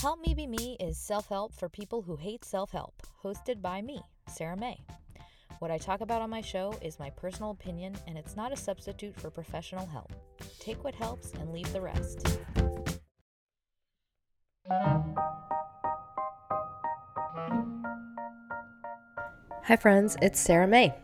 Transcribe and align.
Help 0.00 0.26
Me 0.26 0.32
Be 0.32 0.46
Me 0.46 0.78
is 0.80 0.96
self 0.96 1.28
help 1.28 1.52
for 1.52 1.68
people 1.68 2.00
who 2.00 2.16
hate 2.16 2.42
self 2.42 2.70
help, 2.70 3.02
hosted 3.22 3.60
by 3.60 3.82
me, 3.82 4.00
Sarah 4.28 4.56
May. 4.56 4.80
What 5.58 5.70
I 5.70 5.76
talk 5.76 6.00
about 6.00 6.22
on 6.22 6.30
my 6.30 6.40
show 6.40 6.74
is 6.80 6.98
my 6.98 7.10
personal 7.10 7.50
opinion, 7.50 7.94
and 8.06 8.16
it's 8.16 8.34
not 8.34 8.50
a 8.50 8.56
substitute 8.56 9.14
for 9.20 9.28
professional 9.28 9.84
help. 9.84 10.10
Take 10.58 10.82
what 10.84 10.94
helps 10.94 11.32
and 11.32 11.52
leave 11.52 11.70
the 11.74 11.82
rest. 11.82 12.26
Hi, 19.64 19.76
friends, 19.78 20.16
it's 20.22 20.40
Sarah 20.40 20.66
May. 20.66 20.94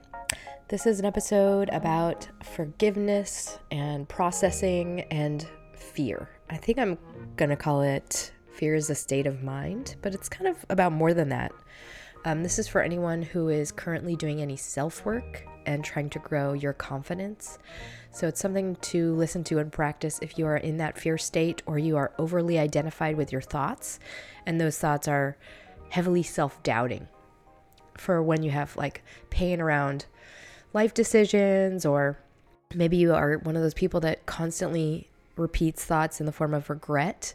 This 0.68 0.86
is 0.86 1.00
an 1.00 1.04
episode 1.04 1.68
about 1.68 2.26
forgiveness 2.42 3.58
and 3.70 4.08
processing 4.08 5.02
and 5.10 5.46
fear. 5.74 6.30
I 6.48 6.56
think 6.56 6.78
I'm 6.78 6.96
going 7.36 7.50
to 7.50 7.56
call 7.56 7.82
it 7.82 8.32
Fear 8.56 8.74
is 8.74 8.88
a 8.88 8.94
State 8.94 9.26
of 9.26 9.42
Mind, 9.42 9.96
but 10.00 10.14
it's 10.14 10.30
kind 10.30 10.48
of 10.48 10.64
about 10.70 10.92
more 10.92 11.12
than 11.12 11.28
that. 11.28 11.52
Um, 12.24 12.42
this 12.42 12.58
is 12.58 12.66
for 12.66 12.80
anyone 12.80 13.20
who 13.20 13.50
is 13.50 13.70
currently 13.70 14.16
doing 14.16 14.40
any 14.40 14.56
self 14.56 15.04
work 15.04 15.46
and 15.66 15.84
trying 15.84 16.08
to 16.10 16.18
grow 16.18 16.54
your 16.54 16.72
confidence. 16.72 17.58
So 18.12 18.26
it's 18.26 18.40
something 18.40 18.76
to 18.76 19.14
listen 19.14 19.44
to 19.44 19.58
and 19.58 19.70
practice 19.70 20.18
if 20.22 20.38
you 20.38 20.46
are 20.46 20.56
in 20.56 20.78
that 20.78 20.98
fear 20.98 21.18
state 21.18 21.62
or 21.66 21.78
you 21.78 21.98
are 21.98 22.14
overly 22.18 22.58
identified 22.58 23.16
with 23.16 23.30
your 23.30 23.42
thoughts, 23.42 24.00
and 24.46 24.58
those 24.58 24.78
thoughts 24.78 25.06
are 25.06 25.36
heavily 25.90 26.22
self 26.22 26.62
doubting. 26.62 27.08
For 27.98 28.22
when 28.22 28.42
you 28.42 28.52
have 28.52 28.74
like 28.74 29.02
pain 29.28 29.60
around 29.60 30.06
life 30.72 30.94
decisions, 30.94 31.84
or 31.84 32.18
maybe 32.74 32.96
you 32.96 33.12
are 33.12 33.36
one 33.36 33.54
of 33.54 33.60
those 33.60 33.74
people 33.74 34.00
that 34.00 34.24
constantly 34.24 35.10
repeats 35.36 35.84
thoughts 35.84 36.20
in 36.20 36.26
the 36.26 36.32
form 36.32 36.54
of 36.54 36.70
regret 36.70 37.34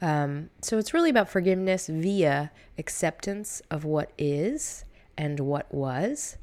um, 0.00 0.50
so 0.62 0.78
it's 0.78 0.94
really 0.94 1.10
about 1.10 1.28
forgiveness 1.28 1.88
via 1.88 2.50
acceptance 2.76 3.62
of 3.70 3.84
what 3.84 4.12
is 4.16 4.84
and 5.16 5.40
what 5.40 5.72
was, 5.72 6.36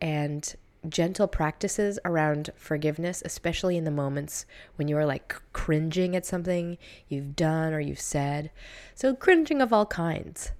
and 0.00 0.54
gentle 0.88 1.28
practices 1.28 1.98
around 2.04 2.50
forgiveness, 2.56 3.22
especially 3.24 3.76
in 3.76 3.84
the 3.84 3.90
moments 3.90 4.46
when 4.76 4.88
you 4.88 4.96
are 4.96 5.04
like 5.04 5.34
cringing 5.52 6.16
at 6.16 6.24
something 6.24 6.78
you've 7.08 7.36
done 7.36 7.74
or 7.74 7.80
you've 7.80 8.00
said. 8.00 8.50
So 8.94 9.14
cringing 9.14 9.60
of 9.60 9.72
all 9.72 9.86
kinds, 9.86 10.52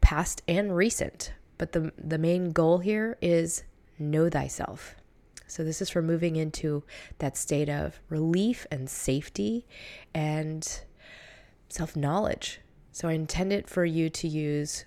past 0.00 0.42
and 0.48 0.74
recent. 0.74 1.32
But 1.58 1.72
the 1.72 1.92
the 1.98 2.18
main 2.18 2.52
goal 2.52 2.78
here 2.78 3.16
is 3.20 3.64
know 3.98 4.28
thyself. 4.28 4.96
So 5.46 5.62
this 5.62 5.82
is 5.82 5.90
for 5.90 6.02
moving 6.02 6.36
into 6.36 6.82
that 7.18 7.36
state 7.36 7.68
of 7.68 8.00
relief 8.08 8.66
and 8.70 8.88
safety 8.88 9.66
and 10.12 10.80
self 11.74 11.96
knowledge. 11.96 12.60
So 12.92 13.08
I 13.08 13.12
intend 13.12 13.52
it 13.52 13.68
for 13.68 13.84
you 13.84 14.08
to 14.08 14.28
use 14.28 14.84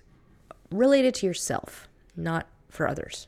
related 0.70 1.14
to 1.16 1.26
yourself, 1.26 1.86
not 2.16 2.46
for 2.70 2.88
others. 2.88 3.26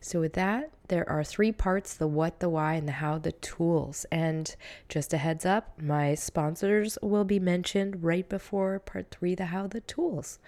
So, 0.00 0.20
with 0.20 0.34
that, 0.34 0.70
there 0.86 1.08
are 1.08 1.24
three 1.24 1.50
parts 1.50 1.94
the 1.94 2.06
what, 2.06 2.38
the 2.38 2.48
why, 2.48 2.74
and 2.74 2.86
the 2.86 2.92
how, 2.92 3.18
the 3.18 3.32
tools. 3.32 4.06
And 4.12 4.54
just 4.88 5.12
a 5.12 5.18
heads 5.18 5.44
up, 5.44 5.82
my 5.82 6.14
sponsors 6.14 6.96
will 7.02 7.24
be 7.24 7.40
mentioned 7.40 8.04
right 8.04 8.28
before 8.28 8.78
part 8.78 9.10
three, 9.10 9.34
the 9.34 9.46
how, 9.46 9.66
the 9.66 9.80
tools. 9.80 10.38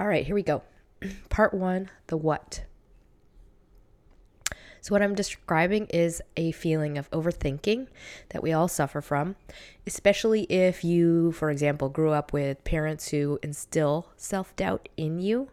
All 0.00 0.08
right, 0.08 0.26
here 0.26 0.34
we 0.34 0.42
go. 0.42 0.62
Part 1.28 1.54
one, 1.54 1.90
the 2.08 2.16
what. 2.16 2.64
So, 4.80 4.94
what 4.94 5.02
I'm 5.02 5.14
describing 5.14 5.86
is 5.86 6.22
a 6.36 6.52
feeling 6.52 6.98
of 6.98 7.10
overthinking 7.10 7.88
that 8.30 8.42
we 8.42 8.52
all 8.52 8.68
suffer 8.68 9.00
from, 9.00 9.36
especially 9.86 10.42
if 10.44 10.84
you, 10.84 11.32
for 11.32 11.50
example, 11.50 11.88
grew 11.88 12.10
up 12.12 12.32
with 12.32 12.62
parents 12.64 13.08
who 13.08 13.38
instill 13.42 14.08
self 14.16 14.54
doubt 14.56 14.88
in 14.96 15.18
you 15.18 15.48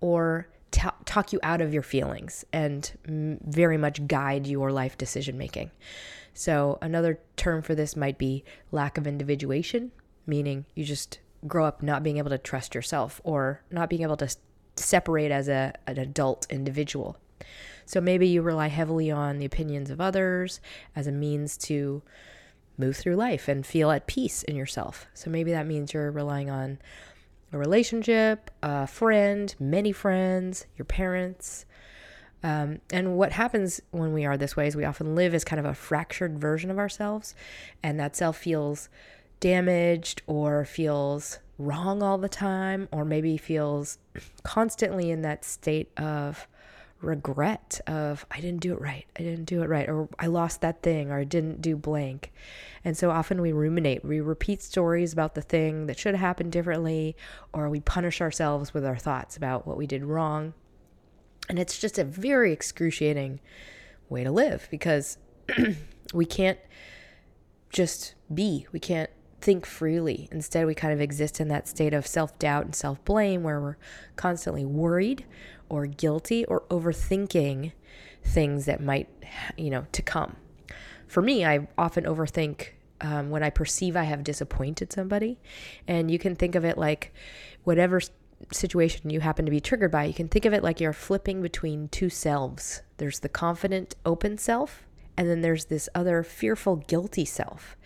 or 0.00 0.48
t- 0.70 0.88
talk 1.04 1.32
you 1.32 1.40
out 1.42 1.60
of 1.60 1.72
your 1.72 1.82
feelings 1.82 2.44
and 2.52 2.92
m- 3.06 3.38
very 3.44 3.76
much 3.76 4.06
guide 4.06 4.46
your 4.46 4.72
life 4.72 4.98
decision 4.98 5.38
making. 5.38 5.70
So, 6.32 6.78
another 6.82 7.20
term 7.36 7.62
for 7.62 7.74
this 7.74 7.94
might 7.96 8.18
be 8.18 8.44
lack 8.72 8.98
of 8.98 9.06
individuation, 9.06 9.92
meaning 10.26 10.66
you 10.74 10.84
just 10.84 11.20
grow 11.46 11.64
up 11.64 11.82
not 11.82 12.02
being 12.02 12.18
able 12.18 12.30
to 12.30 12.38
trust 12.38 12.74
yourself 12.74 13.20
or 13.22 13.62
not 13.70 13.88
being 13.88 14.02
able 14.02 14.16
to 14.16 14.28
separate 14.76 15.30
as 15.30 15.48
a, 15.48 15.74
an 15.86 15.98
adult 15.98 16.46
individual. 16.50 17.16
So 17.86 18.00
maybe 18.00 18.26
you 18.26 18.42
rely 18.42 18.68
heavily 18.68 19.10
on 19.10 19.38
the 19.38 19.46
opinions 19.46 19.90
of 19.90 20.00
others 20.00 20.60
as 20.96 21.06
a 21.06 21.12
means 21.12 21.56
to 21.58 22.02
move 22.76 22.96
through 22.96 23.16
life 23.16 23.48
and 23.48 23.64
feel 23.64 23.90
at 23.90 24.06
peace 24.06 24.42
in 24.42 24.56
yourself. 24.56 25.06
So 25.14 25.30
maybe 25.30 25.52
that 25.52 25.66
means 25.66 25.92
you're 25.92 26.10
relying 26.10 26.50
on 26.50 26.78
a 27.52 27.58
relationship, 27.58 28.50
a 28.62 28.86
friend, 28.86 29.54
many 29.60 29.92
friends, 29.92 30.66
your 30.76 30.84
parents. 30.84 31.66
Um, 32.42 32.80
and 32.92 33.16
what 33.16 33.32
happens 33.32 33.80
when 33.90 34.12
we 34.12 34.24
are 34.24 34.36
this 34.36 34.56
way 34.56 34.66
is 34.66 34.76
we 34.76 34.84
often 34.84 35.14
live 35.14 35.34
as 35.34 35.44
kind 35.44 35.60
of 35.60 35.66
a 35.66 35.74
fractured 35.74 36.38
version 36.38 36.70
of 36.70 36.78
ourselves, 36.78 37.34
and 37.82 37.98
that 38.00 38.16
self 38.16 38.36
feels 38.36 38.88
damaged 39.40 40.22
or 40.26 40.64
feels 40.64 41.38
wrong 41.58 42.02
all 42.02 42.18
the 42.18 42.28
time, 42.28 42.88
or 42.92 43.04
maybe 43.04 43.36
feels 43.36 43.98
constantly 44.42 45.10
in 45.10 45.22
that 45.22 45.44
state 45.44 45.90
of 45.98 46.48
regret 47.04 47.80
of 47.86 48.26
I 48.30 48.40
didn't 48.40 48.60
do 48.60 48.72
it 48.72 48.80
right. 48.80 49.06
I 49.18 49.22
didn't 49.22 49.44
do 49.44 49.62
it 49.62 49.68
right 49.68 49.88
or 49.88 50.08
I 50.18 50.26
lost 50.26 50.60
that 50.62 50.82
thing 50.82 51.10
or 51.10 51.18
I 51.18 51.24
didn't 51.24 51.60
do 51.60 51.76
blank. 51.76 52.32
And 52.84 52.96
so 52.96 53.10
often 53.10 53.40
we 53.40 53.52
ruminate. 53.52 54.04
We 54.04 54.20
repeat 54.20 54.62
stories 54.62 55.12
about 55.12 55.34
the 55.34 55.42
thing 55.42 55.86
that 55.86 55.98
should 55.98 56.14
have 56.14 56.20
happened 56.20 56.52
differently 56.52 57.16
or 57.52 57.68
we 57.68 57.80
punish 57.80 58.20
ourselves 58.20 58.74
with 58.74 58.84
our 58.84 58.96
thoughts 58.96 59.36
about 59.36 59.66
what 59.66 59.76
we 59.76 59.86
did 59.86 60.04
wrong. 60.04 60.54
And 61.48 61.58
it's 61.58 61.78
just 61.78 61.98
a 61.98 62.04
very 62.04 62.52
excruciating 62.52 63.40
way 64.08 64.24
to 64.24 64.30
live 64.30 64.68
because 64.70 65.18
we 66.14 66.24
can't 66.24 66.58
just 67.70 68.14
be. 68.32 68.66
We 68.72 68.80
can't 68.80 69.10
think 69.44 69.66
freely. 69.66 70.26
Instead, 70.32 70.66
we 70.66 70.74
kind 70.74 70.94
of 70.94 71.02
exist 71.02 71.38
in 71.38 71.48
that 71.48 71.68
state 71.68 71.92
of 71.92 72.06
self 72.06 72.38
doubt 72.38 72.64
and 72.64 72.74
self 72.74 73.04
blame 73.04 73.42
where 73.42 73.60
we're 73.60 73.76
constantly 74.16 74.64
worried 74.64 75.26
or 75.68 75.86
guilty 75.86 76.44
or 76.44 76.62
overthinking 76.70 77.72
things 78.22 78.66
that 78.66 78.82
might, 78.82 79.08
you 79.56 79.70
know, 79.70 79.86
to 79.92 80.02
come. 80.02 80.36
For 81.06 81.22
me, 81.22 81.44
I 81.44 81.68
often 81.76 82.04
overthink 82.04 82.68
um, 83.00 83.30
when 83.30 83.42
I 83.42 83.50
perceive 83.50 83.96
I 83.96 84.04
have 84.04 84.24
disappointed 84.24 84.92
somebody. 84.92 85.38
And 85.86 86.10
you 86.10 86.18
can 86.18 86.34
think 86.34 86.54
of 86.54 86.64
it 86.64 86.78
like 86.78 87.12
whatever 87.64 88.00
situation 88.52 89.10
you 89.10 89.20
happen 89.20 89.44
to 89.44 89.50
be 89.50 89.60
triggered 89.60 89.90
by, 89.90 90.04
you 90.04 90.14
can 90.14 90.28
think 90.28 90.44
of 90.44 90.52
it 90.52 90.62
like 90.62 90.80
you're 90.80 90.92
flipping 90.92 91.42
between 91.42 91.88
two 91.88 92.10
selves. 92.10 92.82
There's 92.96 93.20
the 93.20 93.28
confident, 93.28 93.94
open 94.04 94.38
self, 94.38 94.84
and 95.16 95.28
then 95.28 95.40
there's 95.40 95.66
this 95.66 95.88
other 95.94 96.22
fearful, 96.22 96.76
guilty 96.76 97.24
self. 97.24 97.76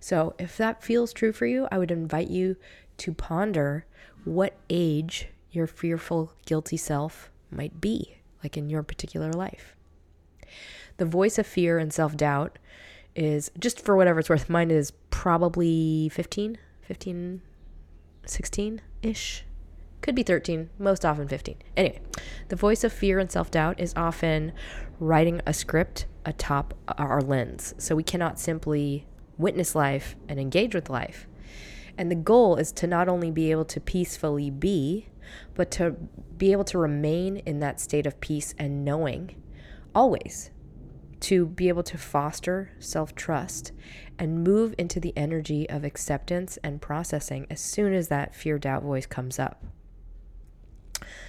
So 0.00 0.34
if 0.38 0.56
that 0.56 0.82
feels 0.82 1.12
true 1.12 1.32
for 1.32 1.46
you, 1.46 1.66
I 1.70 1.78
would 1.78 1.90
invite 1.90 2.28
you 2.28 2.56
to 2.98 3.12
ponder 3.12 3.86
what 4.24 4.54
age 4.70 5.28
your 5.50 5.66
fearful, 5.66 6.32
guilty 6.46 6.76
self 6.76 7.30
might 7.50 7.80
be, 7.80 8.16
like 8.42 8.56
in 8.56 8.68
your 8.70 8.82
particular 8.82 9.32
life. 9.32 9.74
The 10.98 11.04
voice 11.04 11.38
of 11.38 11.46
fear 11.46 11.78
and 11.78 11.92
self 11.92 12.16
doubt 12.16 12.58
is 13.14 13.50
just 13.58 13.80
for 13.80 13.96
whatever 13.96 14.20
it's 14.20 14.28
worth, 14.28 14.48
mine 14.48 14.70
is 14.70 14.92
probably 15.10 16.08
15, 16.10 16.58
15, 16.82 17.42
16 18.26 18.80
ish. 19.02 19.44
Could 20.00 20.14
be 20.14 20.22
13, 20.22 20.70
most 20.78 21.04
often 21.04 21.26
15. 21.26 21.56
Anyway, 21.76 22.00
the 22.48 22.56
voice 22.56 22.84
of 22.84 22.92
fear 22.92 23.18
and 23.18 23.30
self 23.30 23.50
doubt 23.50 23.80
is 23.80 23.92
often 23.96 24.52
writing 25.00 25.40
a 25.46 25.52
script 25.52 26.06
atop 26.24 26.74
our 26.96 27.20
lens. 27.20 27.74
So 27.78 27.96
we 27.96 28.04
cannot 28.04 28.38
simply 28.38 29.06
witness 29.36 29.74
life 29.74 30.14
and 30.28 30.38
engage 30.38 30.74
with 30.74 30.90
life. 30.90 31.26
And 31.96 32.10
the 32.10 32.16
goal 32.16 32.56
is 32.56 32.70
to 32.72 32.86
not 32.86 33.08
only 33.08 33.30
be 33.30 33.50
able 33.50 33.64
to 33.66 33.80
peacefully 33.80 34.50
be, 34.50 35.08
but 35.54 35.70
to 35.72 35.96
be 36.36 36.52
able 36.52 36.64
to 36.64 36.78
remain 36.78 37.38
in 37.38 37.60
that 37.60 37.80
state 37.80 38.06
of 38.06 38.20
peace 38.20 38.54
and 38.58 38.84
knowing 38.84 39.34
always. 39.94 40.50
to 41.20 41.46
be 41.46 41.68
able 41.68 41.82
to 41.82 41.98
foster 41.98 42.70
self 42.78 43.14
trust 43.14 43.72
and 44.18 44.44
move 44.44 44.72
into 44.78 45.00
the 45.00 45.12
energy 45.16 45.68
of 45.68 45.82
acceptance 45.84 46.58
and 46.62 46.80
processing 46.80 47.46
as 47.50 47.60
soon 47.60 47.92
as 47.92 48.06
that 48.08 48.34
fear 48.34 48.58
doubt 48.58 48.82
voice 48.84 49.06
comes 49.06 49.38
up. 49.38 49.64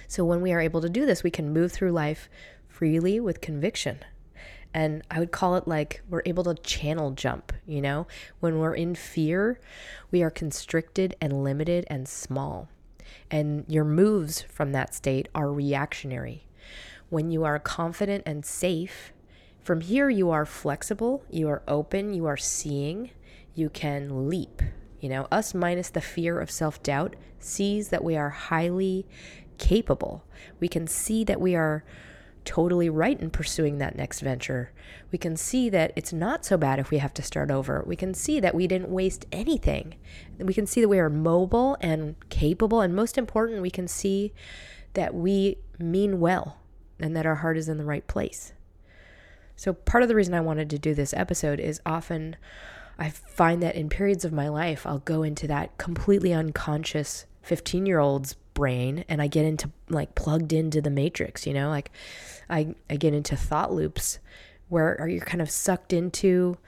So, 0.06 0.24
when 0.24 0.40
we 0.42 0.52
are 0.52 0.60
able 0.60 0.80
to 0.80 0.88
do 0.88 1.06
this, 1.06 1.22
we 1.22 1.30
can 1.30 1.52
move 1.52 1.72
through 1.72 1.92
life 1.92 2.28
freely 2.68 3.18
with 3.20 3.40
conviction. 3.40 3.98
And 4.72 5.02
I 5.10 5.18
would 5.18 5.32
call 5.32 5.56
it 5.56 5.66
like 5.66 6.02
we're 6.08 6.22
able 6.24 6.44
to 6.44 6.54
channel 6.54 7.10
jump, 7.10 7.52
you 7.66 7.80
know? 7.80 8.06
When 8.38 8.58
we're 8.58 8.74
in 8.74 8.94
fear, 8.94 9.58
we 10.12 10.22
are 10.22 10.30
constricted 10.30 11.16
and 11.20 11.42
limited 11.42 11.84
and 11.88 12.08
small. 12.08 12.68
And 13.30 13.64
your 13.68 13.84
moves 13.84 14.42
from 14.42 14.72
that 14.72 14.94
state 14.94 15.28
are 15.34 15.52
reactionary. 15.52 16.46
When 17.08 17.30
you 17.30 17.44
are 17.44 17.58
confident 17.58 18.22
and 18.26 18.44
safe, 18.44 19.12
from 19.60 19.80
here 19.80 20.08
you 20.08 20.30
are 20.30 20.46
flexible, 20.46 21.24
you 21.30 21.48
are 21.48 21.62
open, 21.68 22.14
you 22.14 22.26
are 22.26 22.36
seeing, 22.36 23.10
you 23.54 23.68
can 23.68 24.28
leap. 24.28 24.62
You 25.00 25.08
know, 25.08 25.28
us 25.30 25.54
minus 25.54 25.90
the 25.90 26.00
fear 26.00 26.40
of 26.40 26.50
self 26.50 26.82
doubt 26.82 27.16
sees 27.38 27.88
that 27.88 28.04
we 28.04 28.16
are 28.16 28.30
highly 28.30 29.06
capable. 29.58 30.24
We 30.58 30.68
can 30.68 30.86
see 30.86 31.24
that 31.24 31.40
we 31.40 31.54
are 31.54 31.84
totally 32.44 32.88
right 32.88 33.20
in 33.20 33.30
pursuing 33.30 33.78
that 33.78 33.96
next 33.96 34.20
venture. 34.20 34.72
We 35.12 35.18
can 35.18 35.36
see 35.36 35.68
that 35.70 35.92
it's 35.96 36.12
not 36.12 36.44
so 36.44 36.56
bad 36.56 36.78
if 36.78 36.90
we 36.90 36.98
have 36.98 37.14
to 37.14 37.22
start 37.22 37.50
over. 37.50 37.82
We 37.86 37.96
can 37.96 38.14
see 38.14 38.40
that 38.40 38.54
we 38.54 38.66
didn't 38.66 38.90
waste 38.90 39.26
anything. 39.32 39.94
We 40.38 40.54
can 40.54 40.66
see 40.66 40.80
that 40.80 40.88
we 40.88 40.98
are 40.98 41.10
mobile 41.10 41.76
and 41.80 42.16
capable. 42.28 42.80
And 42.80 42.94
most 42.94 43.18
important, 43.18 43.62
we 43.62 43.70
can 43.70 43.88
see 43.88 44.32
that 44.94 45.14
we 45.14 45.58
mean 45.78 46.20
well 46.20 46.58
and 46.98 47.16
that 47.16 47.26
our 47.26 47.36
heart 47.36 47.56
is 47.56 47.68
in 47.68 47.78
the 47.78 47.84
right 47.84 48.06
place. 48.06 48.52
So, 49.56 49.72
part 49.72 50.02
of 50.02 50.08
the 50.08 50.14
reason 50.14 50.34
I 50.34 50.40
wanted 50.40 50.70
to 50.70 50.78
do 50.78 50.94
this 50.94 51.12
episode 51.14 51.60
is 51.60 51.80
often 51.84 52.36
I 52.98 53.10
find 53.10 53.62
that 53.62 53.76
in 53.76 53.88
periods 53.88 54.24
of 54.24 54.32
my 54.32 54.48
life, 54.48 54.86
I'll 54.86 54.98
go 54.98 55.22
into 55.22 55.46
that 55.48 55.76
completely 55.78 56.32
unconscious 56.32 57.26
15 57.42 57.86
year 57.86 57.98
old's 57.98 58.34
brain 58.60 59.06
and 59.08 59.22
I 59.22 59.26
get 59.26 59.46
into 59.46 59.70
like 59.88 60.14
plugged 60.14 60.52
into 60.52 60.82
the 60.82 60.90
matrix, 60.90 61.46
you 61.46 61.54
know, 61.54 61.70
like 61.70 61.90
I, 62.50 62.74
I 62.90 62.96
get 62.96 63.14
into 63.14 63.34
thought 63.34 63.72
loops 63.72 64.18
where 64.68 65.08
you're 65.08 65.24
kind 65.24 65.40
of 65.40 65.50
sucked 65.50 65.94
into 65.94 66.58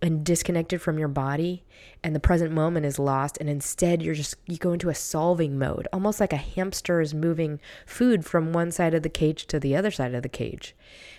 and 0.00 0.24
disconnected 0.24 0.80
from 0.80 0.96
your 0.96 1.08
body 1.08 1.64
and 2.04 2.14
the 2.14 2.20
present 2.20 2.52
moment 2.52 2.86
is 2.86 3.00
lost 3.00 3.36
and 3.40 3.50
instead 3.50 4.00
you're 4.00 4.14
just 4.14 4.36
you 4.46 4.58
go 4.58 4.72
into 4.72 4.90
a 4.90 4.94
solving 4.94 5.58
mode 5.58 5.88
almost 5.92 6.20
like 6.20 6.32
a 6.32 6.36
hamster 6.36 7.00
is 7.00 7.12
moving 7.12 7.58
food 7.84 8.24
from 8.24 8.52
one 8.52 8.70
side 8.70 8.94
of 8.94 9.02
the 9.02 9.08
cage 9.08 9.44
to 9.46 9.58
the 9.58 9.74
other 9.74 9.90
side 9.90 10.14
of 10.14 10.22
the 10.22 10.28
cage. 10.28 10.76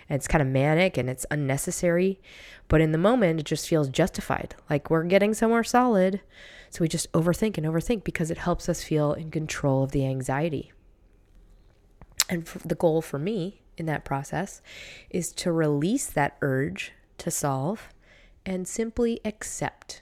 And 0.08 0.16
it's 0.16 0.30
kind 0.30 0.42
of 0.42 0.48
manic 0.48 0.96
and 0.98 1.10
it's 1.10 1.26
unnecessary 1.30 2.22
but 2.70 2.80
in 2.80 2.94
the 2.94 2.98
moment 2.98 3.42
it 3.42 3.46
just 3.46 3.68
feels 3.68 3.90
justified. 3.90 4.56
Like 4.70 4.90
we're 4.90 5.04
getting 5.04 5.34
somewhere 5.34 5.66
solid 5.66 6.22
so 6.70 6.82
we 6.82 6.88
just 6.88 7.12
overthink 7.14 7.58
and 7.58 7.66
overthink 7.66 8.04
because 8.04 8.32
it 8.32 8.38
helps 8.38 8.68
us 8.68 8.84
feel 8.84 9.14
in 9.14 9.32
control 9.32 9.84
of 9.84 9.92
the 9.92 10.06
anxiety 10.06 10.72
and 12.30 12.46
the 12.46 12.76
goal 12.76 13.02
for 13.02 13.20
me 13.20 13.62
in 13.78 13.86
that 13.86 14.06
process 14.06 14.62
is 15.10 15.32
to 15.34 15.52
release 15.52 16.08
that 16.08 16.38
urge 16.42 16.92
to 17.18 17.32
solve 17.32 17.90
and 18.46 18.68
simply 18.68 19.20
accept. 19.26 20.02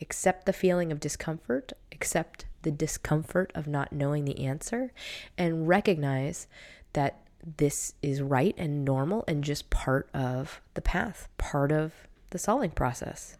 Accept 0.00 0.46
the 0.46 0.52
feeling 0.52 0.92
of 0.92 1.00
discomfort, 1.00 1.72
accept 1.92 2.46
the 2.62 2.70
discomfort 2.70 3.50
of 3.54 3.66
not 3.66 3.92
knowing 3.92 4.24
the 4.24 4.44
answer, 4.44 4.92
and 5.38 5.68
recognize 5.68 6.46
that 6.92 7.20
this 7.56 7.94
is 8.02 8.20
right 8.20 8.54
and 8.58 8.84
normal 8.84 9.24
and 9.28 9.44
just 9.44 9.70
part 9.70 10.08
of 10.12 10.60
the 10.74 10.82
path, 10.82 11.28
part 11.38 11.72
of 11.72 11.92
the 12.30 12.38
solving 12.38 12.70
process. 12.70 13.38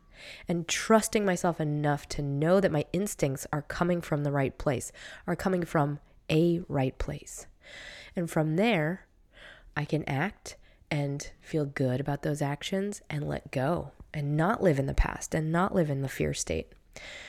And 0.48 0.66
trusting 0.68 1.24
myself 1.24 1.60
enough 1.60 2.08
to 2.10 2.22
know 2.22 2.60
that 2.60 2.72
my 2.72 2.84
instincts 2.92 3.46
are 3.52 3.62
coming 3.62 4.00
from 4.00 4.24
the 4.24 4.32
right 4.32 4.56
place, 4.56 4.92
are 5.26 5.36
coming 5.36 5.64
from 5.64 6.00
a 6.30 6.60
right 6.68 6.96
place. 6.98 7.46
And 8.14 8.30
from 8.30 8.56
there, 8.56 9.06
I 9.76 9.84
can 9.84 10.08
act 10.08 10.56
and 10.90 11.30
feel 11.40 11.64
good 11.64 12.00
about 12.00 12.22
those 12.22 12.40
actions 12.40 13.02
and 13.10 13.28
let 13.28 13.50
go 13.50 13.92
and 14.14 14.36
not 14.36 14.62
live 14.62 14.78
in 14.78 14.86
the 14.86 14.94
past 14.94 15.34
and 15.34 15.52
not 15.52 15.74
live 15.74 15.90
in 15.90 16.02
the 16.02 16.08
fear 16.08 16.32
state. 16.32 16.72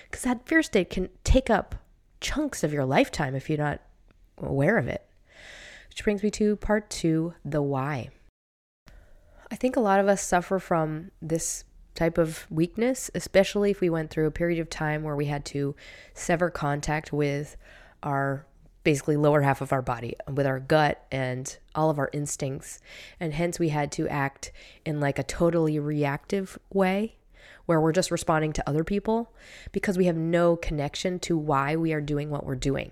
Because 0.03 0.23
that 0.23 0.47
fear 0.47 0.63
state 0.63 0.89
can 0.89 1.09
take 1.23 1.49
up 1.49 1.75
chunks 2.21 2.63
of 2.63 2.73
your 2.73 2.85
lifetime 2.85 3.35
if 3.35 3.49
you're 3.49 3.57
not 3.57 3.81
aware 4.37 4.77
of 4.77 4.87
it. 4.87 5.05
Which 5.89 6.03
brings 6.03 6.23
me 6.23 6.31
to 6.31 6.55
part 6.55 6.89
two 6.89 7.33
the 7.43 7.61
why. 7.61 8.09
I 9.51 9.55
think 9.55 9.75
a 9.75 9.81
lot 9.81 9.99
of 9.99 10.07
us 10.07 10.21
suffer 10.21 10.59
from 10.59 11.11
this 11.21 11.63
type 11.97 12.17
of 12.17 12.45
weakness, 12.49 13.11
especially 13.13 13.71
if 13.71 13.81
we 13.81 13.89
went 13.89 14.09
through 14.09 14.27
a 14.27 14.31
period 14.31 14.59
of 14.59 14.69
time 14.69 15.03
where 15.03 15.15
we 15.15 15.25
had 15.25 15.43
to 15.45 15.75
sever 16.13 16.49
contact 16.49 17.11
with 17.11 17.57
our 18.03 18.45
basically 18.83 19.17
lower 19.17 19.41
half 19.41 19.59
of 19.59 19.73
our 19.73 19.81
body 19.81 20.15
with 20.31 20.45
our 20.47 20.61
gut 20.61 21.05
and 21.11 21.57
all 21.75 21.89
of 21.89 21.99
our 21.99 22.09
instincts. 22.13 22.79
And 23.19 23.33
hence 23.33 23.59
we 23.59 23.67
had 23.67 23.91
to 23.93 24.07
act 24.07 24.53
in 24.85 25.01
like 25.01 25.19
a 25.19 25.23
totally 25.23 25.77
reactive 25.77 26.57
way 26.71 27.17
where 27.65 27.81
we're 27.81 27.91
just 27.91 28.11
responding 28.11 28.53
to 28.53 28.69
other 28.69 28.85
people 28.85 29.33
because 29.73 29.97
we 29.97 30.05
have 30.05 30.15
no 30.15 30.55
connection 30.55 31.19
to 31.19 31.37
why 31.37 31.75
we 31.75 31.91
are 31.91 31.99
doing 31.99 32.29
what 32.29 32.45
we're 32.45 32.55
doing. 32.55 32.91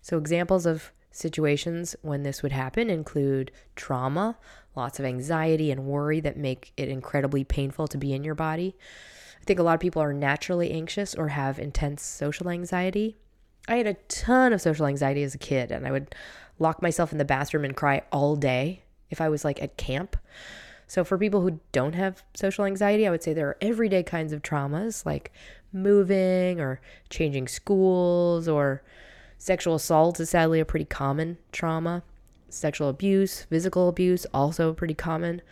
So 0.00 0.16
examples 0.16 0.64
of 0.64 0.92
situations 1.10 1.94
when 2.00 2.22
this 2.22 2.42
would 2.42 2.52
happen 2.52 2.88
include 2.88 3.50
trauma 3.76 4.38
lots 4.78 4.98
of 4.98 5.04
anxiety 5.04 5.70
and 5.70 5.84
worry 5.84 6.20
that 6.20 6.36
make 6.36 6.72
it 6.76 6.88
incredibly 6.88 7.44
painful 7.44 7.86
to 7.86 7.98
be 7.98 8.14
in 8.14 8.24
your 8.24 8.34
body 8.34 8.74
i 9.40 9.44
think 9.44 9.58
a 9.58 9.62
lot 9.62 9.74
of 9.74 9.80
people 9.80 10.00
are 10.00 10.14
naturally 10.14 10.70
anxious 10.70 11.14
or 11.14 11.28
have 11.28 11.58
intense 11.58 12.02
social 12.02 12.48
anxiety 12.48 13.16
I 13.68 13.76
had 13.76 13.86
a 13.86 13.94
ton 14.08 14.54
of 14.54 14.62
social 14.62 14.86
anxiety 14.86 15.22
as 15.22 15.34
a 15.34 15.38
kid, 15.38 15.70
and 15.70 15.86
I 15.86 15.92
would 15.92 16.14
lock 16.58 16.80
myself 16.80 17.12
in 17.12 17.18
the 17.18 17.24
bathroom 17.24 17.64
and 17.64 17.76
cry 17.76 18.02
all 18.10 18.34
day 18.34 18.82
if 19.10 19.20
I 19.20 19.28
was 19.28 19.44
like 19.44 19.62
at 19.62 19.76
camp. 19.76 20.16
So, 20.86 21.04
for 21.04 21.18
people 21.18 21.42
who 21.42 21.60
don't 21.70 21.94
have 21.94 22.22
social 22.34 22.64
anxiety, 22.64 23.06
I 23.06 23.10
would 23.10 23.22
say 23.22 23.34
there 23.34 23.48
are 23.48 23.58
everyday 23.60 24.02
kinds 24.02 24.32
of 24.32 24.42
traumas 24.42 25.04
like 25.04 25.30
moving 25.70 26.60
or 26.60 26.80
changing 27.10 27.46
schools 27.46 28.48
or 28.48 28.82
sexual 29.36 29.74
assault 29.74 30.18
is 30.18 30.30
sadly 30.30 30.60
a 30.60 30.64
pretty 30.64 30.86
common 30.86 31.36
trauma. 31.52 32.02
Sexual 32.48 32.88
abuse, 32.88 33.42
physical 33.44 33.88
abuse, 33.88 34.26
also 34.32 34.72
pretty 34.72 34.94
common, 34.94 35.42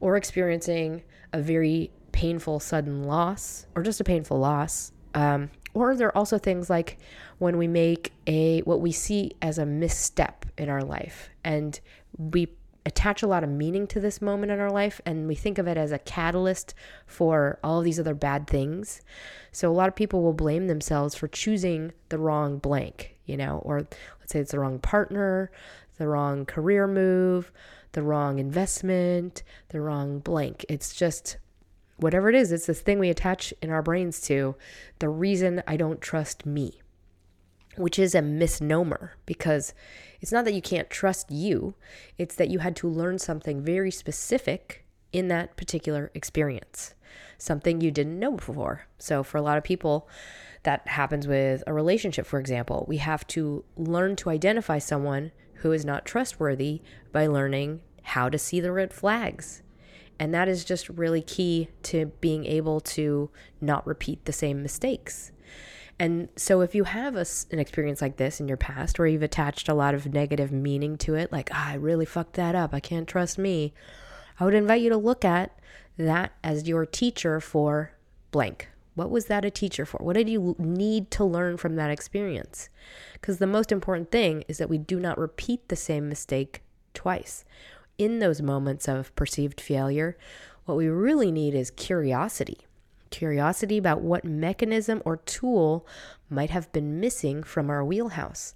or 0.00 0.16
experiencing 0.16 1.02
a 1.32 1.40
very 1.40 1.90
painful 2.12 2.58
sudden 2.58 3.04
loss 3.04 3.66
or 3.74 3.82
just 3.82 4.00
a 4.00 4.04
painful 4.04 4.38
loss. 4.38 4.92
Um, 5.14 5.50
or 5.74 5.94
there 5.94 6.08
are 6.08 6.16
also 6.16 6.38
things 6.38 6.68
like 6.70 6.98
when 7.38 7.58
we 7.58 7.68
make 7.68 8.12
a 8.26 8.60
what 8.60 8.80
we 8.80 8.92
see 8.92 9.32
as 9.42 9.58
a 9.58 9.66
misstep 9.66 10.46
in 10.56 10.68
our 10.68 10.82
life 10.82 11.30
and 11.44 11.78
we 12.16 12.48
attach 12.88 13.22
a 13.22 13.26
lot 13.26 13.44
of 13.44 13.50
meaning 13.50 13.86
to 13.86 14.00
this 14.00 14.22
moment 14.22 14.50
in 14.50 14.58
our 14.58 14.70
life 14.70 15.00
and 15.04 15.28
we 15.28 15.34
think 15.34 15.58
of 15.58 15.68
it 15.68 15.76
as 15.76 15.92
a 15.92 15.98
catalyst 15.98 16.74
for 17.06 17.58
all 17.62 17.78
of 17.78 17.84
these 17.84 18.00
other 18.00 18.14
bad 18.14 18.46
things. 18.46 19.02
So 19.52 19.70
a 19.70 19.74
lot 19.74 19.88
of 19.88 19.94
people 19.94 20.22
will 20.22 20.32
blame 20.32 20.66
themselves 20.66 21.14
for 21.14 21.28
choosing 21.28 21.92
the 22.08 22.18
wrong 22.18 22.58
blank, 22.58 23.16
you 23.26 23.36
know, 23.36 23.60
or 23.64 23.86
let's 24.20 24.32
say 24.32 24.40
it's 24.40 24.52
the 24.52 24.58
wrong 24.58 24.78
partner, 24.78 25.50
the 25.98 26.08
wrong 26.08 26.46
career 26.46 26.86
move, 26.86 27.52
the 27.92 28.02
wrong 28.02 28.38
investment, 28.38 29.42
the 29.68 29.80
wrong 29.80 30.20
blank. 30.20 30.64
It's 30.68 30.94
just 30.94 31.36
whatever 31.96 32.28
it 32.28 32.34
is, 32.34 32.52
it's 32.52 32.66
this 32.66 32.80
thing 32.80 32.98
we 32.98 33.10
attach 33.10 33.52
in 33.60 33.70
our 33.70 33.82
brains 33.82 34.20
to 34.22 34.54
the 35.00 35.08
reason 35.08 35.62
I 35.66 35.76
don't 35.76 36.00
trust 36.00 36.46
me, 36.46 36.80
which 37.76 37.98
is 37.98 38.14
a 38.14 38.22
misnomer 38.22 39.14
because 39.26 39.74
it's 40.20 40.32
not 40.32 40.44
that 40.44 40.54
you 40.54 40.62
can't 40.62 40.90
trust 40.90 41.30
you, 41.30 41.74
it's 42.16 42.36
that 42.36 42.50
you 42.50 42.60
had 42.60 42.76
to 42.76 42.88
learn 42.88 43.18
something 43.18 43.62
very 43.62 43.90
specific 43.90 44.84
in 45.12 45.28
that 45.28 45.56
particular 45.56 46.10
experience, 46.14 46.94
something 47.36 47.80
you 47.80 47.90
didn't 47.90 48.18
know 48.18 48.32
before. 48.32 48.86
So, 48.98 49.22
for 49.22 49.38
a 49.38 49.42
lot 49.42 49.58
of 49.58 49.64
people, 49.64 50.08
that 50.64 50.86
happens 50.86 51.26
with 51.26 51.62
a 51.66 51.72
relationship, 51.72 52.26
for 52.26 52.38
example. 52.38 52.84
We 52.88 52.98
have 52.98 53.26
to 53.28 53.64
learn 53.76 54.16
to 54.16 54.30
identify 54.30 54.78
someone 54.78 55.32
who 55.58 55.72
is 55.72 55.84
not 55.84 56.04
trustworthy 56.04 56.80
by 57.12 57.26
learning 57.26 57.80
how 58.02 58.28
to 58.28 58.38
see 58.38 58.60
the 58.60 58.72
red 58.72 58.92
flags 58.92 59.62
and 60.18 60.34
that 60.34 60.48
is 60.48 60.64
just 60.64 60.88
really 60.88 61.22
key 61.22 61.68
to 61.84 62.06
being 62.20 62.44
able 62.44 62.80
to 62.80 63.30
not 63.60 63.86
repeat 63.86 64.24
the 64.24 64.32
same 64.32 64.62
mistakes. 64.62 65.32
And 66.00 66.28
so, 66.36 66.60
if 66.60 66.74
you 66.74 66.84
have 66.84 67.16
a, 67.16 67.26
an 67.50 67.58
experience 67.58 68.00
like 68.00 68.16
this 68.16 68.40
in 68.40 68.46
your 68.46 68.56
past 68.56 68.98
where 68.98 69.08
you've 69.08 69.22
attached 69.22 69.68
a 69.68 69.74
lot 69.74 69.94
of 69.94 70.12
negative 70.12 70.52
meaning 70.52 70.96
to 70.98 71.14
it, 71.14 71.32
like, 71.32 71.50
ah, 71.52 71.70
I 71.70 71.74
really 71.74 72.06
fucked 72.06 72.34
that 72.34 72.54
up, 72.54 72.72
I 72.72 72.80
can't 72.80 73.08
trust 73.08 73.36
me, 73.36 73.74
I 74.38 74.44
would 74.44 74.54
invite 74.54 74.80
you 74.80 74.90
to 74.90 74.96
look 74.96 75.24
at 75.24 75.58
that 75.96 76.32
as 76.44 76.68
your 76.68 76.86
teacher 76.86 77.40
for 77.40 77.92
blank. 78.30 78.68
What 78.98 79.10
was 79.10 79.26
that 79.26 79.44
a 79.44 79.50
teacher 79.50 79.86
for? 79.86 79.98
What 79.98 80.16
did 80.16 80.28
you 80.28 80.56
need 80.58 81.10
to 81.12 81.24
learn 81.24 81.56
from 81.56 81.76
that 81.76 81.90
experience? 81.90 82.68
Because 83.12 83.38
the 83.38 83.46
most 83.46 83.70
important 83.70 84.10
thing 84.10 84.42
is 84.48 84.58
that 84.58 84.68
we 84.68 84.76
do 84.76 84.98
not 84.98 85.18
repeat 85.18 85.68
the 85.68 85.76
same 85.76 86.08
mistake 86.08 86.62
twice 86.94 87.44
in 87.96 88.18
those 88.18 88.42
moments 88.42 88.88
of 88.88 89.14
perceived 89.16 89.60
failure, 89.60 90.16
what 90.64 90.76
we 90.76 90.88
really 90.88 91.30
need 91.30 91.54
is 91.54 91.70
curiosity. 91.70 92.58
Curiosity 93.10 93.78
about 93.78 94.00
what 94.00 94.24
mechanism 94.24 95.02
or 95.04 95.16
tool 95.18 95.86
might 96.30 96.50
have 96.50 96.70
been 96.72 97.00
missing 97.00 97.42
from 97.42 97.70
our 97.70 97.84
wheelhouse. 97.84 98.54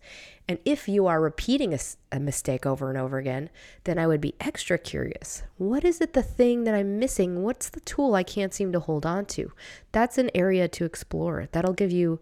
And 0.49 0.59
if 0.65 0.89
you 0.89 1.07
are 1.07 1.21
repeating 1.21 1.73
a, 1.73 1.79
a, 2.11 2.19
mistake 2.19 2.67
over 2.67 2.91
and 2.91 2.99
over 2.99 3.19
again, 3.19 3.49
then 3.85 3.99
I 3.99 4.07
would 4.07 4.21
be 4.21 4.35
extra 4.41 4.77
curious. 4.77 5.43
What 5.57 5.85
is 5.85 6.01
it 6.01 6.13
the 6.13 6.23
thing 6.23 6.65
that 6.65 6.75
I'm 6.75 6.99
missing? 6.99 7.43
What's 7.43 7.71
the 7.71 7.81
tool 7.81 8.15
I 8.15 8.23
can't 8.23 8.53
seem 8.53 8.73
to 8.73 8.81
hold 8.81 9.07
on 9.07 9.25
to? 9.27 9.53
That's 9.93 10.19
an 10.19 10.31
area 10.35 10.69
to 10.69 10.85
explore. 10.85 11.49
That'll 11.53 11.73
give 11.73 11.93
you 11.93 12.21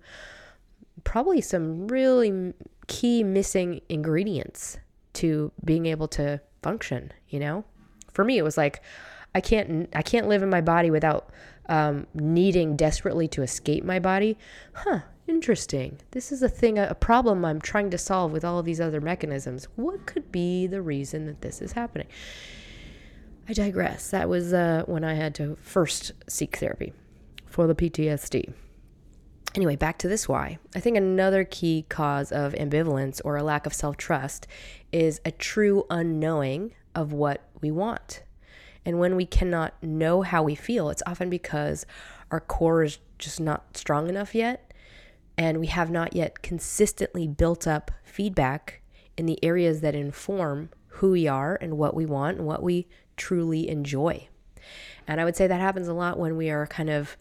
probably 1.02 1.40
some 1.40 1.88
really 1.88 2.52
key 2.86 3.24
missing 3.24 3.80
ingredients 3.88 4.78
to 5.14 5.50
being 5.64 5.86
able 5.86 6.08
to 6.08 6.40
function, 6.62 7.12
you 7.28 7.40
know? 7.40 7.64
For 8.12 8.24
me 8.24 8.38
it 8.38 8.42
was 8.42 8.56
like 8.56 8.82
I 9.34 9.40
can't 9.40 9.88
I 9.94 10.02
can't 10.02 10.28
live 10.28 10.42
in 10.42 10.50
my 10.50 10.60
body 10.60 10.90
without 10.90 11.30
um, 11.70 12.06
needing 12.12 12.76
desperately 12.76 13.28
to 13.28 13.42
escape 13.42 13.84
my 13.84 13.98
body. 13.98 14.36
Huh, 14.74 15.00
interesting. 15.26 15.98
This 16.10 16.32
is 16.32 16.42
a 16.42 16.48
thing, 16.48 16.78
a 16.78 16.94
problem 16.94 17.44
I'm 17.44 17.60
trying 17.60 17.90
to 17.90 17.98
solve 17.98 18.32
with 18.32 18.44
all 18.44 18.58
of 18.58 18.66
these 18.66 18.80
other 18.80 19.00
mechanisms. 19.00 19.68
What 19.76 20.04
could 20.04 20.30
be 20.30 20.66
the 20.66 20.82
reason 20.82 21.24
that 21.26 21.40
this 21.40 21.62
is 21.62 21.72
happening? 21.72 22.08
I 23.48 23.52
digress. 23.52 24.10
That 24.10 24.28
was 24.28 24.52
uh, 24.52 24.82
when 24.86 25.04
I 25.04 25.14
had 25.14 25.34
to 25.36 25.56
first 25.62 26.12
seek 26.28 26.56
therapy 26.56 26.92
for 27.46 27.66
the 27.66 27.74
PTSD. 27.74 28.52
Anyway, 29.54 29.76
back 29.76 29.98
to 29.98 30.08
this 30.08 30.28
why. 30.28 30.58
I 30.74 30.80
think 30.80 30.96
another 30.96 31.44
key 31.44 31.86
cause 31.88 32.30
of 32.30 32.52
ambivalence 32.54 33.20
or 33.24 33.36
a 33.36 33.42
lack 33.42 33.66
of 33.66 33.74
self 33.74 33.96
trust 33.96 34.46
is 34.92 35.20
a 35.24 35.30
true 35.30 35.84
unknowing 35.88 36.74
of 36.94 37.12
what 37.12 37.48
we 37.60 37.70
want. 37.70 38.22
And 38.84 38.98
when 38.98 39.16
we 39.16 39.26
cannot 39.26 39.80
know 39.82 40.22
how 40.22 40.42
we 40.42 40.54
feel, 40.54 40.90
it's 40.90 41.02
often 41.06 41.30
because 41.30 41.86
our 42.30 42.40
core 42.40 42.82
is 42.82 42.98
just 43.18 43.40
not 43.40 43.76
strong 43.76 44.08
enough 44.08 44.34
yet. 44.34 44.72
And 45.36 45.58
we 45.58 45.66
have 45.68 45.90
not 45.90 46.14
yet 46.14 46.42
consistently 46.42 47.26
built 47.26 47.66
up 47.66 47.90
feedback 48.04 48.82
in 49.16 49.26
the 49.26 49.42
areas 49.44 49.80
that 49.80 49.94
inform 49.94 50.70
who 50.94 51.12
we 51.12 51.26
are 51.28 51.58
and 51.60 51.78
what 51.78 51.94
we 51.94 52.06
want 52.06 52.38
and 52.38 52.46
what 52.46 52.62
we 52.62 52.86
truly 53.16 53.68
enjoy. 53.68 54.28
And 55.06 55.20
I 55.20 55.24
would 55.24 55.36
say 55.36 55.46
that 55.46 55.60
happens 55.60 55.88
a 55.88 55.94
lot 55.94 56.18
when 56.18 56.36
we 56.36 56.50
are 56.50 56.66
kind 56.66 56.90
of 56.90 57.16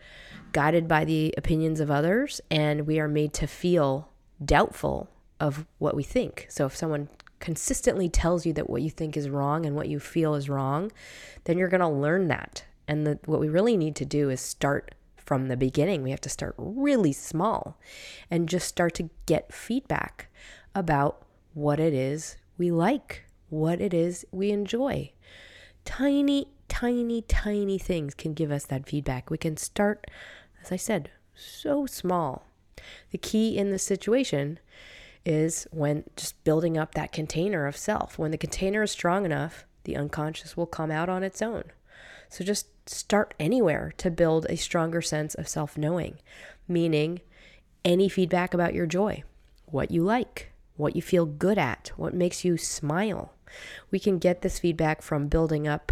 guided 0.52 0.88
by 0.88 1.06
the 1.06 1.34
opinions 1.38 1.80
of 1.80 1.92
others 1.92 2.42
and 2.50 2.88
we 2.88 3.00
are 3.00 3.08
made 3.08 3.34
to 3.34 3.48
feel 3.48 4.10
doubtful 4.44 5.10
of 5.40 5.66
what 5.78 5.96
we 5.96 6.04
think. 6.04 6.48
So 6.50 6.66
if 6.66 6.76
someone 6.76 7.10
consistently 7.40 8.10
tells 8.10 8.46
you 8.46 8.54
that 8.54 8.70
what 8.70 8.82
you 8.82 8.90
think 8.90 9.16
is 9.16 9.30
wrong 9.30 9.66
and 9.66 9.76
what 9.76 9.88
you 9.88 10.00
feel 10.00 10.36
is 10.36 10.50
wrong, 10.50 10.92
then 11.46 11.58
you're 11.58 11.70
going 11.70 11.80
to 11.80 11.88
learn 11.88 12.28
that. 12.28 12.66
And 12.88 13.06
the, 13.06 13.20
what 13.26 13.40
we 13.40 13.50
really 13.50 13.78
need 13.78 13.96
to 13.98 14.06
do 14.06 14.30
is 14.30 14.42
start 14.42 14.96
from 15.18 15.48
the 15.48 15.58
beginning. 15.58 16.02
We 16.02 16.12
have 16.12 16.22
to 16.22 16.30
start 16.30 16.56
really 16.58 17.14
small 17.14 17.80
and 18.32 18.50
just 18.50 18.68
start 18.68 18.96
to 18.96 19.10
get 19.26 19.54
feedback 19.54 20.28
about 20.74 21.24
what 21.54 21.80
it 21.80 21.94
is 21.94 22.38
we 22.58 22.72
like, 22.72 23.26
what 23.50 23.80
it 23.80 23.94
is 23.94 24.26
we 24.32 24.52
enjoy. 24.52 25.12
Tiny, 25.86 26.48
tiny, 26.68 27.22
tiny 27.22 27.78
things 27.78 28.14
can 28.14 28.34
give 28.34 28.52
us 28.52 28.66
that 28.66 28.88
feedback. 28.88 29.30
We 29.30 29.38
can 29.38 29.56
start, 29.56 30.08
as 30.62 30.72
I 30.72 30.76
said, 30.76 31.12
so 31.36 31.86
small. 31.86 32.46
The 33.12 33.18
key 33.18 33.58
in 33.58 33.72
this 33.72 33.84
situation 33.84 34.60
is 35.30 35.68
when 35.70 36.04
just 36.16 36.44
building 36.44 36.76
up 36.76 36.96
that 36.96 37.12
container 37.12 37.68
of 37.68 37.78
self. 37.78 38.18
When 38.18 38.32
the 38.32 38.38
container 38.38 38.82
is 38.82 38.90
strong 38.90 39.26
enough, 39.26 39.64
the 39.84 39.96
unconscious 39.96 40.58
will 40.58 40.66
come 40.66 40.90
out 40.90 41.08
on 41.08 41.24
its 41.24 41.40
own. 41.40 41.66
So 42.30 42.44
just 42.44 42.90
start 42.90 43.36
anywhere 43.40 43.94
to 43.98 44.10
build 44.10 44.48
a 44.50 44.58
stronger 44.58 45.04
sense 45.04 45.36
of 45.36 45.48
self 45.48 45.78
knowing, 45.78 46.18
meaning 46.68 47.22
any 47.86 48.10
feedback 48.10 48.56
about 48.56 48.74
your 48.74 48.88
joy, 48.88 49.24
what 49.68 49.92
you 49.92 50.02
like, 50.02 50.52
what 50.78 50.96
you 50.96 51.02
feel 51.04 51.28
good 51.28 51.60
at, 51.60 51.92
what 51.96 52.16
makes 52.16 52.44
you 52.44 52.58
smile. 52.58 53.34
We 53.92 54.00
can 54.00 54.18
get 54.18 54.42
this 54.42 54.58
feedback 54.58 55.04
from 55.04 55.28
building 55.28 55.68
up 55.68 55.92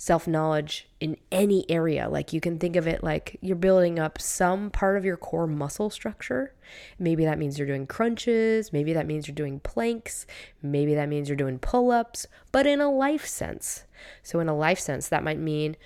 self 0.00 0.26
knowledge 0.26 0.88
in 0.98 1.14
any 1.30 1.70
area. 1.70 2.08
Like 2.08 2.32
you 2.32 2.40
can 2.40 2.58
think 2.58 2.74
of 2.74 2.86
it 2.86 3.04
like 3.04 3.36
you're 3.42 3.54
building 3.54 3.98
up 3.98 4.18
some 4.18 4.70
part 4.70 4.96
of 4.96 5.04
your 5.04 5.18
core 5.18 5.46
muscle 5.46 5.90
structure. 5.90 6.54
Maybe 6.98 7.26
that 7.26 7.38
means 7.38 7.58
you're 7.58 7.66
doing 7.66 7.86
crunches. 7.86 8.72
Maybe 8.72 8.94
that 8.94 9.06
means 9.06 9.28
you're 9.28 9.34
doing 9.34 9.60
planks. 9.60 10.26
Maybe 10.62 10.94
that 10.94 11.10
means 11.10 11.28
you're 11.28 11.36
doing 11.36 11.58
pull 11.58 11.90
ups, 11.90 12.26
but 12.50 12.66
in 12.66 12.80
a 12.80 12.90
life 12.90 13.26
sense. 13.26 13.84
So, 14.22 14.40
in 14.40 14.48
a 14.48 14.56
life 14.56 14.80
sense, 14.80 15.06
that 15.08 15.22
might 15.22 15.38
mean 15.38 15.76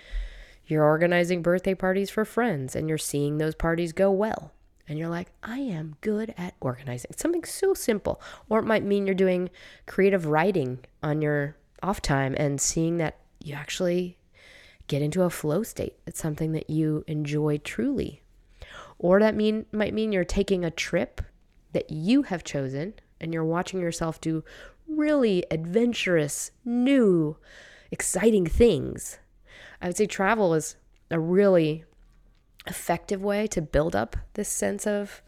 you're 0.64 0.84
organizing 0.84 1.42
birthday 1.42 1.74
parties 1.74 2.08
for 2.08 2.24
friends 2.24 2.76
and 2.76 2.88
you're 2.88 2.98
seeing 2.98 3.38
those 3.38 3.56
parties 3.56 3.92
go 3.92 4.12
well. 4.12 4.52
And 4.86 4.96
you're 4.96 5.08
like, 5.08 5.32
I 5.42 5.58
am 5.58 5.96
good 6.02 6.34
at 6.38 6.54
organizing. 6.60 7.10
Something 7.16 7.42
so 7.42 7.74
simple. 7.74 8.22
Or 8.48 8.60
it 8.60 8.64
might 8.64 8.84
mean 8.84 9.06
you're 9.06 9.14
doing 9.16 9.50
creative 9.86 10.26
writing 10.26 10.84
on 11.02 11.20
your 11.20 11.56
off 11.82 12.00
time 12.00 12.36
and 12.38 12.60
seeing 12.60 12.98
that 12.98 13.18
you 13.44 13.54
actually 13.54 14.18
get 14.88 15.02
into 15.02 15.22
a 15.22 15.30
flow 15.30 15.62
state. 15.62 15.96
It's 16.06 16.20
something 16.20 16.52
that 16.52 16.70
you 16.70 17.04
enjoy 17.06 17.58
truly. 17.58 18.22
Or 18.98 19.20
that 19.20 19.34
mean 19.36 19.66
might 19.70 19.94
mean 19.94 20.12
you're 20.12 20.24
taking 20.24 20.64
a 20.64 20.70
trip 20.70 21.20
that 21.72 21.90
you 21.90 22.22
have 22.22 22.44
chosen 22.44 22.94
and 23.20 23.32
you're 23.32 23.44
watching 23.44 23.80
yourself 23.80 24.20
do 24.20 24.44
really 24.88 25.44
adventurous, 25.50 26.50
new, 26.64 27.36
exciting 27.90 28.46
things. 28.46 29.18
I 29.80 29.88
would 29.88 29.96
say 29.96 30.06
travel 30.06 30.54
is 30.54 30.76
a 31.10 31.18
really 31.20 31.84
effective 32.66 33.22
way 33.22 33.46
to 33.48 33.60
build 33.60 33.94
up 33.94 34.16
this 34.34 34.48
sense 34.48 34.86
of 34.86 35.22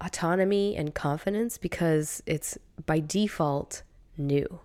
autonomy 0.00 0.76
and 0.76 0.94
confidence 0.94 1.58
because 1.58 2.22
it's 2.26 2.58
by 2.84 3.00
default 3.00 3.82
new. 4.16 4.60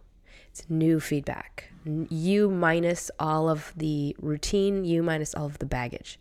It's 0.49 0.69
new 0.69 0.99
feedback. 0.99 1.72
You 1.85 2.49
minus 2.49 3.11
all 3.19 3.49
of 3.49 3.73
the 3.75 4.15
routine, 4.19 4.85
you 4.85 5.03
minus 5.03 5.33
all 5.35 5.45
of 5.45 5.59
the 5.59 5.65
baggage. 5.65 6.19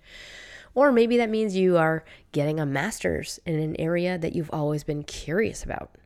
Or 0.75 0.90
maybe 0.90 1.16
that 1.19 1.31
means 1.31 1.54
you 1.54 1.76
are 1.76 2.04
getting 2.33 2.59
a 2.59 2.66
master's 2.66 3.38
in 3.45 3.59
an 3.59 3.78
area 3.78 4.19
that 4.19 4.35
you've 4.35 4.50
always 4.52 4.85
been 4.85 5.02
curious 5.02 5.62
about. 5.62 5.97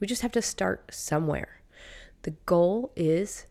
We 0.00 0.06
just 0.06 0.22
have 0.22 0.32
to 0.32 0.42
start 0.42 0.94
somewhere. 0.94 1.60
The 2.22 2.34
goal 2.46 2.92
is 2.94 3.46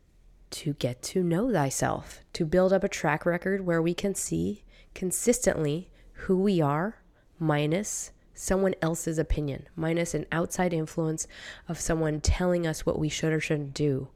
to 0.52 0.74
get 0.74 1.02
to 1.02 1.24
know 1.24 1.52
thyself, 1.52 2.22
to 2.34 2.46
build 2.46 2.74
up 2.74 2.84
a 2.84 2.90
track 2.90 3.26
record 3.26 3.62
where 3.62 3.82
we 3.82 3.94
can 3.94 4.16
see 4.16 4.64
consistently 4.94 5.90
who 6.14 6.38
we 6.38 6.62
are 6.62 7.02
minus 7.40 8.12
someone 8.34 8.76
else's 8.82 9.18
opinion, 9.18 9.68
minus 9.76 10.14
an 10.14 10.26
outside 10.32 10.74
influence 10.74 11.28
of 11.68 11.80
someone 11.80 12.20
telling 12.22 12.66
us 12.66 12.86
what 12.86 12.98
we 12.98 13.10
should 13.10 13.34
or 13.34 13.40
shouldn't 13.40 13.74
do, 13.74 14.08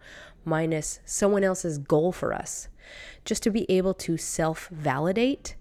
minus 0.45 0.99
someone 1.05 1.43
else's 1.43 1.77
goal 1.77 2.11
for 2.11 2.33
us. 2.33 2.67
Just 3.23 3.43
to 3.43 3.49
be 3.49 3.69
able 3.69 3.93
to 3.95 4.17
self 4.17 4.67
validate, 4.69 5.55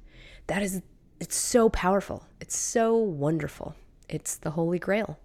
that 0.46 0.62
is, 0.62 0.82
it's 1.20 1.36
so 1.36 1.68
powerful. 1.68 2.26
It's 2.40 2.56
so 2.56 2.96
wonderful. 2.96 3.74
It's 4.08 4.36
the 4.36 4.50
holy 4.50 4.78
grail. 4.78 5.18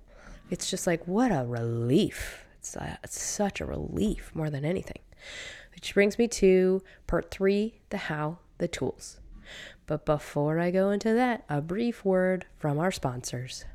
It's 0.49 0.69
just 0.69 0.87
like, 0.87 1.05
what 1.07 1.31
a 1.31 1.45
relief. 1.45 2.45
It's, 2.59 2.75
a, 2.75 2.83
uh, 2.83 2.95
it's 3.03 3.21
such 3.21 3.61
a 3.61 3.65
relief 3.65 4.31
more 4.33 4.49
than 4.49 4.65
anything. 4.65 4.99
Which 5.73 5.93
brings 5.93 6.17
me 6.17 6.27
to 6.27 6.81
part 7.07 7.31
three 7.31 7.81
the 7.89 7.97
how, 7.97 8.39
the 8.57 8.67
tools. 8.67 9.19
But 9.85 10.05
before 10.05 10.59
I 10.59 10.71
go 10.71 10.91
into 10.91 11.13
that, 11.13 11.43
a 11.49 11.61
brief 11.61 12.05
word 12.05 12.45
from 12.57 12.79
our 12.79 12.91
sponsors. 12.91 13.65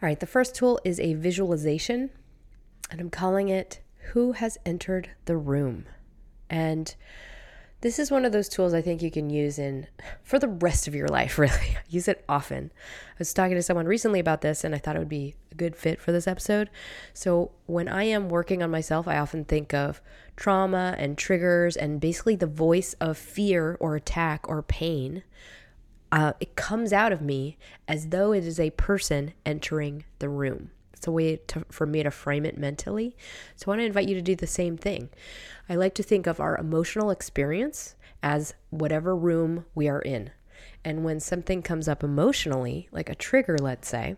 All 0.00 0.06
right, 0.06 0.20
the 0.20 0.26
first 0.26 0.54
tool 0.54 0.78
is 0.84 1.00
a 1.00 1.14
visualization, 1.14 2.10
and 2.88 3.00
I'm 3.00 3.10
calling 3.10 3.48
it 3.48 3.80
Who 4.12 4.30
Has 4.30 4.56
Entered 4.64 5.10
the 5.24 5.36
Room? 5.36 5.86
And 6.48 6.94
this 7.80 7.98
is 7.98 8.08
one 8.08 8.24
of 8.24 8.30
those 8.30 8.48
tools 8.48 8.74
I 8.74 8.80
think 8.80 9.02
you 9.02 9.10
can 9.10 9.28
use 9.28 9.58
in 9.58 9.88
for 10.22 10.38
the 10.38 10.46
rest 10.46 10.86
of 10.86 10.94
your 10.94 11.08
life, 11.08 11.36
really. 11.38 11.76
Use 11.88 12.06
it 12.06 12.24
often. 12.28 12.70
I 13.10 13.14
was 13.18 13.34
talking 13.34 13.56
to 13.56 13.62
someone 13.62 13.86
recently 13.86 14.20
about 14.20 14.40
this 14.40 14.62
and 14.62 14.72
I 14.72 14.78
thought 14.78 14.94
it 14.94 15.00
would 15.00 15.08
be 15.08 15.34
a 15.50 15.56
good 15.56 15.74
fit 15.74 16.00
for 16.00 16.12
this 16.12 16.28
episode. 16.28 16.70
So, 17.12 17.50
when 17.66 17.88
I 17.88 18.04
am 18.04 18.28
working 18.28 18.62
on 18.62 18.70
myself, 18.70 19.08
I 19.08 19.18
often 19.18 19.44
think 19.44 19.74
of 19.74 20.00
trauma 20.36 20.94
and 20.96 21.18
triggers 21.18 21.76
and 21.76 22.00
basically 22.00 22.36
the 22.36 22.46
voice 22.46 22.94
of 23.00 23.18
fear 23.18 23.76
or 23.80 23.96
attack 23.96 24.48
or 24.48 24.62
pain. 24.62 25.24
Uh, 26.10 26.32
it 26.40 26.56
comes 26.56 26.92
out 26.92 27.12
of 27.12 27.20
me 27.20 27.58
as 27.86 28.08
though 28.08 28.32
it 28.32 28.44
is 28.44 28.58
a 28.58 28.70
person 28.70 29.34
entering 29.44 30.04
the 30.18 30.28
room. 30.28 30.70
It's 30.92 31.06
a 31.06 31.12
way 31.12 31.36
to, 31.48 31.64
for 31.70 31.86
me 31.86 32.02
to 32.02 32.10
frame 32.10 32.44
it 32.44 32.58
mentally. 32.58 33.16
So 33.56 33.66
I 33.66 33.70
want 33.70 33.80
to 33.80 33.86
invite 33.86 34.08
you 34.08 34.14
to 34.14 34.22
do 34.22 34.34
the 34.34 34.46
same 34.46 34.76
thing. 34.76 35.10
I 35.68 35.76
like 35.76 35.94
to 35.94 36.02
think 36.02 36.26
of 36.26 36.40
our 36.40 36.56
emotional 36.56 37.10
experience 37.10 37.94
as 38.22 38.54
whatever 38.70 39.14
room 39.14 39.64
we 39.74 39.88
are 39.88 40.00
in. 40.00 40.30
And 40.84 41.04
when 41.04 41.20
something 41.20 41.62
comes 41.62 41.86
up 41.88 42.02
emotionally, 42.02 42.88
like 42.90 43.08
a 43.08 43.14
trigger, 43.14 43.58
let's 43.58 43.88
say, 43.88 44.16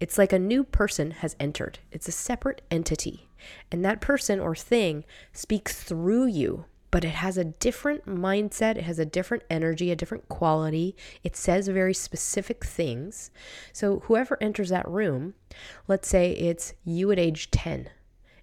it's 0.00 0.18
like 0.18 0.32
a 0.32 0.38
new 0.38 0.64
person 0.64 1.10
has 1.12 1.36
entered. 1.38 1.78
It's 1.92 2.08
a 2.08 2.12
separate 2.12 2.62
entity. 2.70 3.28
And 3.70 3.84
that 3.84 4.00
person 4.00 4.40
or 4.40 4.56
thing 4.56 5.04
speaks 5.32 5.80
through 5.80 6.26
you, 6.26 6.64
but 6.96 7.04
it 7.04 7.10
has 7.10 7.36
a 7.36 7.44
different 7.44 8.06
mindset. 8.06 8.78
It 8.78 8.84
has 8.84 8.98
a 8.98 9.04
different 9.04 9.42
energy, 9.50 9.90
a 9.90 9.96
different 9.96 10.30
quality. 10.30 10.96
It 11.22 11.36
says 11.36 11.68
very 11.68 11.92
specific 11.92 12.64
things. 12.64 13.30
So, 13.74 14.00
whoever 14.04 14.42
enters 14.42 14.70
that 14.70 14.88
room, 14.88 15.34
let's 15.88 16.08
say 16.08 16.30
it's 16.32 16.72
you 16.86 17.12
at 17.12 17.18
age 17.18 17.50
10 17.50 17.90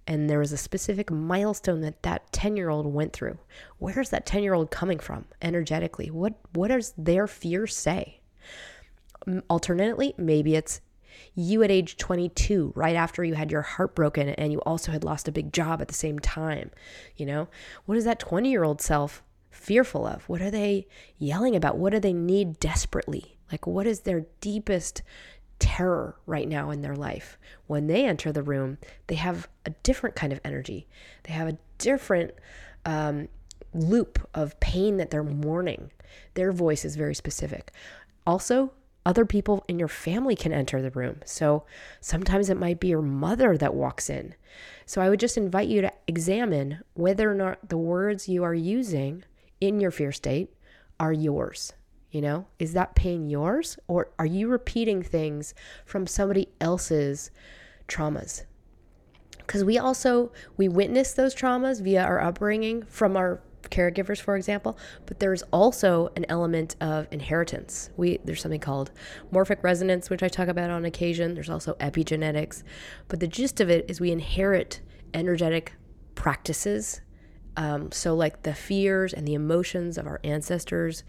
and 0.06 0.30
there 0.30 0.38
was 0.38 0.52
a 0.52 0.56
specific 0.56 1.10
milestone 1.10 1.80
that 1.80 2.04
that 2.04 2.32
10 2.32 2.56
year 2.56 2.68
old 2.68 2.86
went 2.86 3.12
through 3.12 3.38
where's 3.78 4.10
that 4.10 4.24
10 4.24 4.44
year 4.44 4.54
old 4.54 4.70
coming 4.70 5.00
from 5.00 5.24
energetically 5.42 6.08
what 6.08 6.34
what 6.52 6.68
does 6.68 6.92
their 6.96 7.26
fear 7.26 7.66
say 7.66 8.20
alternately 9.50 10.14
maybe 10.16 10.54
it's 10.54 10.80
you 11.34 11.62
at 11.62 11.70
age 11.70 11.96
22 11.96 12.72
right 12.76 12.96
after 12.96 13.24
you 13.24 13.34
had 13.34 13.50
your 13.50 13.62
heart 13.62 13.94
broken 13.94 14.28
and 14.30 14.52
you 14.52 14.58
also 14.60 14.92
had 14.92 15.04
lost 15.04 15.26
a 15.26 15.32
big 15.32 15.52
job 15.52 15.80
at 15.80 15.88
the 15.88 15.94
same 15.94 16.18
time 16.18 16.70
you 17.16 17.26
know 17.26 17.48
what 17.86 17.98
is 17.98 18.04
that 18.04 18.20
20 18.20 18.50
year 18.50 18.64
old 18.64 18.80
self 18.80 19.22
fearful 19.50 20.06
of 20.06 20.28
what 20.28 20.42
are 20.42 20.50
they 20.50 20.86
yelling 21.18 21.56
about 21.56 21.76
what 21.76 21.92
do 21.92 22.00
they 22.00 22.12
need 22.12 22.58
desperately 22.60 23.36
like 23.50 23.66
what 23.66 23.86
is 23.86 24.00
their 24.00 24.26
deepest 24.40 25.02
terror 25.58 26.16
right 26.26 26.48
now 26.48 26.70
in 26.70 26.82
their 26.82 26.96
life. 26.96 27.38
When 27.66 27.86
they 27.86 28.04
enter 28.04 28.32
the 28.32 28.42
room, 28.42 28.78
they 29.06 29.14
have 29.14 29.48
a 29.64 29.70
different 29.82 30.16
kind 30.16 30.32
of 30.32 30.40
energy. 30.44 30.86
They 31.24 31.32
have 31.32 31.48
a 31.48 31.58
different 31.78 32.32
um, 32.84 33.28
loop 33.72 34.28
of 34.34 34.58
pain 34.60 34.96
that 34.98 35.10
they're 35.10 35.22
mourning. 35.22 35.90
Their 36.34 36.52
voice 36.52 36.84
is 36.84 36.96
very 36.96 37.14
specific. 37.14 37.72
Also, 38.26 38.72
other 39.06 39.26
people 39.26 39.64
in 39.68 39.78
your 39.78 39.88
family 39.88 40.34
can 40.34 40.52
enter 40.52 40.80
the 40.80 40.90
room. 40.90 41.20
So 41.24 41.64
sometimes 42.00 42.48
it 42.48 42.56
might 42.56 42.80
be 42.80 42.88
your 42.88 43.02
mother 43.02 43.56
that 43.58 43.74
walks 43.74 44.08
in. 44.08 44.34
So 44.86 45.00
I 45.00 45.10
would 45.10 45.20
just 45.20 45.36
invite 45.36 45.68
you 45.68 45.82
to 45.82 45.92
examine 46.06 46.80
whether 46.94 47.30
or 47.30 47.34
not 47.34 47.68
the 47.68 47.76
words 47.76 48.28
you 48.28 48.44
are 48.44 48.54
using 48.54 49.24
in 49.60 49.80
your 49.80 49.90
fear 49.90 50.12
state 50.12 50.54
are 50.98 51.12
yours. 51.12 51.72
You 52.10 52.20
know, 52.20 52.46
is 52.58 52.72
that 52.74 52.94
pain 52.94 53.28
yours 53.28 53.76
or 53.88 54.10
are 54.18 54.26
you 54.26 54.48
repeating 54.48 55.02
things 55.02 55.52
from 55.84 56.06
somebody 56.06 56.48
else's 56.60 57.30
traumas? 57.88 58.44
Because 59.38 59.64
we 59.64 59.78
also 59.78 60.32
we 60.56 60.68
witness 60.68 61.12
those 61.12 61.34
traumas 61.34 61.82
via 61.82 62.02
our 62.04 62.20
upbringing 62.20 62.84
from 62.84 63.16
our 63.16 63.40
caregivers 63.70 64.20
for 64.20 64.36
example 64.36 64.78
but 65.06 65.20
there's 65.20 65.42
also 65.52 66.10
an 66.16 66.24
element 66.28 66.76
of 66.80 67.06
inheritance 67.10 67.90
we 67.96 68.18
there's 68.24 68.40
something 68.40 68.60
called 68.60 68.90
morphic 69.32 69.62
resonance 69.62 70.10
which 70.10 70.22
i 70.22 70.28
talk 70.28 70.48
about 70.48 70.70
on 70.70 70.84
occasion 70.84 71.34
there's 71.34 71.50
also 71.50 71.74
epigenetics 71.74 72.62
but 73.08 73.20
the 73.20 73.28
gist 73.28 73.60
of 73.60 73.70
it 73.70 73.84
is 73.88 74.00
we 74.00 74.10
inherit 74.10 74.80
energetic 75.12 75.74
practices 76.14 77.00
um, 77.56 77.92
so 77.92 78.14
like 78.14 78.42
the 78.42 78.54
fears 78.54 79.12
and 79.12 79.28
the 79.28 79.34
emotions 79.34 79.96
of 79.96 80.06
our 80.06 80.20
ancestors 80.24 81.04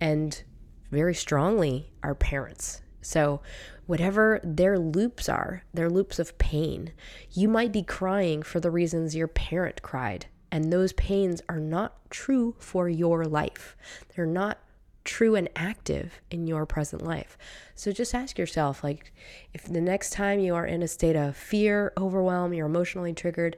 and 0.00 0.44
very 0.90 1.14
strongly 1.14 1.90
our 2.02 2.14
parents. 2.14 2.82
So, 3.00 3.40
whatever 3.86 4.40
their 4.42 4.78
loops 4.78 5.28
are, 5.28 5.64
their 5.72 5.88
loops 5.88 6.18
of 6.18 6.36
pain, 6.38 6.92
you 7.30 7.48
might 7.48 7.72
be 7.72 7.82
crying 7.82 8.42
for 8.42 8.60
the 8.60 8.70
reasons 8.70 9.16
your 9.16 9.28
parent 9.28 9.82
cried. 9.82 10.26
And 10.50 10.72
those 10.72 10.92
pains 10.94 11.42
are 11.48 11.60
not 11.60 12.10
true 12.10 12.54
for 12.58 12.88
your 12.88 13.24
life. 13.24 13.76
They're 14.14 14.26
not 14.26 14.58
true 15.04 15.34
and 15.34 15.48
active 15.56 16.20
in 16.30 16.46
your 16.46 16.66
present 16.66 17.02
life. 17.02 17.38
So 17.74 17.92
just 17.92 18.14
ask 18.14 18.38
yourself 18.38 18.84
like 18.84 19.12
if 19.54 19.64
the 19.64 19.80
next 19.80 20.10
time 20.12 20.38
you 20.38 20.54
are 20.54 20.66
in 20.66 20.82
a 20.82 20.88
state 20.88 21.16
of 21.16 21.36
fear, 21.36 21.92
overwhelm, 21.96 22.52
you're 22.52 22.66
emotionally 22.66 23.14
triggered, 23.14 23.56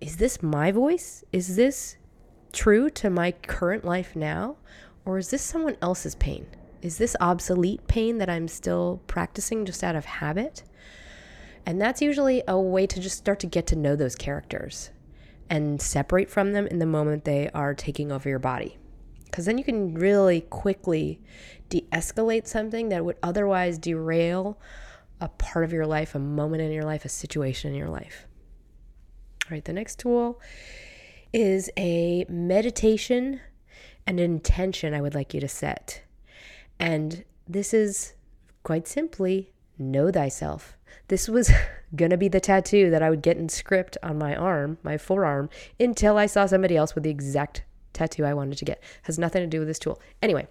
is 0.00 0.16
this 0.16 0.42
my 0.42 0.72
voice? 0.72 1.22
Is 1.32 1.54
this 1.54 1.96
true 2.52 2.90
to 2.90 3.10
my 3.10 3.30
current 3.30 3.84
life 3.84 4.16
now? 4.16 4.56
Or 5.04 5.18
is 5.18 5.30
this 5.30 5.42
someone 5.42 5.76
else's 5.80 6.16
pain? 6.16 6.46
Is 6.82 6.98
this 6.98 7.16
obsolete 7.20 7.86
pain 7.86 8.18
that 8.18 8.28
I'm 8.28 8.48
still 8.48 9.00
practicing 9.06 9.64
just 9.64 9.84
out 9.84 9.94
of 9.94 10.04
habit? 10.04 10.64
And 11.64 11.80
that's 11.80 12.02
usually 12.02 12.42
a 12.48 12.58
way 12.58 12.88
to 12.88 13.00
just 13.00 13.18
start 13.18 13.38
to 13.40 13.46
get 13.46 13.68
to 13.68 13.76
know 13.76 13.94
those 13.94 14.16
characters 14.16 14.90
and 15.52 15.82
separate 15.82 16.30
from 16.30 16.54
them 16.54 16.66
in 16.66 16.78
the 16.78 16.86
moment 16.86 17.26
they 17.26 17.50
are 17.50 17.74
taking 17.74 18.10
over 18.10 18.26
your 18.26 18.38
body. 18.38 18.78
Because 19.26 19.44
then 19.44 19.58
you 19.58 19.64
can 19.64 19.92
really 19.92 20.40
quickly 20.40 21.20
de 21.68 21.86
escalate 21.92 22.46
something 22.46 22.88
that 22.88 23.04
would 23.04 23.18
otherwise 23.22 23.76
derail 23.76 24.58
a 25.20 25.28
part 25.28 25.66
of 25.66 25.72
your 25.72 25.84
life, 25.84 26.14
a 26.14 26.18
moment 26.18 26.62
in 26.62 26.72
your 26.72 26.84
life, 26.84 27.04
a 27.04 27.10
situation 27.10 27.70
in 27.70 27.76
your 27.76 27.90
life. 27.90 28.26
All 29.44 29.50
right, 29.50 29.62
the 29.62 29.74
next 29.74 29.98
tool 29.98 30.40
is 31.34 31.68
a 31.76 32.24
meditation 32.30 33.38
and 34.06 34.18
intention 34.18 34.94
I 34.94 35.02
would 35.02 35.14
like 35.14 35.34
you 35.34 35.40
to 35.40 35.48
set. 35.48 36.00
And 36.80 37.26
this 37.46 37.74
is 37.74 38.14
quite 38.62 38.88
simply 38.88 39.52
know 39.76 40.10
thyself. 40.10 40.78
This 41.12 41.28
was 41.28 41.52
to 41.94 42.16
be 42.16 42.28
the 42.28 42.40
tattoo 42.40 42.88
that 42.88 43.02
I 43.02 43.10
would 43.10 43.20
get 43.20 43.36
in 43.36 43.50
script 43.50 43.98
on 44.02 44.16
my 44.16 44.34
arm, 44.34 44.78
my 44.82 44.96
forearm, 44.96 45.50
until 45.78 46.16
I 46.16 46.24
saw 46.24 46.46
somebody 46.46 46.74
else 46.74 46.94
with 46.94 47.04
the 47.04 47.10
exact 47.10 47.64
tattoo 47.92 48.24
I 48.24 48.32
wanted 48.32 48.56
to 48.56 48.64
get. 48.64 48.82
Has 49.02 49.18
nothing 49.18 49.42
to 49.42 49.46
do 49.46 49.58
with 49.58 49.68
this 49.68 49.78
tool. 49.78 50.00
Anyway, 50.22 50.46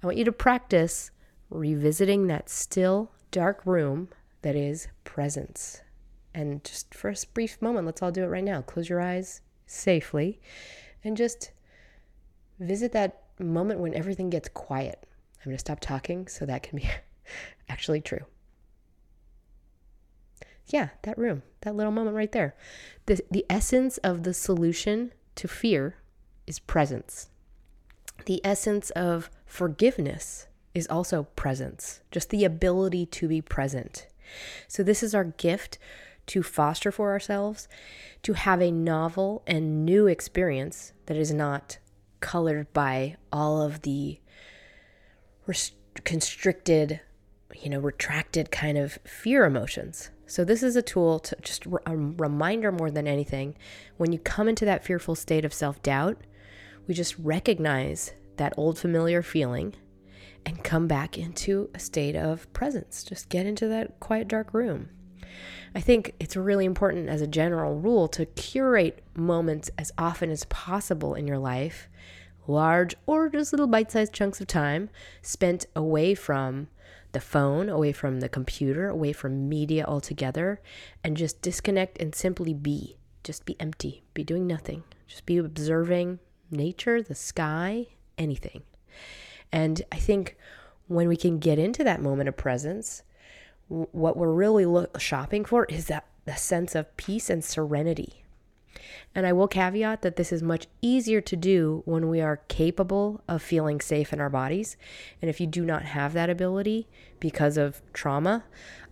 I 0.00 0.06
want 0.06 0.16
you 0.16 0.24
to 0.24 0.30
practice 0.30 1.10
revisiting 1.50 2.28
that 2.28 2.48
still, 2.48 3.10
dark 3.32 3.66
room 3.66 4.08
that 4.42 4.54
is 4.54 4.86
presence. 5.02 5.82
And 6.32 6.62
just 6.62 6.94
for 6.94 7.10
a 7.10 7.16
brief 7.34 7.60
moment, 7.60 7.84
let's 7.84 8.00
all 8.00 8.12
do 8.12 8.22
it 8.22 8.28
right 8.28 8.44
now. 8.44 8.62
Close 8.62 8.88
your 8.88 9.00
eyes 9.00 9.40
safely 9.66 10.38
and 11.02 11.16
just 11.16 11.50
visit 12.60 12.92
that 12.92 13.24
moment 13.40 13.80
when 13.80 13.94
everything 13.94 14.30
gets 14.30 14.48
quiet. 14.48 15.08
I'm 15.40 15.46
going 15.46 15.56
to 15.56 15.58
stop 15.58 15.80
talking 15.80 16.28
so 16.28 16.46
that 16.46 16.62
can 16.62 16.78
be 16.78 16.88
actually 17.68 18.00
true. 18.00 18.24
Yeah, 20.68 20.90
that 21.02 21.18
room, 21.18 21.42
that 21.62 21.74
little 21.74 21.92
moment 21.92 22.16
right 22.16 22.30
there. 22.30 22.54
The, 23.06 23.20
the 23.30 23.46
essence 23.48 23.98
of 23.98 24.22
the 24.22 24.34
solution 24.34 25.12
to 25.36 25.48
fear 25.48 25.96
is 26.46 26.58
presence. 26.58 27.28
The 28.26 28.40
essence 28.44 28.90
of 28.90 29.30
forgiveness 29.46 30.46
is 30.74 30.86
also 30.88 31.24
presence, 31.36 32.00
just 32.10 32.30
the 32.30 32.44
ability 32.44 33.06
to 33.06 33.28
be 33.28 33.40
present. 33.40 34.06
So, 34.66 34.82
this 34.82 35.02
is 35.02 35.14
our 35.14 35.24
gift 35.24 35.78
to 36.26 36.42
foster 36.42 36.92
for 36.92 37.10
ourselves, 37.10 37.68
to 38.22 38.34
have 38.34 38.60
a 38.60 38.70
novel 38.70 39.42
and 39.46 39.84
new 39.86 40.06
experience 40.06 40.92
that 41.06 41.16
is 41.16 41.32
not 41.32 41.78
colored 42.20 42.70
by 42.74 43.16
all 43.32 43.62
of 43.62 43.82
the 43.82 44.20
rest- 45.46 45.74
constricted, 46.04 47.00
you 47.54 47.70
know, 47.70 47.78
retracted 47.78 48.50
kind 48.50 48.78
of 48.78 48.98
fear 49.04 49.44
emotions. 49.44 50.10
So, 50.26 50.44
this 50.44 50.62
is 50.62 50.76
a 50.76 50.82
tool 50.82 51.18
to 51.20 51.36
just 51.42 51.66
a 51.66 51.96
reminder 51.96 52.70
more 52.70 52.90
than 52.90 53.06
anything. 53.06 53.56
When 53.96 54.12
you 54.12 54.18
come 54.18 54.48
into 54.48 54.64
that 54.66 54.84
fearful 54.84 55.14
state 55.14 55.44
of 55.44 55.54
self 55.54 55.82
doubt, 55.82 56.18
we 56.86 56.94
just 56.94 57.18
recognize 57.18 58.12
that 58.36 58.54
old 58.56 58.78
familiar 58.78 59.22
feeling 59.22 59.74
and 60.44 60.62
come 60.62 60.86
back 60.86 61.18
into 61.18 61.70
a 61.74 61.78
state 61.78 62.16
of 62.16 62.50
presence. 62.52 63.02
Just 63.02 63.28
get 63.28 63.46
into 63.46 63.68
that 63.68 63.98
quiet, 64.00 64.28
dark 64.28 64.52
room. 64.52 64.90
I 65.74 65.80
think 65.80 66.14
it's 66.18 66.36
really 66.36 66.64
important 66.64 67.08
as 67.08 67.20
a 67.20 67.26
general 67.26 67.74
rule 67.74 68.08
to 68.08 68.26
curate 68.26 69.02
moments 69.14 69.70
as 69.76 69.92
often 69.98 70.30
as 70.30 70.44
possible 70.44 71.14
in 71.14 71.26
your 71.26 71.38
life 71.38 71.88
large 72.48 72.94
or 73.06 73.28
just 73.28 73.52
little 73.52 73.66
bite 73.66 73.92
sized 73.92 74.12
chunks 74.12 74.40
of 74.40 74.46
time 74.46 74.88
spent 75.22 75.66
away 75.76 76.14
from 76.14 76.68
the 77.12 77.20
phone, 77.20 77.68
away 77.68 77.92
from 77.92 78.20
the 78.20 78.28
computer, 78.28 78.88
away 78.88 79.12
from 79.12 79.48
media 79.48 79.84
altogether, 79.86 80.60
and 81.02 81.16
just 81.16 81.42
disconnect 81.42 82.00
and 82.00 82.14
simply 82.14 82.54
be. 82.54 82.96
Just 83.24 83.44
be 83.44 83.56
empty, 83.60 84.02
be 84.14 84.24
doing 84.24 84.46
nothing, 84.46 84.84
just 85.06 85.26
be 85.26 85.36
observing 85.38 86.18
nature, 86.50 87.02
the 87.02 87.14
sky, 87.14 87.86
anything. 88.16 88.62
And 89.52 89.82
I 89.92 89.96
think 89.96 90.36
when 90.86 91.08
we 91.08 91.16
can 91.16 91.38
get 91.38 91.58
into 91.58 91.84
that 91.84 92.00
moment 92.00 92.28
of 92.28 92.36
presence, 92.36 93.02
what 93.68 94.16
we're 94.16 94.32
really 94.32 94.64
lo- 94.64 94.86
shopping 94.98 95.44
for 95.44 95.64
is 95.66 95.86
that 95.86 96.06
the 96.24 96.36
sense 96.36 96.74
of 96.74 96.96
peace 96.96 97.28
and 97.28 97.44
serenity. 97.44 98.24
And 99.14 99.26
I 99.26 99.32
will 99.32 99.48
caveat 99.48 100.02
that 100.02 100.16
this 100.16 100.32
is 100.32 100.42
much 100.42 100.66
easier 100.80 101.20
to 101.20 101.36
do 101.36 101.82
when 101.84 102.08
we 102.08 102.20
are 102.20 102.38
capable 102.48 103.22
of 103.28 103.42
feeling 103.42 103.80
safe 103.80 104.12
in 104.12 104.20
our 104.20 104.30
bodies. 104.30 104.76
And 105.20 105.28
if 105.28 105.40
you 105.40 105.46
do 105.46 105.64
not 105.64 105.82
have 105.82 106.12
that 106.12 106.30
ability 106.30 106.88
because 107.20 107.56
of 107.56 107.82
trauma, 107.92 108.44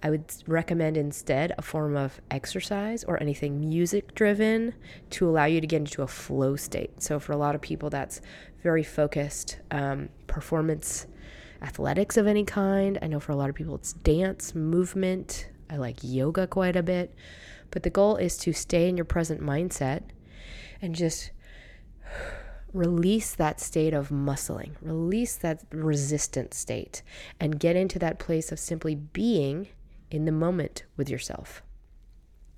I 0.02 0.10
would 0.10 0.24
recommend 0.46 0.96
instead 0.96 1.52
a 1.56 1.62
form 1.62 1.96
of 1.96 2.20
exercise 2.30 3.04
or 3.04 3.20
anything 3.22 3.60
music 3.60 4.14
driven 4.14 4.74
to 5.10 5.28
allow 5.28 5.46
you 5.46 5.60
to 5.60 5.66
get 5.66 5.78
into 5.78 6.02
a 6.02 6.06
flow 6.06 6.56
state. 6.56 7.02
So, 7.02 7.18
for 7.18 7.32
a 7.32 7.36
lot 7.36 7.54
of 7.54 7.60
people, 7.60 7.90
that's 7.90 8.20
very 8.62 8.82
focused 8.82 9.58
um, 9.70 10.08
performance 10.26 11.06
athletics 11.62 12.16
of 12.16 12.26
any 12.26 12.44
kind. 12.44 12.98
I 13.00 13.06
know 13.06 13.20
for 13.20 13.32
a 13.32 13.36
lot 13.36 13.48
of 13.48 13.54
people, 13.54 13.74
it's 13.74 13.92
dance, 13.92 14.54
movement. 14.54 15.48
I 15.70 15.76
like 15.76 15.98
yoga 16.02 16.46
quite 16.46 16.76
a 16.76 16.82
bit. 16.82 17.14
But 17.70 17.82
the 17.82 17.90
goal 17.90 18.16
is 18.16 18.36
to 18.38 18.52
stay 18.52 18.88
in 18.88 18.96
your 18.96 19.04
present 19.04 19.40
mindset 19.40 20.02
and 20.80 20.94
just 20.94 21.30
release 22.72 23.34
that 23.34 23.60
state 23.60 23.94
of 23.94 24.10
muscling, 24.10 24.72
release 24.80 25.36
that 25.36 25.62
resistant 25.70 26.52
state, 26.54 27.02
and 27.40 27.58
get 27.58 27.76
into 27.76 27.98
that 27.98 28.18
place 28.18 28.52
of 28.52 28.58
simply 28.58 28.94
being 28.94 29.68
in 30.10 30.24
the 30.24 30.32
moment 30.32 30.84
with 30.96 31.08
yourself. 31.08 31.62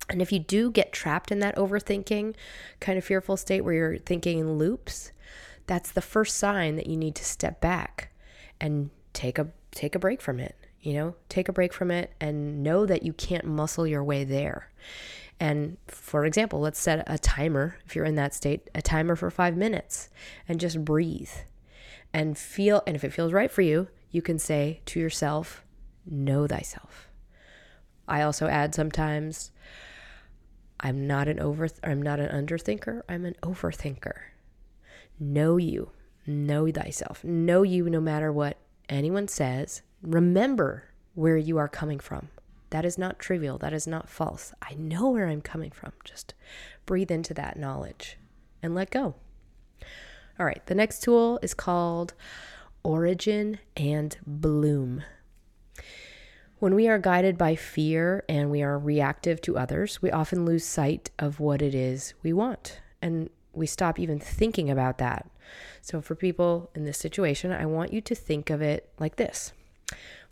And 0.09 0.21
if 0.21 0.31
you 0.31 0.39
do 0.39 0.71
get 0.71 0.91
trapped 0.91 1.31
in 1.31 1.39
that 1.39 1.55
overthinking, 1.55 2.35
kind 2.79 2.97
of 2.97 3.03
fearful 3.03 3.37
state 3.37 3.61
where 3.61 3.73
you're 3.73 3.97
thinking 3.97 4.39
in 4.39 4.57
loops, 4.57 5.11
that's 5.67 5.91
the 5.91 6.01
first 6.01 6.37
sign 6.37 6.75
that 6.77 6.87
you 6.87 6.97
need 6.97 7.15
to 7.15 7.23
step 7.23 7.61
back 7.61 8.11
and 8.59 8.89
take 9.13 9.37
a 9.37 9.47
take 9.71 9.93
a 9.93 9.99
break 9.99 10.19
from 10.19 10.39
it 10.39 10.55
you 10.81 10.93
know 10.93 11.15
take 11.27 11.49
a 11.49 11.53
break 11.53 11.73
from 11.73 11.91
it 11.91 12.11
and 12.19 12.63
know 12.63 12.85
that 12.85 13.03
you 13.03 13.13
can't 13.13 13.45
muscle 13.45 13.85
your 13.85 14.03
way 14.03 14.23
there. 14.23 14.71
And 15.39 15.77
for 15.87 16.25
example 16.25 16.59
let's 16.59 16.79
set 16.79 17.03
a 17.07 17.17
timer 17.17 17.77
if 17.85 17.95
you're 17.95 18.05
in 18.05 18.15
that 18.15 18.33
state 18.33 18.69
a 18.75 18.81
timer 18.81 19.15
for 19.15 19.29
5 19.29 19.55
minutes 19.55 20.09
and 20.47 20.59
just 20.59 20.83
breathe 20.83 21.31
and 22.13 22.37
feel 22.37 22.81
and 22.85 22.95
if 22.95 23.03
it 23.03 23.13
feels 23.13 23.31
right 23.33 23.51
for 23.51 23.61
you 23.61 23.87
you 24.11 24.21
can 24.21 24.39
say 24.39 24.81
to 24.85 24.99
yourself 24.99 25.63
know 26.05 26.47
thyself. 26.47 27.09
I 28.07 28.21
also 28.23 28.47
add 28.47 28.73
sometimes 28.73 29.51
i'm 30.81 31.05
not 31.05 31.27
an 31.27 31.39
over 31.39 31.67
i'm 31.83 32.01
not 32.01 32.19
an 32.19 32.29
underthinker 32.45 33.01
i'm 33.09 33.25
an 33.25 33.35
overthinker. 33.43 34.17
Know 35.19 35.57
you 35.57 35.91
know 36.25 36.71
thyself 36.71 37.23
know 37.23 37.63
you 37.63 37.89
no 37.89 37.99
matter 37.99 38.31
what 38.31 38.57
anyone 38.87 39.27
says 39.27 39.81
remember 40.01 40.85
where 41.13 41.37
you 41.37 41.57
are 41.57 41.67
coming 41.67 41.99
from. 41.99 42.29
That 42.69 42.85
is 42.85 42.97
not 42.97 43.19
trivial. 43.19 43.57
That 43.57 43.73
is 43.73 43.87
not 43.87 44.09
false. 44.09 44.53
I 44.61 44.75
know 44.75 45.09
where 45.09 45.27
I'm 45.27 45.41
coming 45.41 45.71
from. 45.71 45.93
Just 46.03 46.33
breathe 46.85 47.11
into 47.11 47.33
that 47.33 47.57
knowledge 47.57 48.17
and 48.61 48.75
let 48.75 48.91
go. 48.91 49.15
All 50.39 50.45
right, 50.45 50.65
the 50.67 50.75
next 50.75 51.03
tool 51.03 51.39
is 51.41 51.53
called 51.53 52.13
Origin 52.83 53.59
and 53.75 54.17
Bloom. 54.25 55.03
When 56.59 56.75
we 56.75 56.87
are 56.87 56.99
guided 56.99 57.37
by 57.37 57.55
fear 57.55 58.23
and 58.29 58.51
we 58.51 58.61
are 58.61 58.77
reactive 58.77 59.41
to 59.41 59.57
others, 59.57 60.01
we 60.01 60.11
often 60.11 60.45
lose 60.45 60.65
sight 60.65 61.09
of 61.17 61.39
what 61.39 61.61
it 61.61 61.73
is 61.73 62.13
we 62.21 62.33
want. 62.33 62.81
And 63.01 63.29
we 63.53 63.65
stop 63.65 63.97
even 63.97 64.19
thinking 64.19 64.69
about 64.69 64.97
that. 64.99 65.29
So, 65.81 66.01
for 66.01 66.15
people 66.15 66.69
in 66.75 66.83
this 66.83 66.97
situation, 66.97 67.51
I 67.51 67.65
want 67.65 67.93
you 67.93 68.01
to 68.01 68.13
think 68.13 68.49
of 68.49 68.61
it 68.61 68.89
like 68.99 69.15
this 69.15 69.53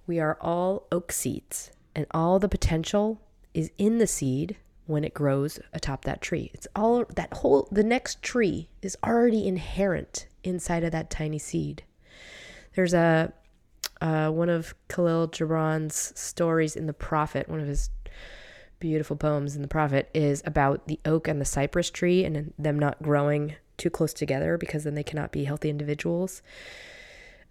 we 0.06 0.20
are 0.20 0.38
all 0.40 0.88
oak 0.92 1.12
seeds, 1.12 1.72
and 1.96 2.06
all 2.12 2.40
the 2.40 2.50
potential 2.50 3.20
is 3.54 3.72
in 3.78 3.98
the 3.98 4.08
seed 4.08 4.58
when 4.86 5.04
it 5.04 5.14
grows 5.14 5.60
atop 5.74 6.06
that 6.06 6.22
tree. 6.22 6.50
It's 6.54 6.68
all 6.76 7.06
that 7.16 7.34
whole, 7.34 7.68
the 7.72 7.84
next 7.84 8.22
tree 8.22 8.70
is 8.82 8.98
already 9.04 9.48
inherent 9.48 10.28
inside 10.44 10.84
of 10.84 10.92
that 10.94 11.10
tiny 11.10 11.38
seed. 11.38 11.84
There's 12.76 12.94
a, 12.94 13.34
uh, 14.02 14.30
one 14.30 14.50
of 14.50 14.74
Kahlil 14.88 15.32
Gibran's 15.32 16.14
stories 16.18 16.76
in 16.76 16.88
The 16.88 16.94
Prophet, 16.94 17.50
one 17.50 17.60
of 17.60 17.68
his 17.68 17.90
beautiful 18.80 19.18
poems 19.18 19.56
in 19.56 19.62
The 19.62 19.68
Prophet, 19.68 20.10
is 20.14 20.42
about 20.46 20.88
the 20.88 21.00
oak 21.04 21.28
and 21.28 21.42
the 21.42 21.46
cypress 21.46 21.90
tree 21.90 22.24
and 22.24 22.54
them 22.58 22.80
not 22.80 23.02
growing 23.02 23.56
too 23.78 23.90
close 23.90 24.14
together 24.14 24.58
because 24.58 24.84
then 24.84 24.96
they 24.96 25.04
cannot 25.04 25.32
be 25.32 25.44
healthy 25.44 25.70
individuals. 25.70 26.42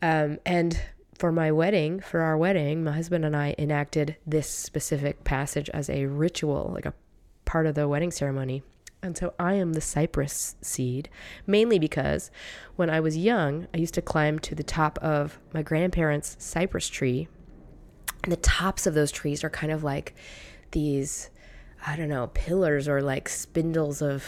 Um, 0.01 0.39
and 0.47 0.81
for 1.19 1.33
my 1.33 1.51
wedding, 1.51 2.01
for 2.01 2.21
our 2.21 2.37
wedding, 2.37 2.85
my 2.85 2.93
husband 2.93 3.25
and 3.25 3.35
I 3.35 3.55
enacted 3.59 4.17
this 4.27 4.49
specific 4.49 5.25
passage 5.25 5.71
as 5.71 5.89
a 5.89 6.07
ritual, 6.07 6.71
like 6.75 6.87
a 6.87 6.95
part 7.45 7.67
of 7.67 7.75
the 7.75 7.89
wedding 7.89 8.11
ceremony. 8.11 8.63
And 9.03 9.17
so 9.17 9.35
I 9.39 9.55
am 9.55 9.73
the 9.73 9.81
cypress 9.81 10.57
seed, 10.61 11.09
mainly 11.47 11.79
because 11.79 12.31
when 12.77 12.91
I 12.91 13.01
was 13.01 13.17
young, 13.17 13.69
I 13.73 13.79
used 13.79 13.95
to 13.95 14.03
climb 14.03 14.39
to 14.41 14.55
the 14.55 14.63
top 14.63 14.99
of 14.99 15.39
my 15.53 15.63
grandparents' 15.63 16.37
cypress 16.39 16.89
tree. 16.89 17.29
And 18.25 18.33
the 18.33 18.37
tops 18.37 18.87
of 18.87 18.95
those 18.95 19.13
trees 19.13 19.45
are 19.45 19.51
kind 19.51 19.73
of 19.73 19.85
like 19.85 20.15
these, 20.73 21.31
I 21.87 21.97
don't 21.97 22.09
know, 22.09 22.29
pillars 22.29 22.89
or 22.89 23.01
like 23.01 23.29
spindles 23.29 24.03
of 24.03 24.25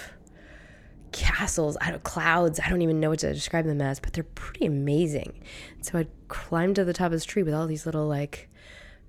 castles 1.12 1.77
out 1.81 1.94
of 1.94 2.03
clouds. 2.03 2.61
I 2.61 2.68
don't 2.68 2.83
even 2.83 3.01
know 3.01 3.11
what 3.11 3.21
to 3.21 3.33
describe 3.33 3.64
them 3.64 3.81
as, 3.81 4.01
but 4.01 4.12
they're 4.12 4.25
pretty 4.25 4.66
amazing. 4.66 5.40
So 5.83 5.99
I'd 5.99 6.09
climb 6.29 6.75
to 6.75 6.85
the 6.85 6.92
top 6.92 7.07
of 7.07 7.12
this 7.12 7.25
tree 7.25 7.42
with 7.42 7.55
all 7.55 7.66
these 7.66 7.87
little 7.87 8.07
like 8.07 8.49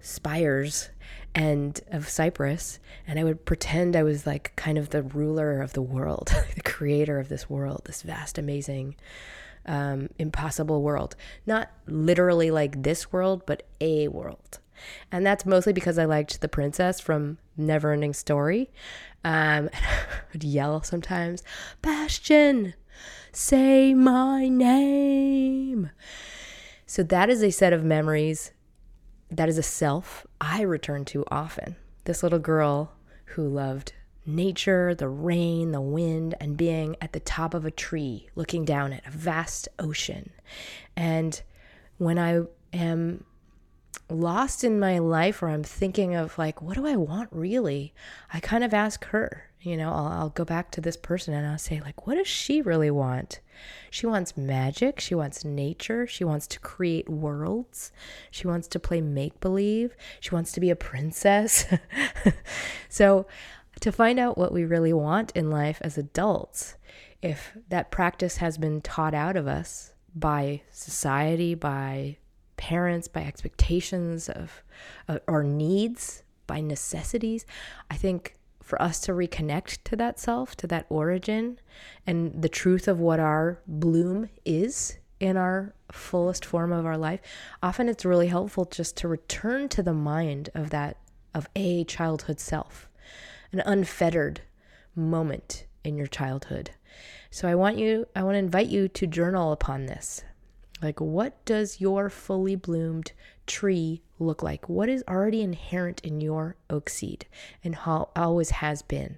spires 0.02 0.90
and 1.36 1.82
of 1.92 2.10
cypress 2.10 2.80
and 3.06 3.20
i 3.20 3.24
would 3.24 3.46
pretend 3.46 3.96
i 3.96 4.04
was 4.04 4.26
like 4.26 4.56
kind 4.56 4.78
of 4.78 4.90
the 4.90 5.04
ruler 5.04 5.62
of 5.62 5.74
the 5.74 5.82
world 5.82 6.34
the 6.56 6.62
creator 6.62 7.20
of 7.20 7.30
this 7.30 7.50
world 7.50 7.82
this 7.86 8.02
vast 8.02 8.38
amazing 8.38 8.96
um, 9.66 10.10
impossible 10.18 10.82
world 10.82 11.16
not 11.46 11.70
literally 11.86 12.50
like 12.50 12.82
this 12.82 13.12
world 13.12 13.46
but 13.46 13.68
a 13.82 14.08
world 14.08 14.60
and 15.12 15.26
that's 15.26 15.46
mostly 15.46 15.74
because 15.74 15.98
i 15.98 16.06
liked 16.06 16.42
the 16.42 16.48
princess 16.48 17.00
from 17.00 17.38
neverending 17.58 18.16
story 18.16 18.70
um, 19.24 19.34
and 19.34 19.70
I 19.74 20.06
would 20.34 20.44
yell 20.44 20.84
sometimes, 20.84 21.44
Bastian, 21.82 22.74
say 23.32 23.94
my 23.94 24.48
name. 24.48 25.92
So 26.86 27.04
that 27.04 27.30
is 27.30 27.44
a 27.44 27.52
set 27.52 27.74
of 27.74 27.84
memories. 27.84 28.52
That 29.30 29.50
is 29.50 29.58
a 29.58 29.64
self 29.64 30.26
I 30.42 30.62
return 30.62 31.06
to 31.06 31.24
often. 31.30 31.76
This 32.06 32.24
little 32.24 32.40
girl 32.40 32.94
who 33.26 33.48
loved 33.48 33.94
nature, 34.26 34.96
the 34.96 35.08
rain, 35.08 35.72
the 35.72 35.82
wind, 35.82 36.36
and 36.40 36.58
being 36.58 36.96
at 37.02 37.14
the 37.14 37.20
top 37.20 37.54
of 37.54 37.66
a 37.66 37.72
tree 37.72 38.30
looking 38.36 38.66
down 38.66 38.94
at 38.94 39.06
a 39.06 39.12
vast 39.12 39.68
ocean. 39.78 40.32
And 40.96 41.42
when 41.98 42.18
I 42.18 42.42
am 42.74 43.24
lost 44.10 44.64
in 44.64 44.80
my 44.80 45.00
life 45.00 45.42
or 45.42 45.50
I'm 45.50 45.64
thinking 45.64 46.16
of 46.16 46.38
like, 46.38 46.62
what 46.62 46.76
do 46.76 46.86
I 46.88 46.96
want 46.96 47.30
really? 47.32 47.94
I 48.34 48.40
kind 48.40 48.64
of 48.64 48.74
ask 48.74 49.06
her, 49.06 49.50
you 49.62 49.76
know, 49.76 49.92
I'll, 49.92 50.08
I'll, 50.08 50.30
go 50.30 50.46
back 50.46 50.72
to 50.72 50.82
this 50.82 50.98
person 50.98 51.34
and 51.34 51.46
I'll 51.46 51.58
say, 51.58 51.82
like, 51.82 52.08
what 52.08 52.16
does 52.16 52.28
she 52.28 52.62
really 52.62 52.90
want? 52.90 53.42
She 53.90 54.06
wants 54.06 54.38
magic. 54.38 55.00
She 55.00 55.16
wants 55.16 55.44
nature. 55.44 56.08
She 56.08 56.24
wants 56.24 56.48
to 56.48 56.60
create 56.60 57.10
worlds. 57.10 57.92
She 58.32 58.48
wants 58.48 58.68
to 58.70 58.80
play 58.80 59.02
make 59.02 59.40
believe. 59.42 59.96
She 60.20 60.32
wants 60.32 60.52
to 60.54 60.60
be 60.60 60.70
a 60.70 60.76
princess. 60.76 61.66
so, 62.90 63.28
to 63.82 63.92
find 63.92 64.20
out 64.20 64.38
what 64.38 64.52
we 64.52 64.66
really 64.66 64.94
want 64.94 65.32
in 65.36 65.50
life 65.50 65.80
as 65.82 65.98
adults, 65.98 66.76
if 67.22 67.54
that 67.70 67.92
practice 67.92 68.38
has 68.38 68.58
been 68.58 68.82
taught 68.82 69.14
out 69.14 69.36
of 69.36 69.48
us 69.48 69.94
by 70.16 70.62
society, 70.72 71.54
by 71.54 72.18
parents, 72.60 73.08
by 73.08 73.22
expectations 73.22 74.28
of 74.28 74.64
uh, 75.08 75.20
or 75.28 75.44
needs, 75.44 76.24
by 76.46 76.60
necessities. 76.60 77.46
I 77.90 77.96
think 77.96 78.36
for 78.62 78.80
us 78.82 79.00
to 79.00 79.14
reconnect 79.14 79.80
to 79.86 79.96
that 79.96 80.20
self, 80.20 80.58
to 80.58 80.68
that 80.68 80.86
origin, 80.90 81.58
and 82.06 82.42
the 82.42 82.50
truth 82.50 82.88
of 82.88 83.00
what 83.00 83.20
our 83.20 83.60
bloom 83.66 84.30
is 84.44 84.98
in 85.22 85.38
our 85.38 85.74
fullest 85.90 86.44
form 86.44 86.74
of 86.74 86.86
our 86.86 86.98
life, 86.98 87.22
often 87.64 87.88
it's 87.88 88.04
really 88.04 88.28
helpful 88.28 88.66
just 88.66 88.98
to 88.98 89.08
return 89.08 89.70
to 89.70 89.82
the 89.82 89.94
mind 89.94 90.50
of 90.54 90.70
that, 90.70 90.98
of 91.34 91.48
a 91.56 91.86
childhood 91.86 92.42
self, 92.42 92.90
an 93.54 93.62
unfettered 93.66 94.42
moment 94.96 95.66
in 95.86 95.98
your 95.98 96.08
childhood. 96.08 96.72
So 97.32 97.48
I 97.48 97.56
want 97.56 97.78
you, 97.78 98.06
I 98.16 98.24
want 98.24 98.36
to 98.36 98.40
invite 98.40 98.68
you 98.68 98.90
to 98.90 99.08
journal 99.08 99.54
upon 99.54 99.86
this. 99.86 100.24
Like, 100.82 101.02
what 101.02 101.44
does 101.44 101.82
your 101.82 102.10
fully 102.10 102.56
bloomed 102.56 103.12
tree 103.46 104.02
look 104.18 104.42
like? 104.42 104.70
What 104.70 104.88
is 104.88 105.04
already 105.08 105.42
inherent 105.42 106.00
in 106.02 106.22
your 106.22 106.56
oak 106.70 106.90
seed 106.90 107.26
and 107.64 107.76
how 107.76 108.10
always 108.16 108.52
has 108.52 108.82
been? 108.82 109.18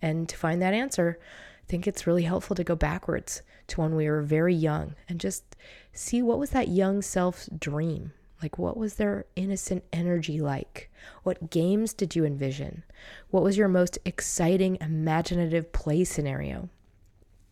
And 0.00 0.28
to 0.28 0.36
find 0.36 0.62
that 0.62 0.74
answer, 0.74 1.18
I 1.62 1.66
think 1.70 1.86
it's 1.86 2.06
really 2.06 2.22
helpful 2.22 2.56
to 2.56 2.64
go 2.64 2.74
backwards 2.74 3.42
to 3.68 3.80
when 3.80 3.94
we 3.94 4.08
were 4.08 4.22
very 4.22 4.54
young 4.54 4.94
and 5.08 5.20
just 5.20 5.56
see 5.92 6.22
what 6.22 6.38
was 6.38 6.50
that 6.50 6.68
young 6.68 7.02
self's 7.02 7.48
dream? 7.58 8.12
Like, 8.42 8.58
what 8.58 8.76
was 8.76 8.94
their 8.94 9.26
innocent 9.36 9.84
energy 9.92 10.40
like? 10.40 10.90
What 11.22 11.50
games 11.50 11.92
did 11.92 12.16
you 12.16 12.24
envision? 12.24 12.82
What 13.30 13.44
was 13.44 13.56
your 13.56 13.68
most 13.68 13.98
exciting, 14.04 14.78
imaginative 14.80 15.72
play 15.72 16.02
scenario? 16.02 16.68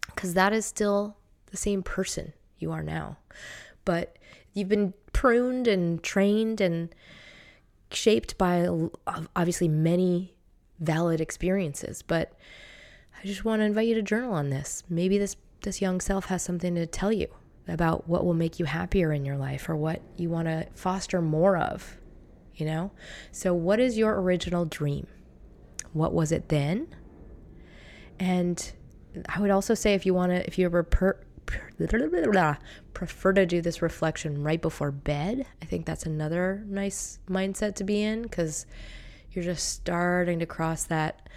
Because 0.07 0.35
that 0.35 0.53
is 0.53 0.67
still 0.67 1.17
the 1.47 1.57
same 1.57 1.85
person 1.85 2.33
you 2.61 2.73
are 2.73 2.83
now. 2.83 3.19
But 3.85 4.19
you've 4.53 4.69
been 4.69 4.95
pruned 5.13 5.67
and 5.67 6.03
trained 6.03 6.61
and 6.61 6.95
shaped 7.91 8.39
by 8.39 8.69
obviously 9.37 9.69
many 9.69 10.35
valid 10.79 11.21
experiences. 11.21 12.03
But 12.03 12.33
I 13.23 13.27
just 13.27 13.45
want 13.45 13.61
to 13.61 13.67
invite 13.67 13.89
you 13.89 13.95
to 13.95 14.03
journal 14.03 14.33
on 14.33 14.51
this. 14.51 14.83
Maybe 14.89 15.19
this 15.19 15.37
this 15.63 15.83
young 15.83 16.01
self 16.01 16.27
has 16.27 16.43
something 16.43 16.75
to 16.75 16.87
tell 16.87 17.13
you 17.13 17.29
about 17.69 18.09
what 18.09 18.25
will 18.25 18.35
make 18.35 18.59
you 18.59 18.65
happier 18.65 19.13
in 19.13 19.25
your 19.25 19.37
life 19.37 19.69
or 19.69 19.77
what 19.77 20.01
you 20.17 20.31
want 20.31 20.49
to 20.49 20.67
foster 20.75 21.21
more 21.21 21.57
of, 21.59 21.99
you 22.55 22.65
know? 22.65 22.91
So 23.31 23.53
what 23.53 23.79
is 23.79 23.99
your 23.99 24.21
original 24.21 24.65
dream? 24.65 25.07
What 25.93 26.15
was 26.15 26.33
it 26.33 26.49
then? 26.49 26.89
And 28.19 28.73
I 29.29 29.41
would 29.41 29.51
also 29.51 29.75
say 29.75 29.95
if 29.95 30.07
you 30.07 30.15
want 30.15 30.33
to 30.33 30.47
if 30.47 30.59
you 30.59 30.65
ever 30.65 30.83
per, 30.83 31.19
prefer 32.95 33.33
to 33.33 33.47
do 33.47 33.61
this 33.61 33.83
reflection 33.83 34.43
right 34.43 34.61
before 34.61 34.91
bed, 34.91 35.47
I 35.63 35.65
think 35.65 35.87
that's 35.87 36.07
another 36.07 36.65
nice 36.67 37.19
mindset 37.29 37.75
to 37.77 37.85
be 37.85 38.03
in 38.03 38.29
cuz 38.29 38.67
you're 39.33 39.45
just 39.45 39.69
starting 39.69 40.39
to 40.41 40.47
cross 40.47 40.85
that 40.85 41.29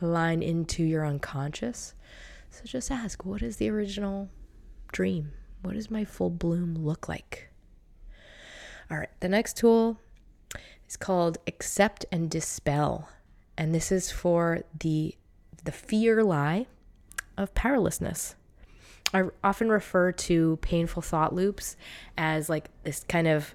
line 0.00 0.42
into 0.42 0.84
your 0.84 1.04
unconscious. 1.04 1.94
So 2.50 2.64
just 2.64 2.90
ask, 2.90 3.24
what 3.24 3.42
is 3.42 3.56
the 3.56 3.70
original 3.70 4.28
dream? 4.92 5.32
What 5.62 5.74
does 5.74 5.90
my 5.90 6.04
full 6.04 6.30
bloom 6.30 6.74
look 6.74 7.08
like? 7.08 7.50
All 8.90 8.98
right, 8.98 9.10
the 9.20 9.28
next 9.28 9.56
tool 9.56 9.98
is 10.88 10.96
called 10.96 11.38
accept 11.46 12.04
and 12.10 12.30
dispel. 12.30 13.08
And 13.56 13.74
this 13.74 13.92
is 13.92 14.10
for 14.10 14.62
the 14.78 15.16
the 15.64 15.72
fear 15.72 16.24
lie 16.24 16.66
of 17.36 17.54
powerlessness. 17.54 18.34
I 19.12 19.24
often 19.42 19.70
refer 19.70 20.12
to 20.12 20.58
painful 20.62 21.02
thought 21.02 21.34
loops 21.34 21.76
as 22.16 22.48
like 22.48 22.70
this 22.84 23.04
kind 23.08 23.26
of 23.26 23.54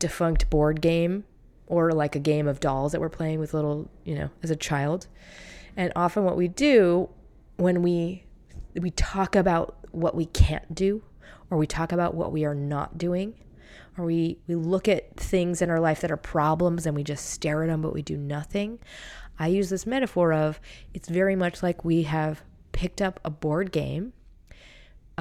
defunct 0.00 0.50
board 0.50 0.80
game 0.80 1.24
or 1.66 1.92
like 1.92 2.16
a 2.16 2.20
game 2.20 2.48
of 2.48 2.60
dolls 2.60 2.92
that 2.92 3.00
we're 3.00 3.08
playing 3.08 3.38
with 3.38 3.54
little, 3.54 3.88
you 4.04 4.14
know, 4.14 4.30
as 4.42 4.50
a 4.50 4.56
child. 4.56 5.06
And 5.76 5.92
often 5.94 6.24
what 6.24 6.36
we 6.36 6.48
do 6.48 7.08
when 7.56 7.82
we 7.82 8.24
we 8.74 8.90
talk 8.90 9.36
about 9.36 9.76
what 9.92 10.14
we 10.14 10.26
can't 10.26 10.74
do 10.74 11.02
or 11.50 11.58
we 11.58 11.66
talk 11.66 11.92
about 11.92 12.14
what 12.14 12.32
we 12.32 12.44
are 12.44 12.54
not 12.54 12.98
doing 12.98 13.34
or 13.96 14.04
we 14.04 14.38
we 14.48 14.54
look 14.54 14.88
at 14.88 15.16
things 15.16 15.62
in 15.62 15.70
our 15.70 15.80
life 15.80 16.00
that 16.00 16.10
are 16.10 16.16
problems 16.16 16.86
and 16.86 16.96
we 16.96 17.04
just 17.04 17.30
stare 17.30 17.62
at 17.62 17.68
them 17.68 17.80
but 17.80 17.94
we 17.94 18.02
do 18.02 18.16
nothing. 18.16 18.78
I 19.38 19.48
use 19.48 19.70
this 19.70 19.86
metaphor 19.86 20.32
of 20.32 20.60
it's 20.92 21.08
very 21.08 21.36
much 21.36 21.62
like 21.62 21.84
we 21.84 22.02
have 22.02 22.42
picked 22.72 23.00
up 23.00 23.20
a 23.24 23.30
board 23.30 23.70
game 23.70 24.12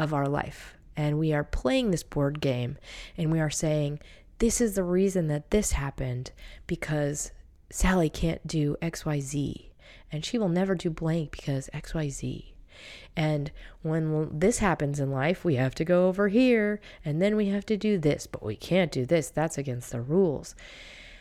of 0.01 0.13
our 0.13 0.27
life 0.27 0.75
and 0.97 1.19
we 1.19 1.31
are 1.31 1.43
playing 1.43 1.91
this 1.91 2.03
board 2.03 2.41
game 2.41 2.77
and 3.17 3.31
we 3.31 3.39
are 3.39 3.49
saying 3.49 3.99
this 4.39 4.59
is 4.59 4.73
the 4.73 4.83
reason 4.83 5.27
that 5.27 5.51
this 5.51 5.73
happened 5.73 6.31
because 6.65 7.31
Sally 7.69 8.09
can't 8.09 8.45
do 8.45 8.75
XYZ 8.81 9.69
and 10.11 10.25
she 10.25 10.37
will 10.37 10.49
never 10.49 10.75
do 10.75 10.89
blank 10.89 11.31
because 11.31 11.69
XYZ. 11.73 12.53
And 13.15 13.51
when 13.83 14.39
this 14.39 14.57
happens 14.57 14.99
in 14.99 15.11
life, 15.11 15.45
we 15.45 15.55
have 15.55 15.75
to 15.75 15.85
go 15.85 16.07
over 16.07 16.27
here 16.29 16.81
and 17.05 17.21
then 17.21 17.35
we 17.35 17.49
have 17.49 17.65
to 17.67 17.77
do 17.77 17.99
this, 17.99 18.25
but 18.25 18.43
we 18.43 18.55
can't 18.55 18.91
do 18.91 19.05
this. 19.05 19.29
That's 19.29 19.57
against 19.57 19.91
the 19.91 20.01
rules. 20.01 20.55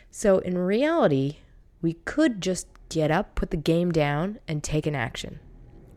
So 0.09 0.39
in 0.39 0.57
reality, 0.57 1.37
we 1.81 1.93
could 1.93 2.41
just 2.41 2.67
get 2.89 3.11
up, 3.11 3.35
put 3.35 3.51
the 3.51 3.57
game 3.57 3.91
down, 3.91 4.39
and 4.47 4.63
take 4.63 4.87
an 4.87 4.95
action. 4.95 5.39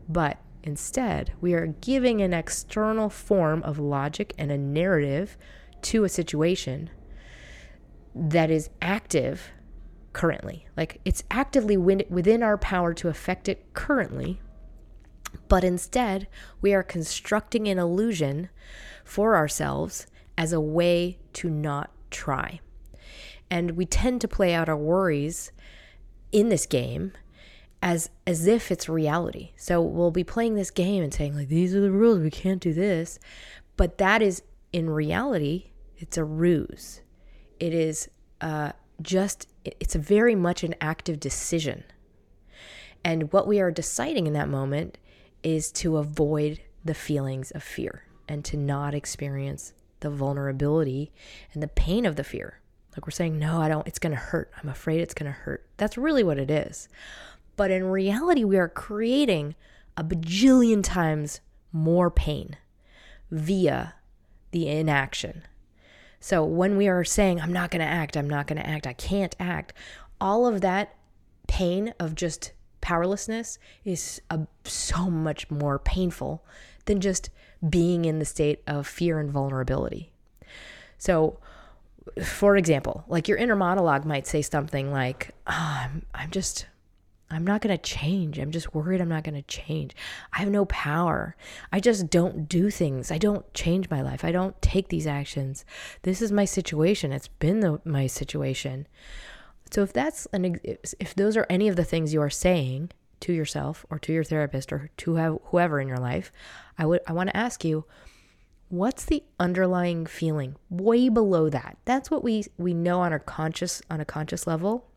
But 0.07 0.37
instead, 0.65 1.31
we 1.39 1.53
are 1.53 1.67
giving 1.67 2.21
an 2.21 2.33
external 2.33 3.09
form 3.09 3.63
of 3.63 3.79
logic 3.79 4.33
and 4.37 4.51
a 4.51 4.57
narrative 4.57 5.37
to 5.83 6.03
a 6.03 6.09
situation 6.09 6.89
that 8.13 8.49
is 8.49 8.69
active 8.81 9.51
currently. 10.13 10.65
Like 10.75 10.99
it's 11.05 11.23
actively 11.29 11.77
within 11.77 12.41
our 12.41 12.57
power 12.57 12.93
to 12.95 13.09
affect 13.09 13.47
it 13.47 13.73
currently, 13.73 14.41
but 15.47 15.63
instead 15.63 16.27
we 16.61 16.73
are 16.73 16.83
constructing 16.83 17.67
an 17.67 17.77
illusion 17.77 18.49
for 19.03 19.35
ourselves 19.35 20.07
as 20.37 20.53
a 20.53 20.59
way 20.59 21.19
to 21.33 21.49
not 21.49 21.91
try. 22.09 22.59
And 23.51 23.71
we 23.71 23.85
tend 23.85 24.21
to 24.21 24.27
play 24.27 24.53
out 24.53 24.69
our 24.69 24.77
worries 24.77 25.51
in 26.31 26.49
this 26.49 26.65
game 26.65 27.11
as 27.85 28.09
as 28.27 28.47
if 28.47 28.69
it's 28.69 28.89
reality. 28.89 29.51
So 29.55 29.81
we'll 29.81 30.11
be 30.11 30.25
playing 30.25 30.55
this 30.55 30.71
game 30.71 31.01
and 31.01 31.13
saying 31.13 31.35
like 31.35 31.47
these 31.47 31.73
are 31.73 31.79
the 31.79 31.91
rules, 31.91 32.19
we 32.19 32.31
can't 32.31 32.59
do 32.59 32.73
this, 32.73 33.19
but 33.77 33.97
that 33.99 34.21
is 34.21 34.43
in 34.73 34.89
reality 34.89 35.71
it's 35.97 36.17
a 36.17 36.25
ruse 36.25 36.99
it 37.59 37.73
is 37.73 38.09
uh, 38.41 38.71
just, 39.01 39.47
it's 39.63 39.95
very 39.95 40.35
much 40.35 40.63
an 40.63 40.75
active 40.81 41.19
decision. 41.19 41.83
And 43.03 43.31
what 43.31 43.47
we 43.47 43.59
are 43.59 43.71
deciding 43.71 44.27
in 44.27 44.33
that 44.33 44.49
moment 44.49 44.97
is 45.43 45.71
to 45.73 45.97
avoid 45.97 46.61
the 46.83 46.93
feelings 46.93 47.51
of 47.51 47.63
fear 47.63 48.03
and 48.27 48.43
to 48.45 48.57
not 48.57 48.93
experience 48.93 49.73
the 49.99 50.09
vulnerability 50.09 51.11
and 51.53 51.61
the 51.61 51.67
pain 51.67 52.05
of 52.05 52.15
the 52.15 52.23
fear. 52.23 52.59
Like 52.91 53.05
we're 53.05 53.11
saying, 53.11 53.37
no, 53.37 53.61
I 53.61 53.67
don't, 53.67 53.87
it's 53.87 53.99
to 54.13 54.19
hurt. 54.19 54.51
I'm 54.61 54.69
afraid 54.69 55.01
it's 55.01 55.13
to 55.27 55.31
hurt. 55.33 55.67
That's 55.77 55.97
really 55.97 56.23
what 56.23 56.39
it 56.39 56.49
is. 56.49 56.87
But 57.55 57.71
in 57.71 57.85
reality, 57.85 58.43
we 58.43 58.57
are 58.57 58.67
creating 58.67 59.55
a 59.97 60.03
bajillion 60.03 60.83
times 60.83 61.41
more 61.71 62.09
pain 62.11 62.57
via 63.31 63.95
the 64.51 64.67
inaction 64.67 65.43
so 66.25 66.43
when 66.43 66.75
we 66.75 66.87
are 66.87 67.03
saying, 67.03 67.39
I'm 67.39 67.53
not 67.53 67.69
going 67.69 67.85
to 67.85 67.85
act, 67.85 68.17
I'm 68.17 68.27
not 68.27 68.47
going 68.47 68.59
to 68.59 68.67
act, 68.67 68.87
I 68.87 68.93
can't 68.93 69.35
act, 69.39 69.73
all 70.19 70.47
of 70.47 70.61
that 70.61 70.95
pain 71.47 71.93
of 71.99 72.15
just 72.15 72.51
powerlessness 72.81 73.59
is 73.83 74.23
a, 74.31 74.39
so 74.63 75.11
much 75.11 75.51
more 75.51 75.77
painful 75.77 76.43
than 76.85 76.99
just 76.99 77.29
being 77.69 78.05
in 78.05 78.17
the 78.17 78.25
state 78.25 78.63
of 78.65 78.87
fear 78.87 79.19
and 79.19 79.29
vulnerability. 79.29 80.11
So, 80.97 81.37
for 82.23 82.57
example, 82.57 83.03
like 83.07 83.27
your 83.27 83.37
inner 83.37 83.55
monologue 83.55 84.03
might 84.03 84.25
say 84.25 84.41
something 84.41 84.91
like, 84.91 85.29
oh, 85.45 85.53
I'm, 85.83 86.07
I'm 86.15 86.31
just, 86.31 86.65
I'm 87.29 87.45
not 87.45 87.61
going 87.61 87.75
to 87.75 87.81
change. 87.81 88.37
I'm 88.37 88.51
just 88.51 88.75
worried 88.75 89.01
I'm 89.01 89.09
not 89.09 89.23
going 89.23 89.35
to 89.35 89.41
change. 89.41 89.95
I 90.31 90.39
have 90.39 90.49
no 90.49 90.65
power. 90.65 91.35
I 91.71 91.79
just 91.79 92.09
don't 92.09 92.47
do 92.47 92.69
things. 92.69 93.11
I 93.11 93.17
don't 93.17 93.51
change 93.53 93.89
my 93.89 94.01
life. 94.01 94.23
I 94.23 94.31
don't 94.31 94.59
take 94.61 94.89
these 94.89 95.07
actions. 95.07 95.65
This 96.03 96.21
is 96.21 96.31
my 96.31 96.45
situation. 96.45 97.11
It's 97.11 97.27
been 97.27 97.61
the, 97.61 97.81
my 97.83 98.05
situation. 98.05 98.87
So 99.71 99.81
if 99.81 99.91
that's 99.91 100.27
an 100.27 100.59
if 100.63 101.15
those 101.15 101.35
are 101.35 101.47
any 101.49 101.67
of 101.67 101.75
the 101.75 101.83
things 101.83 102.13
you 102.13 102.21
are 102.21 102.29
saying 102.29 102.91
to 103.21 103.33
yourself 103.33 103.85
or 103.89 103.97
to 103.99 104.13
your 104.13 104.23
therapist 104.23 104.71
or 104.71 104.91
to 104.97 105.39
whoever 105.45 105.79
in 105.79 105.87
your 105.87 105.97
life, 105.97 106.31
I 106.77 106.85
would 106.85 107.01
I 107.07 107.13
want 107.13 107.29
to 107.29 107.37
ask 107.37 107.65
you 107.65 107.85
what's 108.69 109.05
the 109.05 109.23
underlying 109.39 110.05
feeling 110.05 110.55
way 110.69 111.09
below 111.09 111.49
that? 111.49 111.77
That's 111.85 112.11
what 112.11 112.23
we 112.23 112.45
we 112.57 112.75
know 112.75 113.01
on 113.01 113.11
our 113.11 113.19
conscious 113.19 113.81
on 113.89 113.99
a 113.99 114.05
conscious 114.05 114.45
level 114.45 114.87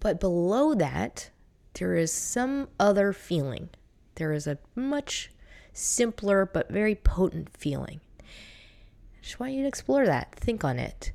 but 0.00 0.20
below 0.20 0.74
that, 0.74 1.30
there 1.74 1.94
is 1.94 2.12
some 2.12 2.68
other 2.78 3.12
feeling. 3.12 3.70
There 4.16 4.32
is 4.32 4.46
a 4.46 4.58
much 4.74 5.30
simpler 5.72 6.44
but 6.44 6.70
very 6.70 6.94
potent 6.94 7.56
feeling. 7.56 8.00
I 8.18 9.22
just 9.22 9.38
want 9.38 9.52
you 9.52 9.62
to 9.62 9.68
explore 9.68 10.06
that. 10.06 10.34
Think 10.34 10.64
on 10.64 10.78
it. 10.78 11.12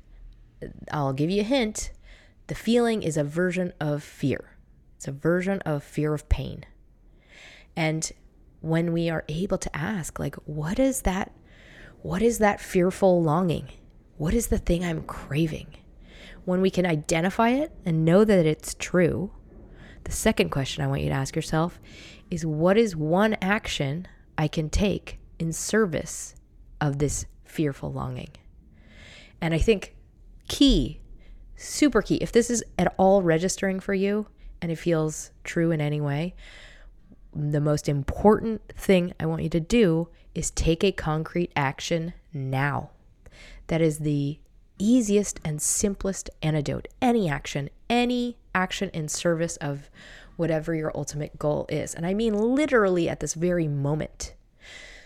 I'll 0.90 1.12
give 1.12 1.30
you 1.30 1.42
a 1.42 1.44
hint. 1.44 1.92
The 2.46 2.54
feeling 2.54 3.02
is 3.02 3.16
a 3.16 3.24
version 3.24 3.72
of 3.80 4.02
fear. 4.02 4.56
It's 4.96 5.08
a 5.08 5.12
version 5.12 5.60
of 5.60 5.84
fear 5.84 6.14
of 6.14 6.28
pain. 6.28 6.64
And 7.74 8.10
when 8.60 8.92
we 8.92 9.10
are 9.10 9.24
able 9.28 9.58
to 9.58 9.76
ask 9.76 10.18
like 10.18 10.34
what 10.46 10.78
is 10.78 11.02
that 11.02 11.32
what 12.02 12.22
is 12.22 12.38
that 12.38 12.60
fearful 12.60 13.22
longing? 13.22 13.68
What 14.16 14.32
is 14.32 14.46
the 14.46 14.58
thing 14.58 14.84
I'm 14.84 15.02
craving? 15.02 15.66
When 16.46 16.60
we 16.60 16.70
can 16.70 16.86
identify 16.86 17.50
it 17.50 17.72
and 17.84 18.04
know 18.04 18.24
that 18.24 18.46
it's 18.46 18.74
true, 18.74 19.32
the 20.04 20.12
second 20.12 20.50
question 20.50 20.82
I 20.82 20.86
want 20.86 21.02
you 21.02 21.08
to 21.08 21.14
ask 21.14 21.36
yourself 21.36 21.78
is 22.30 22.46
what 22.46 22.78
is 22.78 22.96
one 22.96 23.36
action 23.42 24.06
I 24.38 24.48
can 24.48 24.70
take 24.70 25.18
in 25.38 25.52
service 25.52 26.36
of 26.80 26.98
this 26.98 27.26
fearful 27.44 27.92
longing? 27.92 28.30
And 29.40 29.52
I 29.54 29.58
think 29.58 29.96
key, 30.48 31.00
super 31.56 32.00
key, 32.00 32.16
if 32.16 32.30
this 32.30 32.48
is 32.48 32.62
at 32.78 32.94
all 32.96 33.22
registering 33.22 33.80
for 33.80 33.92
you 33.92 34.28
and 34.62 34.70
it 34.70 34.76
feels 34.76 35.32
true 35.42 35.72
in 35.72 35.80
any 35.80 36.00
way, 36.00 36.36
the 37.34 37.60
most 37.60 37.88
important 37.88 38.62
thing 38.76 39.12
I 39.18 39.26
want 39.26 39.42
you 39.42 39.50
to 39.50 39.60
do 39.60 40.08
is 40.32 40.52
take 40.52 40.84
a 40.84 40.92
concrete 40.92 41.50
action 41.56 42.14
now. 42.32 42.90
that 43.66 43.80
is 43.80 43.98
the 43.98 44.38
easiest 44.78 45.40
and 45.44 45.60
simplest 45.60 46.30
antidote. 46.42 46.88
Any 47.00 47.28
action, 47.28 47.70
any 47.88 48.36
action 48.54 48.90
in 48.90 49.08
service 49.08 49.56
of 49.58 49.90
whatever 50.36 50.74
your 50.74 50.92
ultimate 50.94 51.38
goal 51.38 51.66
is. 51.68 51.94
And 51.94 52.06
I 52.06 52.14
mean 52.14 52.34
literally 52.34 53.08
at 53.08 53.20
this 53.20 53.34
very 53.34 53.68
moment. 53.68 54.34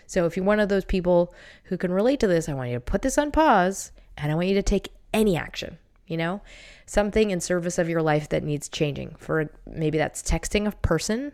So 0.07 0.25
if 0.25 0.35
you're 0.35 0.45
one 0.45 0.59
of 0.59 0.69
those 0.69 0.85
people 0.85 1.33
who 1.65 1.77
can 1.77 1.91
relate 1.91 2.19
to 2.19 2.27
this, 2.27 2.49
I 2.49 2.53
want 2.53 2.69
you 2.69 2.75
to 2.75 2.81
put 2.81 3.01
this 3.01 3.17
on 3.17 3.31
pause 3.31 3.91
and 4.17 4.31
I 4.31 4.35
want 4.35 4.47
you 4.47 4.55
to 4.55 4.63
take 4.63 4.89
any 5.13 5.37
action, 5.37 5.77
you 6.05 6.17
know, 6.17 6.41
something 6.85 7.31
in 7.31 7.39
service 7.39 7.77
of 7.77 7.87
your 7.87 8.01
life 8.01 8.27
that 8.29 8.43
needs 8.43 8.67
changing. 8.67 9.15
For 9.17 9.49
maybe 9.65 9.97
that's 9.97 10.21
texting 10.21 10.67
a 10.67 10.71
person, 10.71 11.31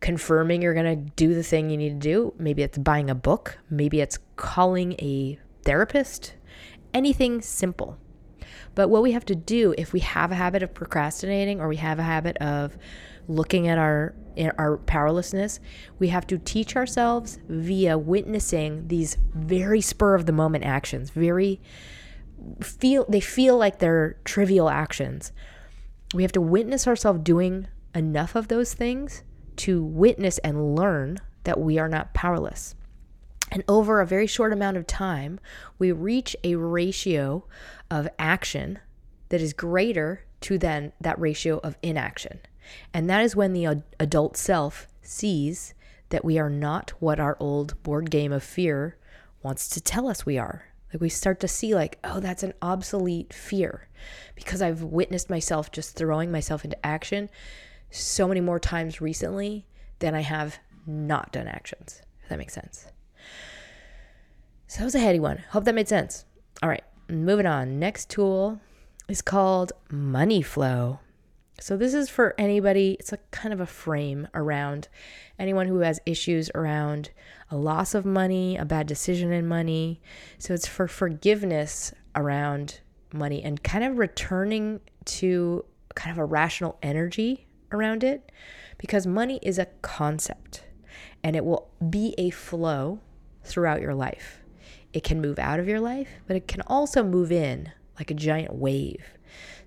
confirming 0.00 0.60
you're 0.60 0.74
going 0.74 1.06
to 1.06 1.10
do 1.16 1.34
the 1.34 1.42
thing 1.42 1.70
you 1.70 1.78
need 1.78 2.00
to 2.00 2.08
do. 2.08 2.34
Maybe 2.38 2.62
it's 2.62 2.76
buying 2.76 3.08
a 3.08 3.14
book, 3.14 3.58
maybe 3.70 4.02
it's 4.02 4.18
calling 4.36 4.92
a 4.94 5.38
therapist, 5.62 6.34
anything 6.94 7.42
simple. 7.42 7.98
But 8.74 8.88
what 8.88 9.02
we 9.02 9.12
have 9.12 9.24
to 9.26 9.34
do 9.34 9.74
if 9.76 9.92
we 9.92 10.00
have 10.00 10.32
a 10.32 10.36
habit 10.36 10.62
of 10.62 10.74
procrastinating 10.74 11.60
or 11.60 11.68
we 11.68 11.76
have 11.76 11.98
a 11.98 12.02
habit 12.02 12.36
of 12.38 12.76
looking 13.28 13.68
at 13.68 13.78
our 13.78 14.14
our 14.58 14.78
powerlessness, 14.78 15.60
we 15.98 16.08
have 16.08 16.26
to 16.26 16.38
teach 16.38 16.74
ourselves 16.74 17.38
via 17.48 17.96
witnessing 17.96 18.88
these 18.88 19.16
very 19.32 19.80
spur 19.80 20.14
of 20.14 20.26
the 20.26 20.32
moment 20.32 20.64
actions, 20.64 21.10
very 21.10 21.60
feel 22.60 23.06
they 23.08 23.20
feel 23.20 23.56
like 23.56 23.78
they're 23.78 24.16
trivial 24.24 24.68
actions. 24.68 25.32
We 26.14 26.22
have 26.22 26.32
to 26.32 26.40
witness 26.40 26.86
ourselves 26.86 27.20
doing 27.22 27.68
enough 27.94 28.34
of 28.34 28.48
those 28.48 28.74
things 28.74 29.22
to 29.56 29.82
witness 29.82 30.38
and 30.38 30.74
learn 30.74 31.18
that 31.44 31.60
we 31.60 31.78
are 31.78 31.88
not 31.88 32.12
powerless. 32.12 32.74
And 33.50 33.62
over 33.68 34.00
a 34.00 34.06
very 34.06 34.26
short 34.26 34.52
amount 34.52 34.76
of 34.76 34.86
time, 34.86 35.38
we 35.78 35.92
reach 35.92 36.34
a 36.42 36.56
ratio 36.56 37.46
of 37.90 38.08
action 38.18 38.78
that 39.28 39.40
is 39.40 39.52
greater 39.52 40.24
to 40.42 40.58
then 40.58 40.92
that 41.00 41.18
ratio 41.18 41.58
of 41.58 41.76
inaction. 41.82 42.40
And 42.92 43.08
that 43.08 43.22
is 43.22 43.36
when 43.36 43.52
the 43.52 43.82
adult 44.00 44.36
self 44.36 44.88
sees 45.02 45.74
that 46.08 46.24
we 46.24 46.38
are 46.38 46.50
not 46.50 46.90
what 47.00 47.20
our 47.20 47.36
old 47.40 47.80
board 47.82 48.10
game 48.10 48.32
of 48.32 48.42
fear 48.42 48.96
wants 49.42 49.68
to 49.70 49.80
tell 49.80 50.08
us 50.08 50.26
we 50.26 50.38
are. 50.38 50.64
Like 50.92 51.00
we 51.00 51.08
start 51.08 51.40
to 51.40 51.48
see, 51.48 51.74
like, 51.74 51.98
oh, 52.04 52.20
that's 52.20 52.42
an 52.42 52.54
obsolete 52.62 53.32
fear 53.32 53.88
because 54.34 54.62
I've 54.62 54.82
witnessed 54.82 55.28
myself 55.28 55.72
just 55.72 55.96
throwing 55.96 56.30
myself 56.30 56.64
into 56.64 56.86
action 56.86 57.30
so 57.90 58.28
many 58.28 58.40
more 58.40 58.60
times 58.60 59.00
recently 59.00 59.66
than 59.98 60.14
I 60.14 60.20
have 60.20 60.58
not 60.86 61.32
done 61.32 61.48
actions, 61.48 62.02
if 62.22 62.28
that 62.28 62.38
makes 62.38 62.54
sense. 62.54 62.86
So 64.66 64.78
that 64.78 64.84
was 64.84 64.94
a 64.94 65.00
heady 65.00 65.20
one. 65.20 65.38
Hope 65.50 65.64
that 65.64 65.74
made 65.74 65.88
sense. 65.88 66.24
All 66.62 66.68
right, 66.68 66.84
moving 67.08 67.46
on. 67.46 67.78
Next 67.78 68.08
tool 68.10 68.60
is 69.08 69.22
called 69.22 69.72
Money 69.90 70.42
Flow. 70.42 71.00
So 71.60 71.76
this 71.76 71.94
is 71.94 72.08
for 72.08 72.34
anybody, 72.36 72.96
it's 72.98 73.12
a 73.12 73.18
kind 73.30 73.52
of 73.52 73.60
a 73.60 73.66
frame 73.66 74.26
around 74.34 74.88
anyone 75.38 75.68
who 75.68 75.80
has 75.80 76.00
issues 76.04 76.50
around 76.54 77.10
a 77.50 77.56
loss 77.56 77.94
of 77.94 78.04
money, 78.04 78.56
a 78.56 78.64
bad 78.64 78.86
decision 78.86 79.32
in 79.32 79.46
money. 79.46 80.00
So 80.38 80.54
it's 80.54 80.66
for 80.66 80.88
forgiveness 80.88 81.92
around 82.16 82.80
money 83.12 83.42
and 83.42 83.62
kind 83.62 83.84
of 83.84 83.98
returning 83.98 84.80
to 85.04 85.64
kind 85.94 86.10
of 86.10 86.18
a 86.18 86.24
rational 86.24 86.78
energy 86.82 87.46
around 87.70 88.02
it 88.02 88.32
because 88.78 89.06
money 89.06 89.38
is 89.42 89.58
a 89.58 89.66
concept 89.82 90.64
and 91.22 91.36
it 91.36 91.44
will 91.44 91.70
be 91.88 92.14
a 92.18 92.30
flow 92.30 92.98
throughout 93.44 93.80
your 93.80 93.94
life. 93.94 94.43
It 94.94 95.02
can 95.02 95.20
move 95.20 95.40
out 95.40 95.58
of 95.58 95.66
your 95.66 95.80
life, 95.80 96.08
but 96.28 96.36
it 96.36 96.46
can 96.46 96.62
also 96.62 97.02
move 97.02 97.32
in 97.32 97.72
like 97.98 98.12
a 98.12 98.14
giant 98.14 98.54
wave. 98.54 99.04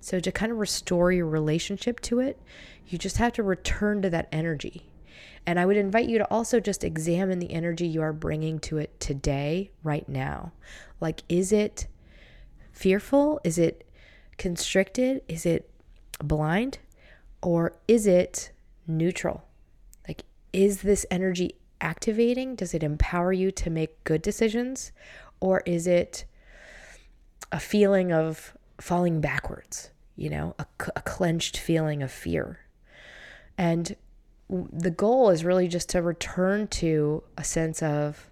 So, 0.00 0.20
to 0.20 0.32
kind 0.32 0.50
of 0.50 0.58
restore 0.58 1.12
your 1.12 1.26
relationship 1.26 2.00
to 2.00 2.20
it, 2.20 2.40
you 2.86 2.96
just 2.96 3.18
have 3.18 3.34
to 3.34 3.42
return 3.42 4.00
to 4.02 4.10
that 4.10 4.28
energy. 4.32 4.86
And 5.46 5.60
I 5.60 5.66
would 5.66 5.76
invite 5.76 6.08
you 6.08 6.16
to 6.18 6.30
also 6.30 6.60
just 6.60 6.82
examine 6.82 7.40
the 7.40 7.52
energy 7.52 7.86
you 7.86 8.00
are 8.00 8.12
bringing 8.14 8.58
to 8.60 8.78
it 8.78 8.98
today, 9.00 9.70
right 9.82 10.08
now. 10.08 10.52
Like, 10.98 11.22
is 11.28 11.52
it 11.52 11.88
fearful? 12.72 13.38
Is 13.44 13.58
it 13.58 13.86
constricted? 14.38 15.22
Is 15.28 15.44
it 15.44 15.70
blind? 16.22 16.78
Or 17.42 17.76
is 17.86 18.06
it 18.06 18.50
neutral? 18.86 19.44
Like, 20.06 20.22
is 20.54 20.80
this 20.82 21.04
energy 21.10 21.54
activating? 21.80 22.54
Does 22.54 22.74
it 22.74 22.82
empower 22.82 23.32
you 23.32 23.50
to 23.52 23.70
make 23.70 24.02
good 24.04 24.22
decisions? 24.22 24.92
Or 25.40 25.62
is 25.66 25.86
it 25.86 26.24
a 27.52 27.60
feeling 27.60 28.12
of 28.12 28.56
falling 28.80 29.20
backwards, 29.20 29.90
you 30.16 30.30
know, 30.30 30.54
a, 30.58 30.66
a 30.96 31.02
clenched 31.02 31.56
feeling 31.56 32.02
of 32.02 32.10
fear. 32.10 32.60
And 33.56 33.96
the 34.48 34.90
goal 34.90 35.30
is 35.30 35.44
really 35.44 35.68
just 35.68 35.88
to 35.90 36.02
return 36.02 36.68
to 36.68 37.22
a 37.36 37.44
sense 37.44 37.82
of 37.82 38.30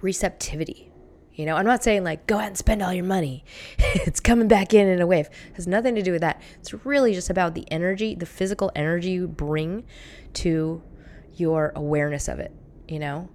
receptivity. 0.00 0.90
You 1.34 1.46
know, 1.46 1.56
I'm 1.56 1.66
not 1.66 1.82
saying 1.82 2.04
like 2.04 2.26
go 2.26 2.38
out 2.38 2.46
and 2.46 2.58
spend 2.58 2.82
all 2.82 2.92
your 2.92 3.04
money. 3.04 3.44
it's 3.78 4.20
coming 4.20 4.46
back 4.46 4.72
in 4.72 4.86
in 4.86 5.00
a 5.00 5.06
wave. 5.06 5.26
It 5.26 5.56
has 5.56 5.66
nothing 5.66 5.94
to 5.96 6.02
do 6.02 6.12
with 6.12 6.20
that. 6.20 6.40
It's 6.60 6.72
really 6.84 7.12
just 7.12 7.30
about 7.30 7.54
the 7.54 7.70
energy, 7.72 8.14
the 8.14 8.26
physical 8.26 8.70
energy 8.76 9.10
you 9.10 9.26
bring 9.26 9.84
to 10.34 10.82
your 11.36 11.72
awareness 11.74 12.28
of 12.28 12.38
it, 12.38 12.52
you 12.88 12.98
know? 12.98 13.28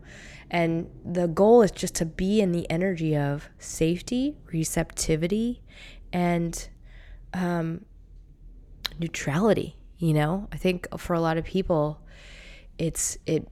And 0.51 0.89
the 1.05 1.27
goal 1.27 1.61
is 1.61 1.71
just 1.71 1.95
to 1.95 2.05
be 2.05 2.41
in 2.41 2.51
the 2.51 2.69
energy 2.69 3.15
of 3.15 3.49
safety, 3.59 4.35
receptivity, 4.51 5.61
and 6.11 6.67
um, 7.33 7.85
neutrality. 8.97 9.75
You 9.97 10.13
know, 10.13 10.47
I 10.51 10.57
think 10.57 10.87
for 10.97 11.13
a 11.13 11.19
lot 11.19 11.37
of 11.37 11.45
people, 11.45 12.01
it's 12.77 13.17
it. 13.25 13.47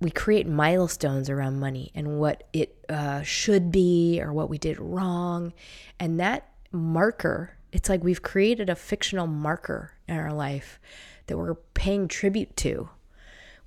We 0.00 0.10
create 0.10 0.46
milestones 0.46 1.28
around 1.28 1.58
money 1.58 1.90
and 1.92 2.20
what 2.20 2.44
it 2.52 2.84
uh, 2.88 3.22
should 3.22 3.72
be 3.72 4.20
or 4.22 4.32
what 4.32 4.48
we 4.48 4.58
did 4.58 4.78
wrong, 4.78 5.52
and 5.98 6.20
that 6.20 6.50
marker. 6.70 7.56
It's 7.72 7.88
like 7.88 8.04
we've 8.04 8.22
created 8.22 8.70
a 8.70 8.76
fictional 8.76 9.26
marker 9.26 9.92
in 10.06 10.16
our 10.16 10.32
life 10.32 10.78
that 11.26 11.36
we're 11.36 11.54
paying 11.54 12.06
tribute 12.08 12.56
to 12.58 12.88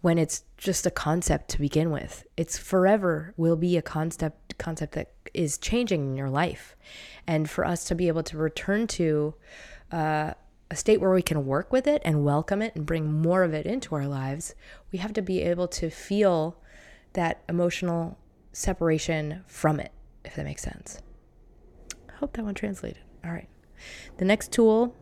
when 0.02 0.18
it's 0.18 0.44
just 0.58 0.86
a 0.86 0.92
concept 0.92 1.50
to 1.50 1.60
begin 1.60 1.92
with. 1.92 2.26
It's 2.36 2.58
forever 2.58 3.34
will 3.38 3.56
be 3.56 3.78
a 3.78 3.82
concept 3.82 4.58
concept 4.58 4.94
that 4.94 5.14
is 5.34 5.58
changing 5.58 6.02
in 6.02 6.16
your 6.16 6.30
life. 6.30 6.76
And 7.26 7.50
for 7.50 7.66
us 7.66 7.86
to 7.86 7.96
be 7.96 8.08
able 8.08 8.24
to 8.24 8.38
return 8.38 8.88
to 8.88 9.34
uh, 9.92 10.34
a 10.70 10.76
state 10.76 11.02
where 11.02 11.12
we 11.12 11.22
can 11.22 11.46
work 11.46 11.72
with 11.72 11.88
it 11.88 12.02
and 12.06 12.24
welcome 12.24 12.62
it 12.62 12.76
and 12.76 12.86
bring 12.86 13.12
more 13.12 13.44
of 13.44 13.54
it 13.54 13.66
into 13.66 13.96
our 13.96 14.08
lives, 14.08 14.56
we 14.92 15.00
have 15.00 15.14
to 15.14 15.22
be 15.22 15.42
able 15.42 15.68
to 15.68 15.90
feel 15.90 16.58
that 17.14 17.44
emotional 17.50 18.18
separation 18.54 19.44
from 19.48 19.80
it, 19.80 19.92
if 20.24 20.36
that 20.36 20.46
makes 20.46 20.62
sense. 20.62 21.02
I 22.10 22.14
hope 22.14 22.34
that 22.34 22.46
one 22.46 22.56
translated. 22.56 23.02
All 23.24 23.32
right. 23.32 23.50
The 24.18 24.26
next 24.26 24.52
tool 24.52 24.96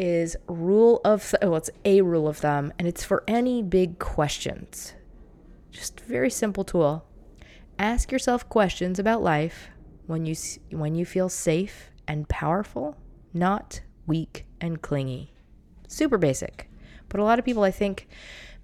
is 0.00 0.34
rule 0.48 1.02
of 1.04 1.34
oh, 1.42 1.56
it's 1.56 1.68
a 1.84 2.00
rule 2.00 2.26
of 2.26 2.38
thumb, 2.38 2.72
and 2.78 2.88
it's 2.88 3.04
for 3.04 3.22
any 3.28 3.62
big 3.62 3.98
questions. 3.98 4.94
Just 5.70 6.00
very 6.00 6.30
simple 6.30 6.64
tool. 6.64 7.04
Ask 7.78 8.10
yourself 8.10 8.48
questions 8.48 8.98
about 8.98 9.22
life 9.22 9.68
when 10.06 10.24
you 10.24 10.34
when 10.70 10.94
you 10.94 11.04
feel 11.04 11.28
safe 11.28 11.90
and 12.08 12.26
powerful, 12.30 12.96
not 13.34 13.82
weak 14.06 14.46
and 14.58 14.80
clingy. 14.80 15.34
Super 15.86 16.16
basic. 16.16 16.70
But 17.10 17.20
a 17.20 17.24
lot 17.24 17.38
of 17.38 17.44
people 17.44 17.62
I 17.62 17.70
think 17.70 18.08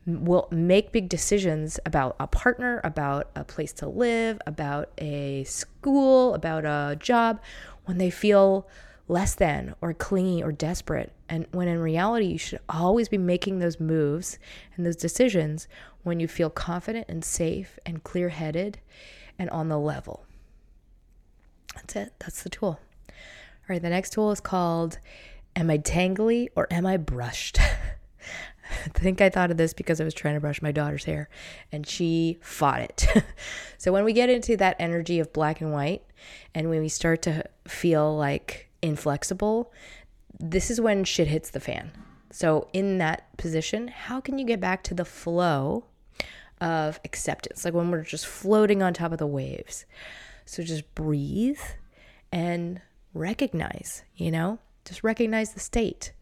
will 0.06 0.48
make 0.50 0.90
big 0.90 1.10
decisions 1.10 1.78
about 1.84 2.16
a 2.18 2.26
partner, 2.26 2.80
about 2.82 3.30
a 3.36 3.44
place 3.44 3.74
to 3.74 3.88
live, 3.88 4.40
about 4.46 4.90
a 4.96 5.44
school, 5.44 6.32
about 6.34 6.64
a 6.64 6.96
job 6.96 7.40
when 7.84 7.98
they 7.98 8.10
feel 8.10 8.66
less 9.08 9.34
than 9.34 9.74
or 9.80 9.94
clingy 9.94 10.42
or 10.42 10.52
desperate. 10.52 11.12
And 11.28 11.46
when 11.52 11.68
in 11.68 11.78
reality, 11.78 12.26
you 12.26 12.38
should 12.38 12.60
always 12.68 13.08
be 13.08 13.18
making 13.18 13.58
those 13.58 13.80
moves 13.80 14.38
and 14.76 14.84
those 14.84 14.96
decisions 14.96 15.68
when 16.02 16.20
you 16.20 16.28
feel 16.28 16.50
confident 16.50 17.06
and 17.08 17.24
safe 17.24 17.78
and 17.84 18.02
clear 18.02 18.30
headed 18.30 18.78
and 19.38 19.50
on 19.50 19.68
the 19.68 19.78
level. 19.78 20.24
That's 21.74 21.96
it. 21.96 22.12
That's 22.18 22.42
the 22.42 22.48
tool. 22.48 22.80
All 23.08 23.74
right, 23.74 23.82
the 23.82 23.90
next 23.90 24.12
tool 24.12 24.30
is 24.30 24.40
called 24.40 24.98
Am 25.54 25.70
I 25.70 25.78
Tangly 25.78 26.48
or 26.54 26.66
Am 26.70 26.86
I 26.86 26.96
Brushed? 26.96 27.58
I 28.70 28.88
think 28.98 29.20
I 29.20 29.30
thought 29.30 29.50
of 29.50 29.56
this 29.56 29.72
because 29.72 30.00
I 30.00 30.04
was 30.04 30.14
trying 30.14 30.34
to 30.34 30.40
brush 30.40 30.60
my 30.60 30.72
daughter's 30.72 31.04
hair 31.04 31.28
and 31.70 31.86
she 31.86 32.38
fought 32.40 32.80
it. 32.80 33.06
so 33.78 33.92
when 33.92 34.04
we 34.04 34.12
get 34.12 34.28
into 34.28 34.56
that 34.56 34.76
energy 34.78 35.20
of 35.20 35.32
black 35.32 35.60
and 35.60 35.72
white 35.72 36.02
and 36.54 36.68
when 36.68 36.80
we 36.80 36.88
start 36.88 37.22
to 37.22 37.44
feel 37.66 38.16
like 38.16 38.65
inflexible, 38.82 39.72
this 40.38 40.70
is 40.70 40.80
when 40.80 41.04
shit 41.04 41.28
hits 41.28 41.50
the 41.50 41.60
fan. 41.60 41.92
So, 42.30 42.68
in 42.72 42.98
that 42.98 43.36
position, 43.36 43.88
how 43.88 44.20
can 44.20 44.38
you 44.38 44.44
get 44.44 44.60
back 44.60 44.82
to 44.84 44.94
the 44.94 45.04
flow 45.04 45.84
of 46.60 47.00
acceptance? 47.04 47.64
Like 47.64 47.74
when 47.74 47.90
we're 47.90 48.02
just 48.02 48.26
floating 48.26 48.82
on 48.82 48.92
top 48.92 49.12
of 49.12 49.18
the 49.18 49.26
waves. 49.26 49.84
So 50.46 50.62
just 50.62 50.94
breathe 50.94 51.60
and 52.32 52.80
recognize, 53.12 54.04
you 54.14 54.30
know, 54.30 54.60
just 54.84 55.02
recognize 55.02 55.52
the 55.52 55.60
state. 55.60 56.12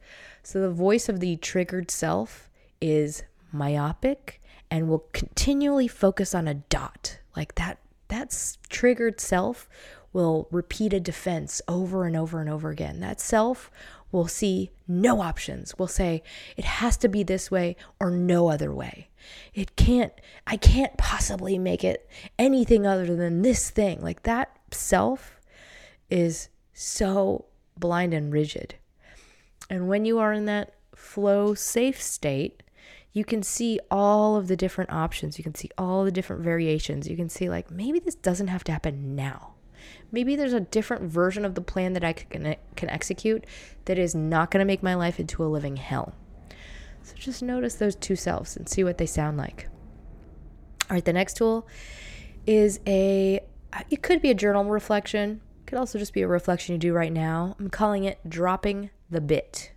So 0.42 0.60
the 0.60 0.70
voice 0.70 1.08
of 1.08 1.20
the 1.20 1.36
triggered 1.36 1.90
self 1.90 2.48
is 2.80 3.22
myopic 3.52 4.40
and 4.70 4.88
will 4.88 5.04
continually 5.12 5.88
focus 5.88 6.34
on 6.34 6.48
a 6.48 6.54
dot. 6.54 7.18
Like 7.36 7.54
that 7.56 7.78
that 8.08 8.56
triggered 8.68 9.20
self 9.20 9.68
will 10.14 10.48
repeat 10.50 10.94
a 10.94 11.00
defense 11.00 11.60
over 11.68 12.06
and 12.06 12.16
over 12.16 12.40
and 12.40 12.48
over 12.48 12.70
again. 12.70 13.00
That 13.00 13.20
self 13.20 13.70
will 14.10 14.28
see 14.28 14.70
no 14.88 15.20
options. 15.20 15.76
Will 15.76 15.88
say 15.88 16.22
it 16.56 16.64
has 16.64 16.96
to 16.98 17.08
be 17.08 17.22
this 17.22 17.50
way 17.50 17.76
or 18.00 18.10
no 18.10 18.48
other 18.48 18.72
way. 18.72 19.08
It 19.52 19.76
can't 19.76 20.12
I 20.46 20.56
can't 20.56 20.96
possibly 20.96 21.58
make 21.58 21.84
it 21.84 22.08
anything 22.38 22.86
other 22.86 23.14
than 23.14 23.42
this 23.42 23.68
thing. 23.68 24.00
Like 24.00 24.22
that 24.22 24.56
self 24.70 25.38
is 26.08 26.48
so 26.72 27.44
blind 27.76 28.14
and 28.14 28.32
rigid. 28.32 28.76
And 29.68 29.88
when 29.88 30.04
you 30.04 30.18
are 30.18 30.32
in 30.32 30.44
that 30.46 30.74
flow 30.94 31.54
safe 31.54 32.00
state, 32.00 32.62
you 33.12 33.24
can 33.24 33.42
see 33.42 33.80
all 33.90 34.36
of 34.36 34.48
the 34.48 34.56
different 34.56 34.92
options. 34.92 35.38
You 35.38 35.44
can 35.44 35.54
see 35.54 35.70
all 35.78 36.04
the 36.04 36.10
different 36.10 36.42
variations. 36.42 37.08
You 37.08 37.16
can 37.16 37.28
see, 37.28 37.48
like, 37.48 37.70
maybe 37.70 38.00
this 38.00 38.16
doesn't 38.16 38.48
have 38.48 38.64
to 38.64 38.72
happen 38.72 39.14
now. 39.14 39.53
Maybe 40.14 40.36
there's 40.36 40.52
a 40.52 40.60
different 40.60 41.10
version 41.10 41.44
of 41.44 41.56
the 41.56 41.60
plan 41.60 41.92
that 41.94 42.04
I 42.04 42.12
can, 42.12 42.54
can 42.76 42.88
execute 42.88 43.44
that 43.86 43.98
is 43.98 44.14
not 44.14 44.52
going 44.52 44.60
to 44.60 44.64
make 44.64 44.80
my 44.80 44.94
life 44.94 45.18
into 45.18 45.44
a 45.44 45.46
living 45.46 45.76
hell. 45.76 46.14
So 47.02 47.14
just 47.16 47.42
notice 47.42 47.74
those 47.74 47.96
two 47.96 48.14
selves 48.14 48.56
and 48.56 48.68
see 48.68 48.84
what 48.84 48.98
they 48.98 49.06
sound 49.06 49.36
like. 49.36 49.68
All 50.88 50.94
right, 50.94 51.04
the 51.04 51.12
next 51.12 51.36
tool 51.36 51.66
is 52.46 52.78
a, 52.86 53.40
it 53.90 54.02
could 54.02 54.22
be 54.22 54.30
a 54.30 54.34
journal 54.34 54.64
reflection, 54.64 55.40
it 55.60 55.66
could 55.66 55.78
also 55.78 55.98
just 55.98 56.12
be 56.12 56.22
a 56.22 56.28
reflection 56.28 56.74
you 56.74 56.78
do 56.78 56.92
right 56.92 57.12
now. 57.12 57.56
I'm 57.58 57.68
calling 57.68 58.04
it 58.04 58.20
dropping 58.28 58.90
the 59.10 59.20
bit. 59.20 59.72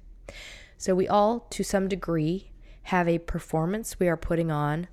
So 0.78 0.94
we 0.94 1.08
all, 1.08 1.48
to 1.50 1.64
some 1.64 1.88
degree, 1.88 2.52
have 2.84 3.08
a 3.08 3.18
performance 3.18 4.00
we 4.00 4.08
are 4.08 4.16
putting 4.16 4.52
on 4.52 4.88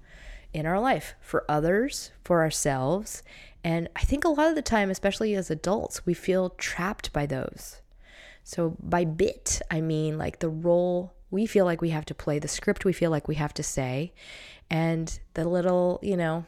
in 0.54 0.64
our 0.64 0.80
life 0.80 1.14
for 1.20 1.44
others, 1.48 2.12
for 2.24 2.40
ourselves. 2.40 3.22
And 3.64 3.88
I 3.96 4.02
think 4.02 4.24
a 4.24 4.28
lot 4.28 4.48
of 4.48 4.54
the 4.54 4.62
time, 4.62 4.90
especially 4.90 5.34
as 5.34 5.50
adults, 5.50 6.04
we 6.04 6.14
feel 6.14 6.50
trapped 6.50 7.12
by 7.12 7.26
those. 7.26 7.80
So 8.44 8.76
by 8.78 9.04
bit, 9.06 9.62
I 9.70 9.80
mean 9.80 10.18
like 10.18 10.38
the 10.38 10.50
role 10.50 11.14
we 11.30 11.46
feel 11.46 11.64
like 11.64 11.80
we 11.80 11.90
have 11.90 12.04
to 12.06 12.14
play, 12.14 12.38
the 12.38 12.46
script 12.46 12.84
we 12.84 12.92
feel 12.92 13.10
like 13.10 13.26
we 13.26 13.36
have 13.36 13.54
to 13.54 13.62
say, 13.62 14.12
and 14.70 15.18
the 15.32 15.48
little, 15.48 15.98
you 16.02 16.16
know, 16.16 16.44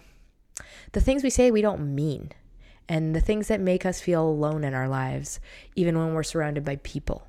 the 0.92 1.00
things 1.00 1.24
we 1.24 1.30
say 1.30 1.50
we 1.50 1.62
don't 1.62 1.94
mean, 1.94 2.32
and 2.88 3.16
the 3.16 3.20
things 3.20 3.48
that 3.48 3.60
make 3.60 3.84
us 3.84 4.00
feel 4.00 4.22
alone 4.22 4.62
in 4.62 4.74
our 4.74 4.88
lives, 4.88 5.40
even 5.74 5.98
when 5.98 6.12
we're 6.12 6.22
surrounded 6.22 6.64
by 6.64 6.76
people. 6.76 7.26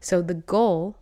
So 0.00 0.22
the 0.22 0.34
goal 0.34 0.96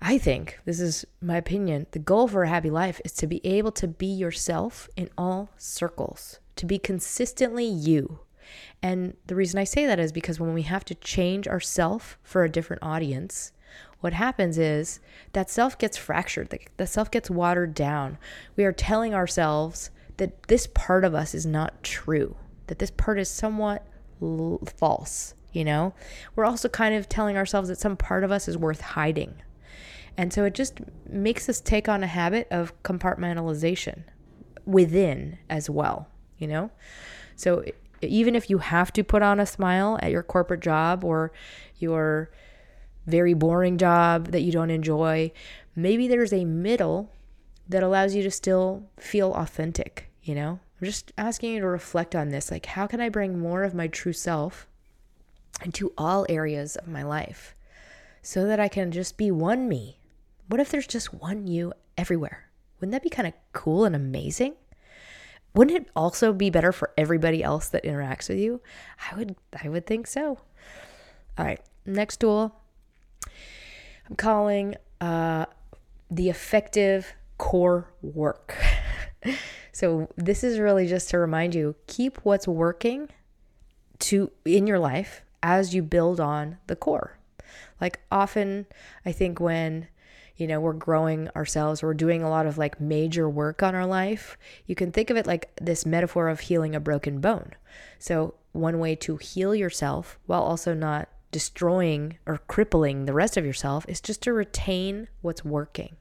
I 0.00 0.18
think, 0.18 0.60
this 0.64 0.80
is 0.80 1.04
my 1.20 1.36
opinion, 1.36 1.86
the 1.90 1.98
goal 1.98 2.28
for 2.28 2.44
a 2.44 2.48
happy 2.48 2.70
life 2.70 3.00
is 3.04 3.12
to 3.14 3.26
be 3.26 3.44
able 3.44 3.72
to 3.72 3.88
be 3.88 4.06
yourself 4.06 4.88
in 4.96 5.08
all 5.16 5.50
circles, 5.56 6.38
to 6.56 6.66
be 6.66 6.78
consistently 6.78 7.64
you. 7.64 8.20
And 8.82 9.16
the 9.26 9.34
reason 9.34 9.58
I 9.58 9.64
say 9.64 9.86
that 9.86 9.98
is 9.98 10.12
because 10.12 10.38
when 10.38 10.54
we 10.54 10.62
have 10.62 10.84
to 10.86 10.94
change 10.94 11.48
ourself 11.48 12.18
for 12.22 12.44
a 12.44 12.50
different 12.50 12.82
audience, 12.82 13.52
what 14.00 14.12
happens 14.12 14.58
is 14.58 15.00
that 15.32 15.50
self 15.50 15.78
gets 15.78 15.96
fractured, 15.96 16.56
the 16.76 16.86
self 16.86 17.10
gets 17.10 17.30
watered 17.30 17.74
down. 17.74 18.18
We 18.54 18.64
are 18.64 18.72
telling 18.72 19.14
ourselves 19.14 19.90
that 20.18 20.44
this 20.44 20.66
part 20.68 21.04
of 21.04 21.14
us 21.14 21.34
is 21.34 21.44
not 21.44 21.82
true, 21.82 22.36
that 22.68 22.78
this 22.78 22.90
part 22.90 23.18
is 23.18 23.28
somewhat 23.28 23.86
l- 24.22 24.60
false, 24.78 25.34
you 25.52 25.64
know? 25.64 25.94
We're 26.34 26.44
also 26.44 26.68
kind 26.68 26.94
of 26.94 27.08
telling 27.08 27.36
ourselves 27.36 27.68
that 27.68 27.78
some 27.78 27.96
part 27.96 28.22
of 28.22 28.30
us 28.30 28.48
is 28.48 28.56
worth 28.56 28.80
hiding 28.80 29.42
and 30.16 30.32
so 30.32 30.44
it 30.44 30.54
just 30.54 30.80
makes 31.08 31.48
us 31.48 31.60
take 31.60 31.88
on 31.88 32.02
a 32.02 32.06
habit 32.06 32.48
of 32.50 32.80
compartmentalization 32.82 34.04
within 34.64 35.38
as 35.50 35.68
well, 35.68 36.08
you 36.38 36.46
know? 36.46 36.70
So 37.36 37.64
even 38.02 38.34
if 38.34 38.50
you 38.50 38.58
have 38.58 38.92
to 38.94 39.04
put 39.04 39.22
on 39.22 39.40
a 39.40 39.46
smile 39.46 39.98
at 40.02 40.10
your 40.10 40.22
corporate 40.22 40.60
job 40.60 41.04
or 41.04 41.32
your 41.78 42.30
very 43.06 43.34
boring 43.34 43.78
job 43.78 44.28
that 44.28 44.42
you 44.42 44.52
don't 44.52 44.70
enjoy, 44.70 45.32
maybe 45.74 46.08
there's 46.08 46.32
a 46.32 46.44
middle 46.44 47.10
that 47.68 47.82
allows 47.82 48.14
you 48.14 48.22
to 48.22 48.30
still 48.30 48.84
feel 48.98 49.32
authentic, 49.34 50.10
you 50.22 50.34
know? 50.34 50.60
I'm 50.80 50.86
just 50.86 51.12
asking 51.16 51.54
you 51.54 51.60
to 51.60 51.66
reflect 51.66 52.14
on 52.14 52.30
this. 52.30 52.50
Like, 52.50 52.66
how 52.66 52.86
can 52.86 53.00
I 53.00 53.08
bring 53.08 53.38
more 53.38 53.64
of 53.64 53.74
my 53.74 53.86
true 53.86 54.12
self 54.12 54.66
into 55.64 55.92
all 55.96 56.26
areas 56.28 56.76
of 56.76 56.86
my 56.86 57.02
life 57.02 57.54
so 58.20 58.46
that 58.46 58.60
I 58.60 58.68
can 58.68 58.92
just 58.92 59.16
be 59.16 59.30
one 59.30 59.68
me 59.68 59.98
what 60.48 60.60
if 60.60 60.70
there's 60.70 60.86
just 60.86 61.12
one 61.12 61.46
you 61.46 61.72
everywhere? 61.98 62.48
Wouldn't 62.78 62.92
that 62.92 63.02
be 63.02 63.10
kind 63.10 63.26
of 63.26 63.34
cool 63.52 63.84
and 63.84 63.96
amazing? 63.96 64.54
Wouldn't 65.56 65.84
it 65.84 65.90
also 65.96 66.34
be 66.34 66.50
better 66.50 66.70
for 66.70 66.92
everybody 66.98 67.42
else 67.42 67.70
that 67.70 67.82
interacts 67.82 68.28
with 68.28 68.38
you? 68.38 68.60
I 69.10 69.16
would 69.16 69.36
I 69.64 69.70
would 69.70 69.86
think 69.86 70.06
so. 70.06 70.38
All 71.38 71.44
right, 71.44 71.60
next 71.86 72.18
tool 72.18 72.54
I'm 74.08 74.16
calling 74.16 74.76
uh, 75.00 75.46
the 76.10 76.28
effective 76.28 77.14
core 77.38 77.88
work. 78.02 78.54
so 79.72 80.08
this 80.16 80.44
is 80.44 80.58
really 80.58 80.86
just 80.86 81.10
to 81.10 81.18
remind 81.18 81.54
you 81.54 81.74
keep 81.86 82.18
what's 82.18 82.46
working 82.46 83.08
to 83.98 84.30
in 84.44 84.66
your 84.66 84.78
life 84.78 85.22
as 85.42 85.74
you 85.74 85.82
build 85.82 86.20
on 86.20 86.58
the 86.66 86.76
core. 86.76 87.18
Like 87.80 88.00
often 88.12 88.66
I 89.04 89.12
think 89.12 89.40
when 89.40 89.88
you 90.36 90.46
know, 90.46 90.60
we're 90.60 90.72
growing 90.72 91.28
ourselves, 91.34 91.82
we're 91.82 91.94
doing 91.94 92.22
a 92.22 92.28
lot 92.28 92.46
of 92.46 92.58
like 92.58 92.80
major 92.80 93.28
work 93.28 93.62
on 93.62 93.74
our 93.74 93.86
life, 93.86 94.36
you 94.66 94.74
can 94.74 94.92
think 94.92 95.10
of 95.10 95.16
it 95.16 95.26
like 95.26 95.50
this 95.60 95.86
metaphor 95.86 96.28
of 96.28 96.40
healing 96.40 96.74
a 96.74 96.80
broken 96.80 97.20
bone. 97.20 97.52
So, 97.98 98.34
one 98.52 98.78
way 98.78 98.94
to 98.96 99.16
heal 99.16 99.54
yourself 99.54 100.18
while 100.26 100.42
also 100.42 100.72
not 100.72 101.08
destroying 101.30 102.16
or 102.24 102.38
crippling 102.48 103.04
the 103.04 103.12
rest 103.12 103.36
of 103.36 103.44
yourself 103.44 103.84
is 103.88 104.00
just 104.00 104.22
to 104.22 104.32
retain 104.32 105.08
what's 105.20 105.44
working. 105.44 105.96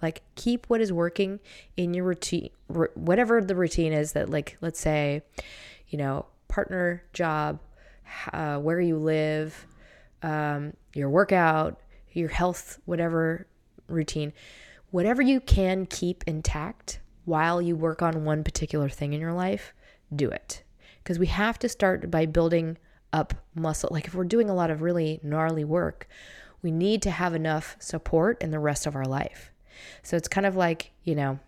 Like, 0.00 0.22
keep 0.34 0.66
what 0.66 0.80
is 0.80 0.92
working 0.92 1.38
in 1.76 1.94
your 1.94 2.04
routine, 2.04 2.50
whatever 2.66 3.40
the 3.40 3.54
routine 3.54 3.92
is 3.92 4.12
that, 4.12 4.28
like, 4.28 4.58
let's 4.60 4.80
say, 4.80 5.22
you 5.88 5.98
know, 5.98 6.26
partner, 6.48 7.04
job, 7.12 7.60
uh, 8.32 8.58
where 8.58 8.80
you 8.80 8.96
live, 8.96 9.66
um, 10.24 10.72
your 10.92 11.08
workout, 11.08 11.80
your 12.12 12.28
health, 12.28 12.80
whatever 12.84 13.46
routine, 13.92 14.32
whatever 14.90 15.22
you 15.22 15.40
can 15.40 15.86
keep 15.86 16.24
intact 16.26 17.00
while 17.24 17.62
you 17.62 17.76
work 17.76 18.02
on 18.02 18.24
one 18.24 18.42
particular 18.42 18.88
thing 18.88 19.12
in 19.12 19.20
your 19.20 19.32
life, 19.32 19.72
do 20.14 20.28
it. 20.28 20.62
Because 21.02 21.18
we 21.18 21.26
have 21.26 21.58
to 21.60 21.68
start 21.68 22.10
by 22.10 22.26
building 22.26 22.78
up 23.12 23.34
muscle. 23.54 23.90
Like 23.92 24.06
if 24.06 24.14
we're 24.14 24.24
doing 24.24 24.48
a 24.48 24.54
lot 24.54 24.70
of 24.70 24.82
really 24.82 25.20
gnarly 25.22 25.64
work, 25.64 26.08
we 26.62 26.70
need 26.70 27.02
to 27.02 27.10
have 27.10 27.34
enough 27.34 27.76
support 27.78 28.40
in 28.42 28.50
the 28.50 28.58
rest 28.58 28.86
of 28.86 28.96
our 28.96 29.04
life. 29.04 29.52
So 30.02 30.16
it's 30.16 30.28
kind 30.28 30.46
of 30.46 30.56
like, 30.56 30.92
you 31.02 31.14
know, 31.14 31.38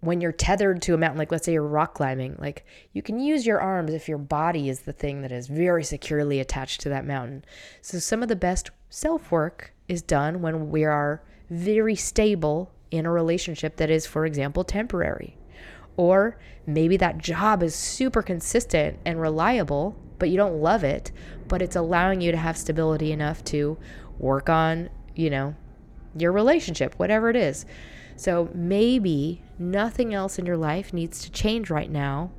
when 0.00 0.20
you're 0.20 0.32
tethered 0.32 0.82
to 0.82 0.94
a 0.94 0.98
mountain, 0.98 1.18
like 1.18 1.32
let's 1.32 1.46
say 1.46 1.52
you're 1.52 1.62
rock 1.62 1.94
climbing, 1.94 2.36
like 2.38 2.66
you 2.92 3.02
can 3.02 3.18
use 3.18 3.46
your 3.46 3.60
arms 3.60 3.92
if 3.92 4.08
your 4.08 4.18
body 4.18 4.68
is 4.68 4.80
the 4.80 4.92
thing 4.92 5.22
that 5.22 5.32
is 5.32 5.46
very 5.46 5.82
securely 5.82 6.40
attached 6.40 6.80
to 6.82 6.90
that 6.90 7.06
mountain. 7.06 7.44
So 7.80 7.98
some 7.98 8.22
of 8.22 8.28
the 8.28 8.36
best 8.36 8.70
self 8.90 9.30
work 9.30 9.72
is 9.88 10.02
done 10.02 10.42
when 10.42 10.70
we 10.70 10.84
are 10.84 11.22
very 11.50 11.94
stable 11.94 12.72
in 12.90 13.06
a 13.06 13.10
relationship 13.10 13.76
that 13.76 13.90
is, 13.90 14.06
for 14.06 14.24
example, 14.24 14.64
temporary. 14.64 15.36
Or 15.96 16.38
maybe 16.66 16.96
that 16.96 17.18
job 17.18 17.62
is 17.62 17.74
super 17.74 18.22
consistent 18.22 18.98
and 19.04 19.20
reliable, 19.20 19.96
but 20.18 20.28
you 20.28 20.36
don't 20.36 20.60
love 20.60 20.84
it, 20.84 21.12
but 21.48 21.62
it's 21.62 21.76
allowing 21.76 22.20
you 22.20 22.32
to 22.32 22.38
have 22.38 22.56
stability 22.56 23.12
enough 23.12 23.44
to 23.44 23.78
work 24.18 24.48
on, 24.48 24.90
you 25.14 25.30
know, 25.30 25.54
your 26.16 26.32
relationship, 26.32 26.94
whatever 26.96 27.30
it 27.30 27.36
is. 27.36 27.66
So 28.16 28.48
maybe 28.54 29.42
nothing 29.58 30.14
else 30.14 30.38
in 30.38 30.46
your 30.46 30.56
life 30.56 30.92
needs 30.92 31.20
to 31.22 31.30
change 31.30 31.70
right 31.70 31.90
now 31.90 32.30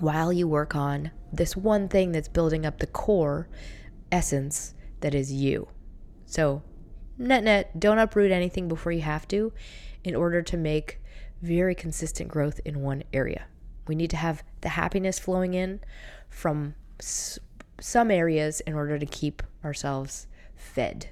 while 0.00 0.32
you 0.32 0.48
work 0.48 0.74
on 0.74 1.10
this 1.32 1.56
one 1.56 1.88
thing 1.88 2.12
that's 2.12 2.28
building 2.28 2.64
up 2.64 2.78
the 2.78 2.86
core 2.86 3.48
essence 4.10 4.74
that 5.00 5.14
is 5.14 5.32
you. 5.32 5.68
So 6.26 6.62
net 7.18 7.44
net, 7.44 7.78
don't 7.78 7.98
uproot 7.98 8.30
anything 8.30 8.68
before 8.68 8.92
you 8.92 9.02
have 9.02 9.26
to 9.28 9.52
in 10.04 10.14
order 10.14 10.42
to 10.42 10.56
make 10.56 11.00
very 11.42 11.74
consistent 11.74 12.28
growth 12.30 12.60
in 12.64 12.80
one 12.80 13.04
area. 13.12 13.44
We 13.86 13.94
need 13.94 14.10
to 14.10 14.16
have 14.16 14.42
the 14.60 14.70
happiness 14.70 15.18
flowing 15.18 15.54
in 15.54 15.80
from 16.28 16.74
s- 16.98 17.38
some 17.80 18.10
areas 18.10 18.60
in 18.60 18.74
order 18.74 18.98
to 18.98 19.06
keep 19.06 19.42
ourselves 19.64 20.26
fed 20.56 21.08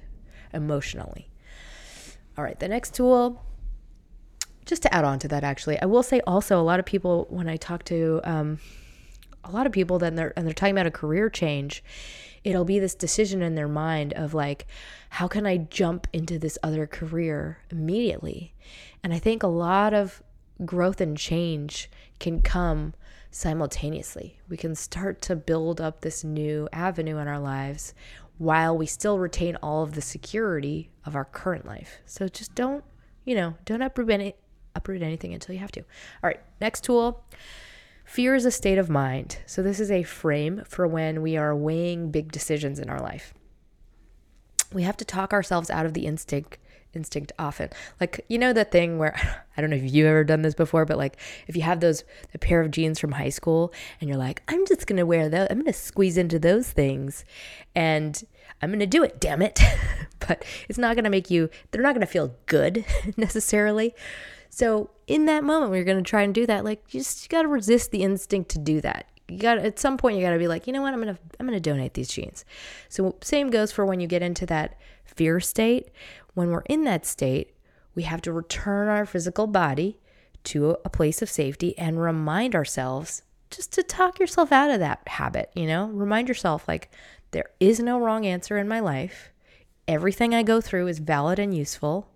emotionally. 0.53 1.29
All 2.37 2.43
right, 2.43 2.59
the 2.59 2.67
next 2.67 2.93
tool, 2.93 3.43
just 4.65 4.83
to 4.83 4.93
add 4.93 5.05
on 5.05 5.19
to 5.19 5.27
that, 5.29 5.43
actually, 5.43 5.79
I 5.81 5.85
will 5.85 6.03
say 6.03 6.21
also 6.27 6.59
a 6.59 6.63
lot 6.63 6.79
of 6.79 6.85
people, 6.85 7.25
when 7.29 7.47
I 7.47 7.55
talk 7.55 7.83
to 7.85 8.21
um, 8.23 8.59
a 9.47 9.51
lot 9.51 9.65
of 9.65 9.71
people 9.71 9.97
then 9.99 10.15
they're 10.15 10.33
and 10.35 10.45
they're 10.45 10.53
talking 10.53 10.75
about 10.75 10.85
a 10.87 10.91
career 10.91 11.29
change 11.29 11.83
it'll 12.43 12.65
be 12.65 12.79
this 12.79 12.95
decision 12.95 13.41
in 13.41 13.55
their 13.55 13.67
mind 13.67 14.13
of 14.13 14.33
like 14.33 14.65
how 15.09 15.27
can 15.27 15.45
i 15.45 15.57
jump 15.57 16.07
into 16.13 16.37
this 16.37 16.57
other 16.63 16.87
career 16.87 17.59
immediately? 17.69 18.53
And 19.03 19.13
i 19.13 19.19
think 19.19 19.43
a 19.43 19.47
lot 19.47 19.93
of 19.93 20.21
growth 20.65 21.01
and 21.01 21.17
change 21.17 21.89
can 22.19 22.41
come 22.41 22.93
simultaneously. 23.29 24.39
We 24.49 24.57
can 24.57 24.73
start 24.73 25.21
to 25.23 25.35
build 25.35 25.79
up 25.79 26.01
this 26.01 26.23
new 26.23 26.67
avenue 26.73 27.17
in 27.17 27.27
our 27.27 27.39
lives 27.39 27.93
while 28.37 28.75
we 28.75 28.85
still 28.85 29.19
retain 29.19 29.55
all 29.57 29.83
of 29.83 29.93
the 29.93 30.01
security 30.01 30.89
of 31.05 31.15
our 31.15 31.25
current 31.25 31.65
life. 31.65 31.99
So 32.05 32.27
just 32.27 32.55
don't 32.55 32.83
you 33.25 33.35
know 33.35 33.55
don't 33.65 33.81
uproot, 33.81 34.09
any, 34.09 34.35
uproot 34.75 35.01
anything 35.01 35.33
until 35.33 35.53
you 35.53 35.59
have 35.59 35.71
to. 35.73 35.81
All 35.81 36.27
right 36.27 36.39
next 36.59 36.83
tool 36.83 37.23
Fear 38.07 38.35
is 38.35 38.45
a 38.45 38.51
state 38.51 38.77
of 38.77 38.89
mind. 38.89 39.39
So, 39.45 39.61
this 39.61 39.81
is 39.81 39.91
a 39.91 40.01
frame 40.01 40.63
for 40.65 40.87
when 40.87 41.21
we 41.21 41.35
are 41.35 41.53
weighing 41.53 42.09
big 42.09 42.31
decisions 42.31 42.79
in 42.79 42.89
our 42.89 43.01
life. 43.01 43.33
We 44.73 44.83
have 44.83 44.95
to 44.97 45.05
talk 45.05 45.33
ourselves 45.33 45.69
out 45.69 45.85
of 45.85 45.93
the 45.93 46.05
instinct 46.05 46.57
instinct 46.93 47.33
often. 47.37 47.69
Like, 47.99 48.25
you 48.29 48.37
know, 48.37 48.53
that 48.53 48.71
thing 48.71 48.97
where 48.97 49.13
I 49.57 49.61
don't 49.61 49.69
know 49.69 49.75
if 49.75 49.93
you've 49.93 50.07
ever 50.07 50.23
done 50.23 50.41
this 50.41 50.55
before, 50.55 50.85
but 50.85 50.97
like 50.97 51.17
if 51.47 51.55
you 51.57 51.63
have 51.63 51.81
those, 51.81 52.05
a 52.33 52.37
pair 52.37 52.61
of 52.61 52.71
jeans 52.71 52.97
from 52.97 53.11
high 53.11 53.29
school 53.29 53.73
and 53.99 54.09
you're 54.09 54.17
like, 54.17 54.41
I'm 54.47 54.65
just 54.65 54.87
going 54.87 54.97
to 54.97 55.05
wear 55.05 55.27
those, 55.27 55.47
I'm 55.51 55.57
going 55.57 55.65
to 55.65 55.73
squeeze 55.73 56.17
into 56.17 56.39
those 56.39 56.71
things 56.71 57.25
and 57.75 58.23
I'm 58.61 58.69
going 58.69 58.79
to 58.79 58.85
do 58.85 59.03
it, 59.03 59.19
damn 59.19 59.41
it. 59.41 59.59
but 60.27 60.45
it's 60.69 60.79
not 60.79 60.95
going 60.95 61.03
to 61.03 61.09
make 61.09 61.29
you, 61.29 61.49
they're 61.71 61.83
not 61.83 61.93
going 61.93 62.07
to 62.07 62.11
feel 62.11 62.35
good 62.45 62.85
necessarily. 63.17 63.93
So 64.49 64.89
in 65.07 65.25
that 65.25 65.43
moment 65.43 65.71
when 65.71 65.77
you're 65.77 65.85
going 65.85 66.03
to 66.03 66.09
try 66.09 66.21
and 66.21 66.33
do 66.33 66.45
that, 66.45 66.63
like 66.63 66.93
you 66.93 66.99
just 67.01 67.29
got 67.29 67.43
to 67.43 67.47
resist 67.47 67.91
the 67.91 68.03
instinct 68.03 68.49
to 68.51 68.59
do 68.59 68.81
that. 68.81 69.07
You 69.27 69.39
got 69.39 69.57
at 69.57 69.79
some 69.79 69.97
point 69.97 70.17
you 70.17 70.23
got 70.23 70.31
to 70.31 70.39
be 70.39 70.47
like, 70.47 70.67
you 70.67 70.73
know 70.73 70.81
what, 70.81 70.93
I'm 70.93 70.99
gonna 70.99 71.19
I'm 71.39 71.45
gonna 71.45 71.59
donate 71.59 71.93
these 71.95 72.07
jeans. 72.07 72.45
So 72.87 73.15
same 73.21 73.49
goes 73.49 73.71
for 73.71 73.85
when 73.85 73.99
you 73.99 74.07
get 74.07 74.21
into 74.21 74.45
that 74.45 74.77
fear 75.03 75.39
state. 75.39 75.89
When 76.33 76.49
we're 76.49 76.61
in 76.61 76.85
that 76.85 77.05
state, 77.05 77.53
we 77.93 78.03
have 78.03 78.21
to 78.21 78.31
return 78.31 78.87
our 78.87 79.05
physical 79.05 79.47
body 79.47 79.99
to 80.45 80.77
a 80.85 80.89
place 80.89 81.21
of 81.21 81.29
safety 81.29 81.77
and 81.77 82.01
remind 82.01 82.55
ourselves 82.55 83.23
just 83.49 83.73
to 83.73 83.83
talk 83.83 84.19
yourself 84.19 84.51
out 84.51 84.71
of 84.71 84.79
that 84.79 85.01
habit. 85.07 85.51
You 85.55 85.67
know, 85.67 85.87
remind 85.87 86.29
yourself 86.29 86.67
like 86.67 86.89
there 87.31 87.49
is 87.59 87.79
no 87.79 87.99
wrong 87.99 88.25
answer 88.25 88.57
in 88.57 88.67
my 88.67 88.79
life. 88.79 89.31
Everything 89.87 90.33
I 90.33 90.43
go 90.43 90.61
through 90.61 90.87
is 90.87 90.99
valid 90.99 91.39
and 91.39 91.55
useful. 91.55 92.09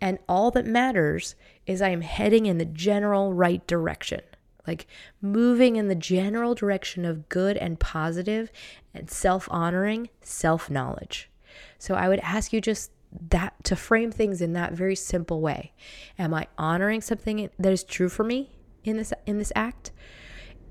And 0.00 0.18
all 0.28 0.50
that 0.52 0.66
matters 0.66 1.34
is 1.66 1.80
I 1.80 1.90
am 1.90 2.02
heading 2.02 2.46
in 2.46 2.58
the 2.58 2.64
general 2.64 3.32
right 3.32 3.66
direction, 3.66 4.20
like 4.66 4.86
moving 5.20 5.76
in 5.76 5.88
the 5.88 5.94
general 5.94 6.54
direction 6.54 7.04
of 7.04 7.28
good 7.28 7.56
and 7.56 7.80
positive 7.80 8.50
and 8.92 9.10
self 9.10 9.48
honoring 9.50 10.08
self 10.20 10.70
knowledge. 10.70 11.30
So 11.78 11.94
I 11.94 12.08
would 12.08 12.20
ask 12.20 12.52
you 12.52 12.60
just 12.60 12.90
that 13.30 13.54
to 13.64 13.76
frame 13.76 14.10
things 14.10 14.42
in 14.42 14.54
that 14.54 14.72
very 14.72 14.96
simple 14.96 15.40
way. 15.40 15.72
Am 16.18 16.34
I 16.34 16.48
honoring 16.58 17.00
something 17.00 17.48
that 17.58 17.72
is 17.72 17.84
true 17.84 18.08
for 18.08 18.24
me 18.24 18.56
in 18.82 18.96
this 18.96 19.12
in 19.26 19.38
this 19.38 19.52
act? 19.54 19.92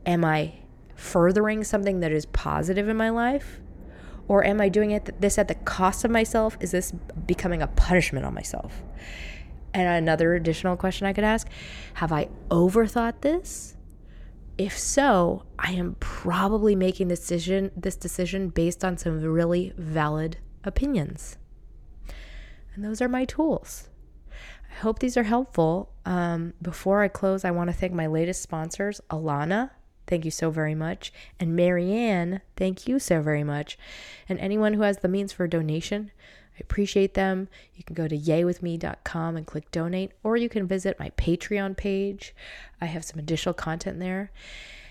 Am 0.05 0.25
I 0.25 0.55
furthering 0.95 1.63
something 1.63 2.01
that 2.01 2.11
is 2.11 2.25
positive 2.27 2.89
in 2.89 2.97
my 2.97 3.09
life? 3.09 3.59
Or 4.27 4.43
am 4.45 4.61
I 4.61 4.69
doing 4.69 4.91
it 4.91 5.19
this 5.19 5.37
at 5.37 5.47
the 5.47 5.55
cost 5.55 6.05
of 6.05 6.11
myself? 6.11 6.57
Is 6.59 6.71
this 6.71 6.91
becoming 7.25 7.61
a 7.61 7.67
punishment 7.67 8.25
on 8.25 8.33
myself? 8.33 8.81
And 9.73 9.87
another 9.87 10.35
additional 10.35 10.77
question 10.77 11.07
I 11.07 11.13
could 11.13 11.23
ask 11.23 11.47
Have 11.95 12.11
I 12.11 12.29
overthought 12.49 13.21
this? 13.21 13.75
If 14.57 14.77
so, 14.77 15.45
I 15.57 15.71
am 15.71 15.95
probably 15.99 16.75
making 16.75 17.07
this 17.07 17.21
decision, 17.21 17.71
this 17.75 17.95
decision 17.95 18.49
based 18.49 18.85
on 18.85 18.97
some 18.97 19.19
really 19.19 19.73
valid 19.77 20.37
opinions. 20.63 21.37
And 22.75 22.85
those 22.85 23.01
are 23.01 23.09
my 23.09 23.25
tools. 23.25 23.89
I 24.69 24.75
hope 24.81 24.99
these 24.99 25.17
are 25.17 25.23
helpful. 25.23 25.91
Um, 26.05 26.53
before 26.61 27.01
I 27.01 27.07
close, 27.07 27.43
I 27.43 27.51
want 27.51 27.69
to 27.69 27.75
thank 27.75 27.93
my 27.93 28.07
latest 28.07 28.41
sponsors, 28.41 29.01
Alana. 29.09 29.71
Thank 30.07 30.25
you 30.25 30.31
so 30.31 30.49
very 30.49 30.75
much. 30.75 31.13
And 31.39 31.55
Marianne, 31.55 32.41
thank 32.55 32.87
you 32.87 32.99
so 32.99 33.21
very 33.21 33.43
much. 33.43 33.77
And 34.27 34.39
anyone 34.39 34.73
who 34.73 34.81
has 34.81 34.97
the 34.97 35.07
means 35.07 35.31
for 35.31 35.45
a 35.45 35.49
donation, 35.49 36.11
I 36.55 36.59
appreciate 36.59 37.13
them. 37.13 37.47
You 37.73 37.83
can 37.83 37.95
go 37.95 38.07
to 38.07 38.17
yaywithme.com 38.17 39.37
and 39.37 39.47
click 39.47 39.71
donate, 39.71 40.11
or 40.23 40.37
you 40.37 40.49
can 40.49 40.67
visit 40.67 40.99
my 40.99 41.09
Patreon 41.11 41.77
page. 41.77 42.35
I 42.79 42.85
have 42.85 43.05
some 43.05 43.17
additional 43.17 43.53
content 43.53 43.99
there. 43.99 44.31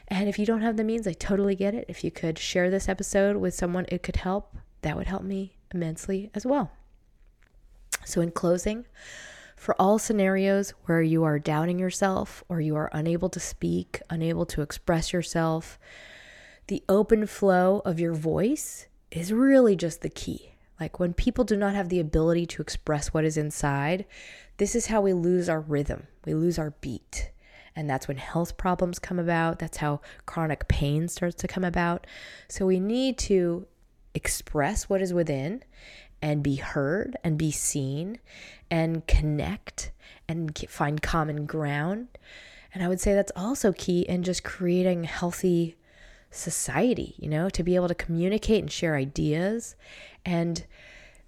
And 0.09 0.29
if 0.29 0.39
you 0.39 0.47
don't 0.47 0.63
have 0.63 0.77
the 0.77 0.85
means, 0.85 1.07
I 1.07 1.13
totally 1.13 1.55
get 1.55 1.75
it. 1.75 1.87
If 1.89 2.03
you 2.03 2.11
could 2.11 2.39
share 2.39 2.71
this 2.71 2.89
episode 2.89 3.37
with 3.37 3.55
someone 3.55 3.87
it 3.89 4.03
could 4.03 4.17
help, 4.17 4.57
that 4.83 4.97
would 4.97 5.07
help 5.07 5.23
me 5.23 5.57
immensely 5.73 6.31
as 6.35 6.45
well. 6.45 6.73
So, 8.05 8.21
in 8.21 8.33
closing, 8.33 8.85
for 9.63 9.81
all 9.81 9.97
scenarios 9.97 10.71
where 10.87 11.03
you 11.03 11.23
are 11.23 11.39
doubting 11.39 11.79
yourself 11.79 12.43
or 12.49 12.61
you 12.61 12.75
are 12.75 12.91
unable 12.93 13.29
to 13.29 13.39
speak, 13.39 14.03
unable 14.11 14.45
to 14.45 14.61
express 14.61 15.13
yourself, 15.13 15.79
the 16.67 16.83
open 16.89 17.29
flow 17.29 17.81
of 17.85 18.01
your 18.01 18.13
voice 18.13 18.89
is 19.13 19.33
really 19.33 19.77
just 19.77 20.01
the 20.01 20.09
key. 20.09 20.57
Like 20.81 20.99
when 20.99 21.15
people 21.15 21.45
do 21.45 21.57
not 21.57 21.77
have 21.77 21.91
the 21.91 22.01
ability 22.01 22.45
to 22.47 22.61
express 22.61 23.15
what 23.15 23.25
is 23.25 23.37
inside, 23.37 24.05
this 24.57 24.75
is 24.75 24.87
how 24.87 25.01
we 25.01 25.13
lose 25.13 25.49
our 25.49 25.61
rhythm, 25.61 26.09
we 26.25 26.35
lose 26.35 26.59
our 26.59 26.73
beat. 26.81 27.31
And 27.77 27.89
that's 27.89 28.09
when 28.09 28.17
health 28.17 28.57
problems 28.57 28.99
come 28.99 29.21
about. 29.21 29.61
That's 29.61 29.77
how 29.77 30.01
chronic 30.27 30.67
pain 30.67 31.07
starts 31.07 31.37
to 31.37 31.47
come 31.47 31.63
about. 31.63 32.09
So 32.49 32.67
we 32.67 32.81
need 32.81 33.17
to 33.19 33.69
express 34.13 34.89
what 34.89 35.01
is 35.01 35.15
within 35.15 35.63
and 36.23 36.43
be 36.43 36.57
heard 36.57 37.17
and 37.25 37.37
be 37.37 37.51
seen 37.51 38.21
and 38.71 39.07
connect 39.07 39.91
and 40.29 40.57
find 40.69 41.03
common 41.03 41.45
ground. 41.45 42.09
And 42.73 42.83
I 42.83 42.89
would 42.89 43.01
say 43.01 43.13
that's 43.13 43.33
also 43.37 43.73
key 43.73 44.03
in 44.03 44.23
just 44.23 44.45
creating 44.45 45.05
healthy 45.05 45.77
society, 46.31 47.15
you 47.19 47.29
know, 47.29 47.51
to 47.51 47.63
be 47.63 47.75
able 47.75 47.89
to 47.89 47.95
communicate 47.95 48.61
and 48.61 48.71
share 48.71 48.97
ideas. 48.97 49.75
And 50.25 50.65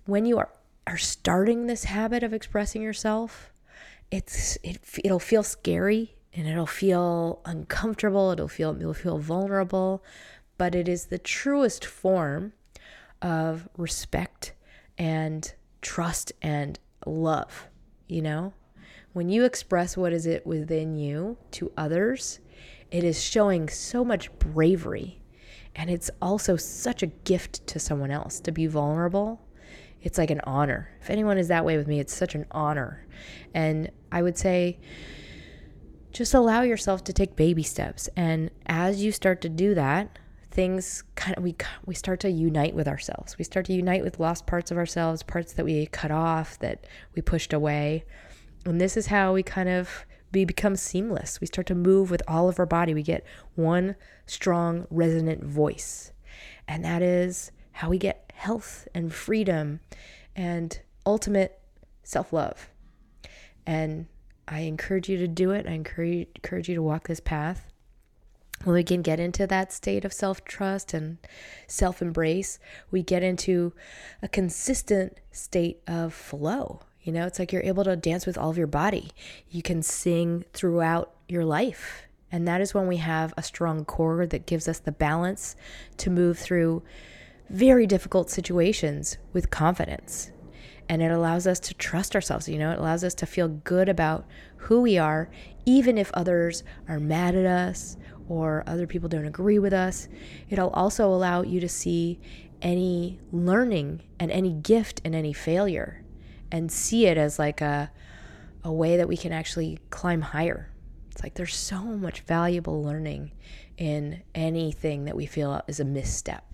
when 0.07 0.24
you 0.24 0.38
are, 0.38 0.51
are 0.86 0.97
starting 0.97 1.66
this 1.66 1.84
habit 1.84 2.22
of 2.22 2.32
expressing 2.32 2.80
yourself, 2.80 3.53
it's 4.11 4.57
it 4.62 4.78
it'll 5.03 5.18
feel 5.18 5.42
scary 5.42 6.14
and 6.32 6.47
it'll 6.47 6.66
feel 6.66 7.40
uncomfortable, 7.45 8.30
it'll 8.30 8.49
feel 8.49 8.76
it'll 8.76 8.95
feel 8.95 9.18
vulnerable, 9.18 10.05
but 10.57 10.74
it 10.74 10.88
is 10.88 11.07
the 11.07 11.18
truest 11.18 11.84
form 11.84 12.53
of 13.20 13.68
respect 13.76 14.53
and 14.99 15.53
trust 15.82 16.32
and 16.42 16.78
love, 17.07 17.68
you 18.09 18.22
know? 18.22 18.53
When 19.12 19.28
you 19.28 19.45
express 19.45 19.97
what 19.97 20.12
is 20.12 20.26
it 20.26 20.47
within 20.47 20.97
you 20.97 21.36
to 21.53 21.72
others, 21.76 22.40
it 22.90 23.05
is 23.05 23.22
showing 23.22 23.68
so 23.68 24.05
much 24.05 24.36
bravery. 24.38 25.20
And 25.76 25.90
it's 25.90 26.11
also 26.20 26.57
such 26.57 27.03
a 27.03 27.07
gift 27.07 27.66
to 27.68 27.78
someone 27.78 28.11
else 28.11 28.40
to 28.40 28.53
be 28.53 28.66
vulnerable. 28.66 29.40
It's 30.03 30.18
like 30.18 30.30
an 30.30 30.40
honor. 30.45 30.90
If 31.01 31.11
anyone 31.11 31.38
is 31.38 31.49
that 31.49 31.64
way 31.64 31.76
with 31.76 31.86
me, 31.86 31.99
it's 32.01 32.14
such 32.14 32.34
an 32.34 32.47
honor. 32.51 33.07
And 33.55 33.90
I 34.12 34.22
would 34.22 34.36
say, 34.36 34.78
just 36.12 36.34
allow 36.34 36.62
yourself 36.62 37.03
to 37.05 37.12
take 37.12 37.36
baby 37.36 37.62
steps. 37.62 38.09
And 38.16 38.51
as 38.66 39.03
you 39.03 39.11
start 39.12 39.40
to 39.42 39.49
do 39.49 39.74
that, 39.74 40.18
things 40.55 41.02
kind 41.16 41.36
of 41.36 41.42
we 41.42 41.57
we 41.84 41.94
start 41.94 42.20
to 42.20 42.30
unite 42.30 42.74
with 42.74 42.88
ourselves. 42.88 43.36
We 43.36 43.44
start 43.44 43.66
to 43.66 43.72
unite 43.72 44.05
with 44.05 44.20
lost 44.20 44.46
parts 44.46 44.70
of 44.70 44.78
ourselves, 44.78 45.22
parts 45.22 45.52
that 45.55 45.64
we 45.64 45.86
cut 45.86 46.11
off, 46.11 46.59
that 46.61 46.86
we 47.14 47.22
pushed 47.22 47.52
away. 47.52 48.05
And 48.64 48.80
this 48.80 48.96
is 48.96 49.09
how 49.09 49.34
we 49.34 49.42
kind 49.42 49.68
of 49.68 50.07
we 50.32 50.44
become 50.44 50.76
seamless. 50.76 51.40
We 51.40 51.46
start 51.46 51.66
to 51.68 51.74
move 51.74 52.11
with 52.11 52.22
all 52.26 52.48
of 52.48 52.59
our 52.59 52.66
body. 52.66 52.94
We 52.94 53.02
get 53.02 53.24
one 53.55 53.96
strong, 54.26 54.86
resonant 54.90 55.44
voice. 55.44 56.12
And 56.66 56.84
that 56.84 57.02
is 57.02 57.52
how 57.72 57.90
we 57.90 57.98
get 57.98 58.32
health 58.34 58.88
and 58.94 59.12
freedom 59.12 59.80
and 60.34 60.80
ultimate 61.05 61.61
self 62.05 62.32
love. 62.32 62.70
And 63.66 64.07
I 64.46 64.61
encourage 64.61 65.09
you 65.09 65.18
to 65.18 65.28
do 65.28 65.50
it. 65.50 65.66
I 65.66 65.72
encourage, 65.72 66.28
encourage 66.36 66.68
you 66.68 66.74
to 66.74 66.82
walk 66.82 67.09
this 67.09 67.20
path. 67.20 67.72
When 68.64 68.74
we 68.74 68.82
can 68.82 69.02
get 69.02 69.20
into 69.20 69.46
that 69.46 69.72
state 69.72 70.06
of 70.06 70.12
self 70.12 70.44
trust 70.44 70.94
and 70.94 71.18
self 71.66 72.00
embrace, 72.00 72.58
we 72.90 73.02
get 73.02 73.22
into 73.22 73.74
a 74.22 74.28
consistent 74.28 75.20
state 75.30 75.80
of 75.86 76.14
flow. 76.14 76.80
You 77.02 77.12
know, 77.12 77.26
it's 77.26 77.38
like 77.38 77.52
you're 77.52 77.62
able 77.62 77.84
to 77.84 77.94
dance 77.94 78.24
with 78.24 78.38
all 78.38 78.48
of 78.48 78.56
your 78.56 78.66
body. 78.66 79.10
You 79.50 79.60
can 79.60 79.82
sing 79.82 80.46
throughout 80.54 81.12
your 81.28 81.44
life. 81.44 82.04
And 82.32 82.48
that 82.48 82.62
is 82.62 82.72
when 82.72 82.88
we 82.88 82.96
have 82.96 83.34
a 83.36 83.42
strong 83.42 83.84
core 83.84 84.26
that 84.26 84.46
gives 84.46 84.66
us 84.66 84.78
the 84.78 84.90
balance 84.90 85.54
to 85.98 86.10
move 86.10 86.38
through 86.38 86.82
very 87.50 87.86
difficult 87.86 88.30
situations 88.30 89.18
with 89.34 89.50
confidence. 89.50 90.32
And 90.88 91.02
it 91.02 91.10
allows 91.10 91.46
us 91.46 91.60
to 91.60 91.74
trust 91.74 92.14
ourselves, 92.14 92.48
you 92.48 92.58
know, 92.58 92.72
it 92.72 92.78
allows 92.78 93.04
us 93.04 93.14
to 93.16 93.26
feel 93.26 93.48
good 93.48 93.88
about 93.88 94.26
who 94.56 94.80
we 94.80 94.96
are, 94.96 95.30
even 95.66 95.98
if 95.98 96.10
others 96.12 96.64
are 96.88 96.98
mad 96.98 97.34
at 97.34 97.46
us 97.46 97.96
or 98.28 98.64
other 98.66 98.86
people 98.86 99.08
don't 99.08 99.26
agree 99.26 99.58
with 99.58 99.72
us. 99.72 100.08
It'll 100.48 100.70
also 100.70 101.12
allow 101.12 101.42
you 101.42 101.60
to 101.60 101.68
see 101.68 102.20
any 102.62 103.18
learning 103.32 104.02
and 104.18 104.30
any 104.30 104.52
gift 104.52 105.00
and 105.04 105.14
any 105.14 105.32
failure 105.32 106.02
and 106.50 106.70
see 106.70 107.06
it 107.06 107.18
as 107.18 107.38
like 107.38 107.60
a, 107.60 107.90
a 108.62 108.72
way 108.72 108.96
that 108.96 109.08
we 109.08 109.16
can 109.16 109.32
actually 109.32 109.78
climb 109.90 110.20
higher. 110.20 110.70
It's 111.10 111.22
like 111.22 111.34
there's 111.34 111.54
so 111.54 111.82
much 111.82 112.20
valuable 112.20 112.82
learning 112.82 113.32
in 113.76 114.22
anything 114.34 115.04
that 115.04 115.16
we 115.16 115.26
feel 115.26 115.62
is 115.66 115.80
a 115.80 115.84
misstep. 115.84 116.44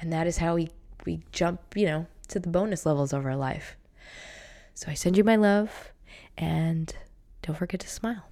And 0.00 0.12
that 0.12 0.26
is 0.26 0.38
how 0.38 0.54
we, 0.54 0.70
we 1.04 1.22
jump, 1.32 1.60
you 1.74 1.86
know, 1.86 2.06
to 2.28 2.38
the 2.38 2.48
bonus 2.48 2.86
levels 2.86 3.12
of 3.12 3.26
our 3.26 3.36
life. 3.36 3.76
So 4.74 4.90
I 4.90 4.94
send 4.94 5.16
you 5.16 5.24
my 5.24 5.36
love 5.36 5.92
and 6.38 6.94
don't 7.42 7.56
forget 7.56 7.80
to 7.80 7.88
smile. 7.88 8.31